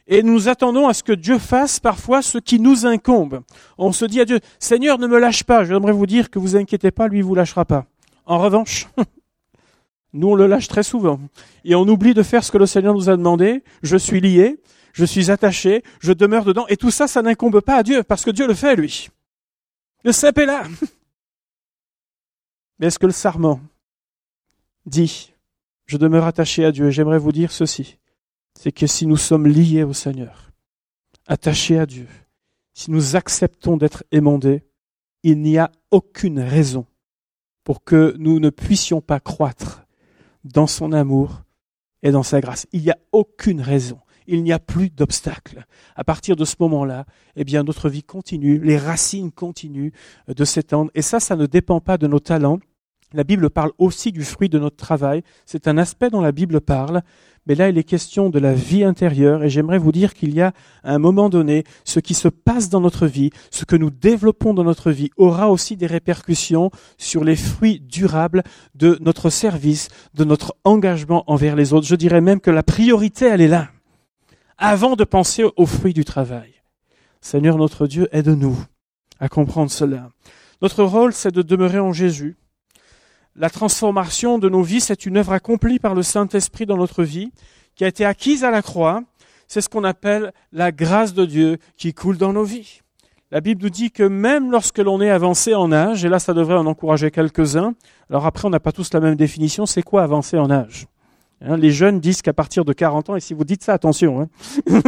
Et 0.07 0.21
nous 0.21 0.49
attendons 0.49 0.87
à 0.87 0.93
ce 0.93 1.01
que 1.01 1.13
Dieu 1.13 1.39
fasse 1.39 1.79
parfois 1.79 2.21
ce 2.21 2.37
qui 2.37 2.59
nous 2.59 2.85
incombe. 2.85 3.41
On 3.77 3.91
se 3.91 4.05
dit 4.05 4.19
à 4.19 4.25
Dieu, 4.25 4.39
Seigneur, 4.59 4.99
ne 4.99 5.07
me 5.07 5.17
lâche 5.17 5.45
pas. 5.45 5.63
J'aimerais 5.63 5.93
vous 5.93 6.05
dire 6.05 6.29
que 6.29 6.39
vous 6.39 6.55
inquiétez 6.55 6.91
pas, 6.91 7.07
lui 7.07 7.21
vous 7.21 7.35
lâchera 7.35 7.65
pas. 7.65 7.85
En 8.25 8.37
revanche, 8.37 8.87
nous 10.15 10.29
on 10.29 10.35
le 10.35 10.47
lâche 10.47 10.67
très 10.67 10.83
souvent. 10.83 11.19
Et 11.63 11.75
on 11.75 11.87
oublie 11.87 12.13
de 12.13 12.23
faire 12.23 12.43
ce 12.43 12.51
que 12.51 12.57
le 12.57 12.65
Seigneur 12.65 12.93
nous 12.93 13.09
a 13.09 13.17
demandé. 13.17 13.63
Je 13.83 13.97
suis 13.97 14.21
lié, 14.21 14.57
je 14.93 15.05
suis 15.05 15.29
attaché, 15.29 15.83
je 15.99 16.13
demeure 16.13 16.45
dedans, 16.45 16.65
et 16.67 16.77
tout 16.77 16.91
ça, 16.91 17.07
ça 17.07 17.21
n'incombe 17.21 17.59
pas 17.59 17.75
à 17.75 17.83
Dieu, 17.83 18.03
parce 18.03 18.23
que 18.23 18.31
Dieu 18.31 18.47
le 18.47 18.53
fait, 18.53 18.75
lui. 18.75 19.09
Le 20.03 20.11
cep 20.11 20.37
est 20.37 20.45
là. 20.45 20.63
Mais 22.79 22.87
est-ce 22.87 22.99
que 22.99 23.05
le 23.05 23.11
sarment 23.11 23.59
dit, 24.85 25.33
je 25.85 25.97
demeure 25.97 26.25
attaché 26.25 26.63
à 26.63 26.71
Dieu, 26.71 26.89
j'aimerais 26.91 27.19
vous 27.19 27.31
dire 27.31 27.51
ceci, 27.51 27.97
c'est 28.57 28.71
que 28.71 28.87
si 28.87 29.05
nous 29.05 29.17
sommes 29.17 29.47
liés 29.47 29.83
au 29.83 29.93
Seigneur, 29.93 30.51
attachés 31.27 31.77
à 31.77 31.85
Dieu, 31.85 32.07
si 32.73 32.91
nous 32.91 33.15
acceptons 33.15 33.77
d'être 33.77 34.03
émondés, 34.11 34.63
il 35.23 35.41
n'y 35.41 35.57
a 35.57 35.71
aucune 35.91 36.39
raison 36.39 36.85
pour 37.63 37.83
que 37.83 38.15
nous 38.17 38.39
ne 38.39 38.49
puissions 38.49 39.01
pas 39.01 39.19
croître 39.19 39.84
dans 40.45 40.67
son 40.67 40.93
amour 40.93 41.41
et 42.01 42.11
dans 42.11 42.23
sa 42.23 42.39
grâce. 42.39 42.65
Il 42.71 42.81
n'y 42.83 42.91
a 42.91 42.97
aucune 43.11 43.59
raison 43.59 43.99
il 44.27 44.43
n'y 44.43 44.53
a 44.53 44.59
plus 44.59 44.89
d'obstacles. 44.89 45.65
À 45.95 46.03
partir 46.03 46.35
de 46.35 46.45
ce 46.45 46.55
moment-là, 46.59 47.05
eh 47.35 47.43
bien, 47.43 47.63
notre 47.63 47.89
vie 47.89 48.03
continue, 48.03 48.59
les 48.59 48.77
racines 48.77 49.31
continuent 49.31 49.91
de 50.27 50.45
s'étendre. 50.45 50.91
Et 50.95 51.01
ça, 51.01 51.19
ça 51.19 51.35
ne 51.35 51.45
dépend 51.45 51.79
pas 51.79 51.97
de 51.97 52.07
nos 52.07 52.19
talents. 52.19 52.59
La 53.13 53.23
Bible 53.23 53.49
parle 53.49 53.71
aussi 53.77 54.11
du 54.11 54.23
fruit 54.23 54.49
de 54.49 54.59
notre 54.59 54.77
travail. 54.77 55.23
C'est 55.45 55.67
un 55.67 55.77
aspect 55.77 56.09
dont 56.09 56.21
la 56.21 56.31
Bible 56.31 56.59
parle. 56.59 57.01
Mais 57.47 57.55
là, 57.55 57.69
il 57.69 57.77
est 57.77 57.83
question 57.83 58.29
de 58.29 58.39
la 58.39 58.53
vie 58.53 58.83
intérieure. 58.83 59.43
Et 59.43 59.49
j'aimerais 59.49 59.77
vous 59.77 59.91
dire 59.91 60.13
qu'il 60.13 60.33
y 60.33 60.41
a, 60.41 60.53
à 60.83 60.93
un 60.93 60.97
moment 60.97 61.29
donné, 61.29 61.63
ce 61.83 61.99
qui 61.99 62.13
se 62.13 62.27
passe 62.27 62.69
dans 62.69 62.81
notre 62.81 63.05
vie, 63.05 63.29
ce 63.51 63.65
que 63.65 63.75
nous 63.75 63.91
développons 63.91 64.53
dans 64.53 64.63
notre 64.63 64.91
vie, 64.91 65.11
aura 65.17 65.49
aussi 65.51 65.77
des 65.77 65.85
répercussions 65.85 66.71
sur 66.97 67.23
les 67.23 67.35
fruits 67.35 67.79
durables 67.79 68.43
de 68.73 68.97
notre 69.01 69.29
service, 69.29 69.89
de 70.15 70.23
notre 70.23 70.55
engagement 70.63 71.23
envers 71.27 71.55
les 71.55 71.73
autres. 71.73 71.87
Je 71.87 71.95
dirais 71.95 72.21
même 72.21 72.41
que 72.41 72.51
la 72.51 72.63
priorité, 72.63 73.25
elle 73.25 73.41
est 73.41 73.47
là. 73.47 73.69
Avant 74.57 74.95
de 74.95 75.03
penser 75.03 75.43
aux 75.55 75.65
fruits 75.65 75.93
du 75.93 76.05
travail. 76.05 76.53
Seigneur 77.21 77.57
notre 77.57 77.87
Dieu, 77.87 78.07
aide-nous 78.11 78.57
à 79.19 79.29
comprendre 79.29 79.71
cela. 79.71 80.09
Notre 80.61 80.83
rôle, 80.83 81.13
c'est 81.13 81.33
de 81.33 81.41
demeurer 81.41 81.79
en 81.79 81.91
Jésus 81.91 82.37
la 83.35 83.49
transformation 83.49 84.39
de 84.39 84.47
nos 84.47 84.61
vies, 84.61 84.79
c'est 84.79 85.05
une 85.05 85.17
œuvre 85.17 85.33
accomplie 85.33 85.79
par 85.79 85.93
le 85.93 86.03
Saint-Esprit 86.03 86.65
dans 86.65 86.77
notre 86.77 87.03
vie, 87.03 87.31
qui 87.75 87.83
a 87.83 87.87
été 87.87 88.05
acquise 88.05 88.43
à 88.43 88.51
la 88.51 88.61
croix. 88.61 89.03
C'est 89.47 89.61
ce 89.61 89.69
qu'on 89.69 89.83
appelle 89.83 90.31
la 90.53 90.71
grâce 90.71 91.13
de 91.13 91.25
Dieu 91.25 91.57
qui 91.77 91.93
coule 91.93 92.17
dans 92.17 92.33
nos 92.33 92.43
vies. 92.43 92.81
La 93.31 93.41
Bible 93.41 93.63
nous 93.63 93.69
dit 93.69 93.91
que 93.91 94.03
même 94.03 94.51
lorsque 94.51 94.77
l'on 94.77 95.01
est 95.01 95.09
avancé 95.09 95.53
en 95.53 95.71
âge, 95.71 96.05
et 96.05 96.09
là 96.09 96.19
ça 96.19 96.33
devrait 96.33 96.55
en 96.55 96.65
encourager 96.65 97.11
quelques-uns, 97.11 97.73
alors 98.09 98.25
après 98.25 98.45
on 98.45 98.49
n'a 98.49 98.59
pas 98.61 98.71
tous 98.71 98.93
la 98.93 98.99
même 99.01 99.15
définition, 99.15 99.65
c'est 99.65 99.81
quoi 99.83 100.03
avancer 100.03 100.37
en 100.37 100.49
âge? 100.49 100.87
Hein, 101.41 101.57
Les 101.57 101.71
jeunes 101.71 101.99
disent 101.99 102.21
qu'à 102.21 102.33
partir 102.33 102.63
de 102.63 102.71
40 102.71 103.09
ans, 103.09 103.15
et 103.15 103.19
si 103.19 103.33
vous 103.33 103.43
dites 103.43 103.63
ça, 103.63 103.73
attention. 103.73 104.21
Hein. 104.21 104.29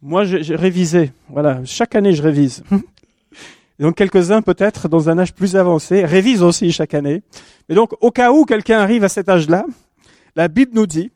Moi 0.00 0.24
j'ai 0.24 0.56
révisé, 0.56 1.12
voilà, 1.28 1.64
chaque 1.64 1.94
année 1.94 2.14
je 2.14 2.22
révise 2.22 2.64
donc 3.78 3.96
quelques-uns 3.96 4.42
peut-être 4.42 4.88
dans 4.88 5.08
un 5.08 5.18
âge 5.18 5.34
plus 5.34 5.56
avancé 5.56 6.04
révisent 6.04 6.42
aussi 6.42 6.72
chaque 6.72 6.94
année. 6.94 7.22
Mais 7.68 7.74
donc 7.74 7.92
au 8.00 8.10
cas 8.10 8.32
où 8.32 8.44
quelqu'un 8.44 8.78
arrive 8.78 9.04
à 9.04 9.08
cet 9.08 9.28
âge-là, 9.28 9.64
la 10.36 10.48
Bible 10.48 10.72
nous 10.74 10.86
dit 10.86 11.10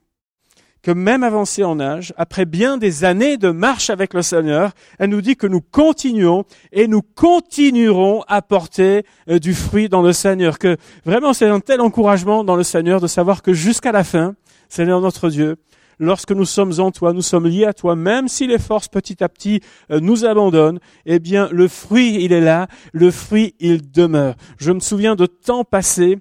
que 0.82 0.92
même 0.92 1.24
avancé 1.24 1.64
en 1.64 1.80
âge, 1.80 2.14
après 2.16 2.44
bien 2.44 2.78
des 2.78 3.02
années 3.04 3.38
de 3.38 3.50
marche 3.50 3.90
avec 3.90 4.14
le 4.14 4.22
Seigneur, 4.22 4.70
elle 5.00 5.10
nous 5.10 5.20
dit 5.20 5.34
que 5.34 5.48
nous 5.48 5.60
continuons 5.60 6.44
et 6.70 6.86
nous 6.86 7.02
continuerons 7.02 8.22
à 8.28 8.40
porter 8.40 9.04
euh, 9.28 9.40
du 9.40 9.52
fruit 9.52 9.88
dans 9.88 10.02
le 10.02 10.12
Seigneur. 10.12 10.60
Que 10.60 10.76
vraiment 11.04 11.32
c'est 11.32 11.48
un 11.48 11.58
tel 11.58 11.80
encouragement 11.80 12.44
dans 12.44 12.54
le 12.54 12.62
Seigneur 12.62 13.00
de 13.00 13.08
savoir 13.08 13.42
que 13.42 13.52
jusqu'à 13.52 13.90
la 13.90 14.04
fin, 14.04 14.36
Seigneur 14.68 15.00
notre 15.00 15.28
Dieu, 15.28 15.56
lorsque 15.98 16.32
nous 16.32 16.44
sommes 16.44 16.72
en 16.78 16.90
toi, 16.90 17.12
nous 17.12 17.22
sommes 17.22 17.46
liés 17.46 17.64
à 17.64 17.72
toi, 17.72 17.96
même 17.96 18.28
si 18.28 18.46
les 18.46 18.58
forces 18.58 18.88
petit 18.88 19.22
à 19.22 19.28
petit 19.28 19.60
euh, 19.90 20.00
nous 20.00 20.24
abandonnent, 20.24 20.80
eh 21.04 21.18
bien 21.18 21.48
le 21.52 21.68
fruit 21.68 22.18
il 22.22 22.32
est 22.32 22.40
là, 22.40 22.68
le 22.92 23.10
fruit 23.10 23.54
il 23.60 23.90
demeure. 23.90 24.34
Je 24.58 24.72
me 24.72 24.80
souviens 24.80 25.16
de 25.16 25.26
temps 25.26 25.64
passés 25.64 26.18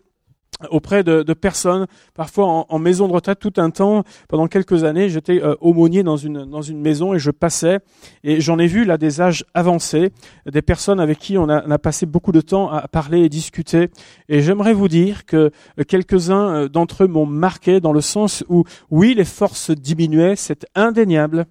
auprès 0.70 1.03
de, 1.03 1.24
de, 1.24 1.34
personnes, 1.34 1.86
parfois 2.14 2.45
en, 2.47 2.66
en, 2.70 2.80
maison 2.80 3.08
de 3.08 3.14
retraite, 3.14 3.39
tout 3.39 3.53
un 3.58 3.70
temps, 3.70 4.03
pendant 4.30 4.47
quelques 4.47 4.84
années, 4.84 5.10
j'étais 5.10 5.41
euh, 5.43 5.56
aumônier 5.60 6.03
dans 6.03 6.18
une, 6.18 6.45
dans 6.45 6.62
une 6.62 6.80
maison 6.80 7.14
et 7.14 7.20
je 7.20 7.32
passais, 7.32 7.80
et 8.24 8.39
j'en 8.41 8.58
ai 8.60 8.68
vu 8.68 8.86
là 8.86 8.97
des 8.97 9.22
âges 9.22 9.45
avancés, 9.53 10.12
des 10.49 10.62
personnes 10.62 10.99
avec 10.99 11.20
qui 11.20 11.38
on 11.38 11.49
a, 11.49 11.66
on 11.66 11.72
a 11.72 11.78
passé 11.78 12.06
beaucoup 12.06 12.32
de 12.32 12.41
temps 12.41 12.70
à 12.70 12.88
parler 12.88 13.22
et 13.22 13.30
discuter, 13.30 13.89
et 14.30 14.41
j'aimerais 14.41 14.74
vous 14.74 14.88
dire 14.88 15.26
que 15.26 15.51
euh, 15.80 15.84
quelques-uns 15.88 16.56
euh, 16.56 16.68
d'entre 16.70 17.03
eux 17.03 17.08
m'ont 17.08 17.26
marqué 17.26 17.80
dans 17.80 17.93
le 17.93 18.01
sens 18.01 18.43
où, 18.47 18.64
oui, 18.89 19.14
les 19.14 19.26
forces 19.26 19.72
diminuaient, 19.72 20.36
c'est 20.36 20.66
indéniable, 20.76 21.45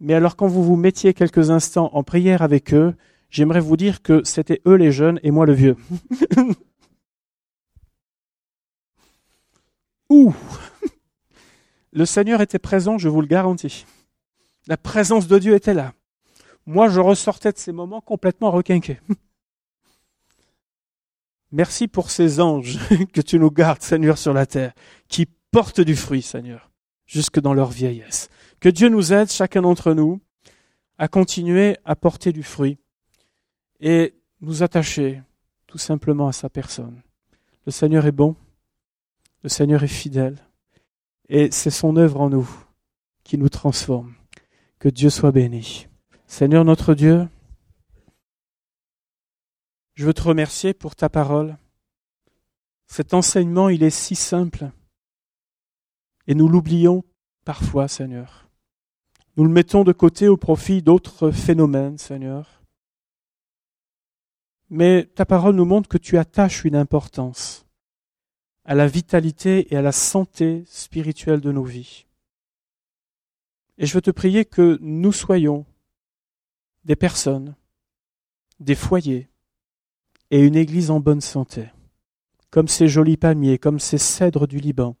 mais 0.00 0.14
alors 0.14 0.36
quand 0.36 0.46
vous 0.46 0.64
vous 0.64 0.76
mettiez 0.76 1.14
quelques 1.14 1.50
instants 1.50 1.90
en 1.92 2.02
prière 2.02 2.42
avec 2.42 2.72
eux, 2.74 2.94
j'aimerais 3.30 3.60
vous 3.60 3.76
dire 3.76 4.02
que 4.02 4.22
c'était 4.24 4.60
eux 4.66 4.76
les 4.76 4.92
jeunes 4.92 5.20
et 5.22 5.30
moi 5.30 5.46
le 5.46 5.52
vieux. 5.52 5.76
Ouh 10.14 10.32
Le 11.92 12.06
Seigneur 12.06 12.40
était 12.40 12.60
présent, 12.60 12.98
je 12.98 13.08
vous 13.08 13.20
le 13.20 13.26
garantis. 13.26 13.84
La 14.68 14.76
présence 14.76 15.26
de 15.26 15.40
Dieu 15.40 15.54
était 15.54 15.74
là. 15.74 15.92
Moi, 16.66 16.88
je 16.88 17.00
ressortais 17.00 17.50
de 17.50 17.58
ces 17.58 17.72
moments 17.72 18.00
complètement 18.00 18.52
requinqué. 18.52 19.00
Merci 21.50 21.88
pour 21.88 22.12
ces 22.12 22.40
anges 22.40 22.78
que 23.12 23.20
tu 23.20 23.40
nous 23.40 23.50
gardes, 23.50 23.82
Seigneur, 23.82 24.16
sur 24.16 24.32
la 24.32 24.46
terre, 24.46 24.72
qui 25.08 25.26
portent 25.50 25.80
du 25.80 25.96
fruit, 25.96 26.22
Seigneur, 26.22 26.70
jusque 27.06 27.40
dans 27.40 27.52
leur 27.52 27.70
vieillesse. 27.70 28.28
Que 28.60 28.68
Dieu 28.68 28.90
nous 28.90 29.12
aide, 29.12 29.32
chacun 29.32 29.62
d'entre 29.62 29.94
nous, 29.94 30.20
à 30.96 31.08
continuer 31.08 31.76
à 31.84 31.96
porter 31.96 32.32
du 32.32 32.44
fruit 32.44 32.78
et 33.80 34.14
nous 34.40 34.62
attacher 34.62 35.22
tout 35.66 35.78
simplement 35.78 36.28
à 36.28 36.32
sa 36.32 36.48
personne. 36.48 37.02
Le 37.66 37.72
Seigneur 37.72 38.06
est 38.06 38.12
bon, 38.12 38.36
le 39.44 39.50
Seigneur 39.50 39.84
est 39.84 39.88
fidèle 39.88 40.38
et 41.28 41.50
c'est 41.50 41.70
son 41.70 41.96
œuvre 41.96 42.22
en 42.22 42.30
nous 42.30 42.48
qui 43.24 43.36
nous 43.36 43.50
transforme. 43.50 44.14
Que 44.78 44.88
Dieu 44.88 45.10
soit 45.10 45.32
béni. 45.32 45.86
Seigneur 46.26 46.64
notre 46.64 46.94
Dieu, 46.94 47.28
je 49.94 50.06
veux 50.06 50.14
te 50.14 50.22
remercier 50.22 50.72
pour 50.72 50.96
ta 50.96 51.10
parole. 51.10 51.58
Cet 52.86 53.12
enseignement, 53.12 53.68
il 53.68 53.82
est 53.82 53.90
si 53.90 54.14
simple 54.14 54.70
et 56.26 56.34
nous 56.34 56.48
l'oublions 56.48 57.04
parfois, 57.44 57.86
Seigneur. 57.86 58.48
Nous 59.36 59.44
le 59.44 59.50
mettons 59.50 59.84
de 59.84 59.92
côté 59.92 60.26
au 60.26 60.38
profit 60.38 60.80
d'autres 60.80 61.30
phénomènes, 61.30 61.98
Seigneur. 61.98 62.62
Mais 64.70 65.04
ta 65.04 65.26
parole 65.26 65.54
nous 65.54 65.66
montre 65.66 65.90
que 65.90 65.98
tu 65.98 66.16
attaches 66.16 66.64
une 66.64 66.76
importance 66.76 67.63
à 68.64 68.74
la 68.74 68.86
vitalité 68.86 69.72
et 69.72 69.76
à 69.76 69.82
la 69.82 69.92
santé 69.92 70.64
spirituelle 70.66 71.40
de 71.40 71.52
nos 71.52 71.64
vies. 71.64 72.06
Et 73.78 73.86
je 73.86 73.94
veux 73.94 74.02
te 74.02 74.10
prier 74.10 74.44
que 74.44 74.78
nous 74.80 75.12
soyons 75.12 75.66
des 76.84 76.96
personnes, 76.96 77.54
des 78.60 78.74
foyers 78.74 79.28
et 80.30 80.40
une 80.40 80.56
église 80.56 80.90
en 80.90 81.00
bonne 81.00 81.20
santé, 81.20 81.68
comme 82.50 82.68
ces 82.68 82.88
jolis 82.88 83.16
palmiers, 83.16 83.58
comme 83.58 83.80
ces 83.80 83.98
cèdres 83.98 84.46
du 84.46 84.58
Liban, 84.58 84.96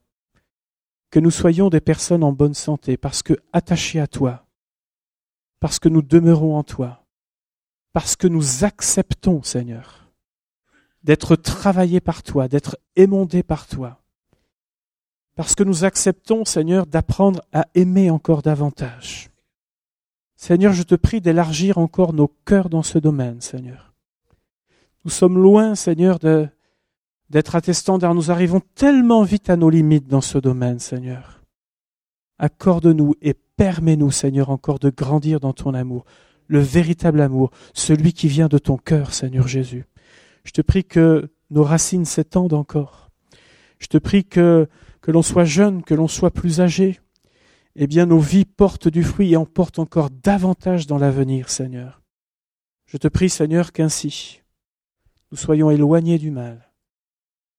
que 1.10 1.20
nous 1.20 1.30
soyons 1.30 1.70
des 1.70 1.80
personnes 1.80 2.24
en 2.24 2.32
bonne 2.32 2.54
santé 2.54 2.96
parce 2.96 3.22
que 3.22 3.34
attachés 3.52 4.00
à 4.00 4.06
toi, 4.06 4.46
parce 5.60 5.78
que 5.78 5.88
nous 5.88 6.02
demeurons 6.02 6.56
en 6.56 6.64
toi, 6.64 7.06
parce 7.92 8.16
que 8.16 8.26
nous 8.26 8.64
acceptons, 8.64 9.42
Seigneur, 9.42 10.03
d'être 11.04 11.36
travaillé 11.36 12.00
par 12.00 12.22
toi, 12.22 12.48
d'être 12.48 12.78
émondé 12.96 13.42
par 13.42 13.66
toi. 13.66 14.00
Parce 15.36 15.54
que 15.54 15.62
nous 15.62 15.84
acceptons, 15.84 16.44
Seigneur, 16.44 16.86
d'apprendre 16.86 17.42
à 17.52 17.66
aimer 17.74 18.10
encore 18.10 18.42
davantage. 18.42 19.30
Seigneur, 20.36 20.72
je 20.72 20.82
te 20.82 20.94
prie 20.94 21.20
d'élargir 21.20 21.78
encore 21.78 22.12
nos 22.12 22.28
cœurs 22.44 22.68
dans 22.68 22.82
ce 22.82 22.98
domaine, 22.98 23.40
Seigneur. 23.40 23.92
Nous 25.04 25.10
sommes 25.10 25.38
loin, 25.38 25.74
Seigneur, 25.74 26.18
de, 26.18 26.48
d'être 27.30 27.54
attestants, 27.56 27.98
car 27.98 28.14
nous 28.14 28.30
arrivons 28.30 28.60
tellement 28.74 29.22
vite 29.22 29.50
à 29.50 29.56
nos 29.56 29.70
limites 29.70 30.08
dans 30.08 30.20
ce 30.20 30.38
domaine, 30.38 30.78
Seigneur. 30.78 31.42
Accorde-nous 32.38 33.14
et 33.20 33.34
permets-nous, 33.56 34.10
Seigneur, 34.10 34.50
encore 34.50 34.78
de 34.78 34.90
grandir 34.90 35.40
dans 35.40 35.52
ton 35.52 35.74
amour, 35.74 36.04
le 36.46 36.60
véritable 36.60 37.20
amour, 37.20 37.50
celui 37.74 38.12
qui 38.12 38.28
vient 38.28 38.48
de 38.48 38.58
ton 38.58 38.76
cœur, 38.76 39.12
Seigneur 39.12 39.48
Jésus. 39.48 39.84
Je 40.44 40.52
te 40.52 40.62
prie 40.62 40.84
que 40.84 41.30
nos 41.50 41.64
racines 41.64 42.04
s'étendent 42.04 42.52
encore. 42.52 43.10
Je 43.78 43.86
te 43.86 43.98
prie 43.98 44.24
que, 44.24 44.68
que 45.00 45.10
l'on 45.10 45.22
soit 45.22 45.44
jeune, 45.44 45.82
que 45.82 45.94
l'on 45.94 46.08
soit 46.08 46.30
plus 46.30 46.60
âgé. 46.60 47.00
Eh 47.76 47.86
bien, 47.86 48.06
nos 48.06 48.20
vies 48.20 48.44
portent 48.44 48.88
du 48.88 49.02
fruit 49.02 49.32
et 49.32 49.36
en 49.36 49.46
portent 49.46 49.78
encore 49.78 50.10
davantage 50.10 50.86
dans 50.86 50.98
l'avenir, 50.98 51.50
Seigneur. 51.50 52.02
Je 52.86 52.96
te 52.96 53.08
prie, 53.08 53.28
Seigneur, 53.28 53.72
qu'ainsi 53.72 54.42
nous 55.34 55.38
soyons 55.38 55.68
éloignés 55.68 56.18
du 56.18 56.30
mal 56.30 56.70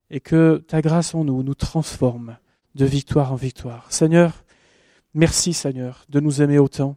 et 0.09 0.21
que 0.21 0.63
ta 0.65 0.81
grâce 0.81 1.13
en 1.13 1.25
nous 1.25 1.43
nous 1.43 1.55
transforme 1.55 2.37
de 2.73 2.85
victoire 2.85 3.33
en 3.33 3.35
victoire. 3.35 3.91
Seigneur, 3.91 4.45
merci, 5.13 5.51
Seigneur, 5.51 6.05
de 6.07 6.21
nous 6.21 6.41
aimer 6.41 6.57
autant 6.57 6.95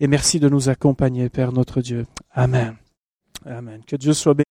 et 0.00 0.06
merci 0.06 0.40
de 0.40 0.48
nous 0.48 0.70
accompagner, 0.70 1.28
Père 1.28 1.52
notre 1.52 1.82
Dieu. 1.82 2.06
Amen. 2.30 2.76
Amen. 3.44 3.82
Que 3.86 3.96
Dieu 3.96 4.14
soit 4.14 4.32
béni. 4.32 4.44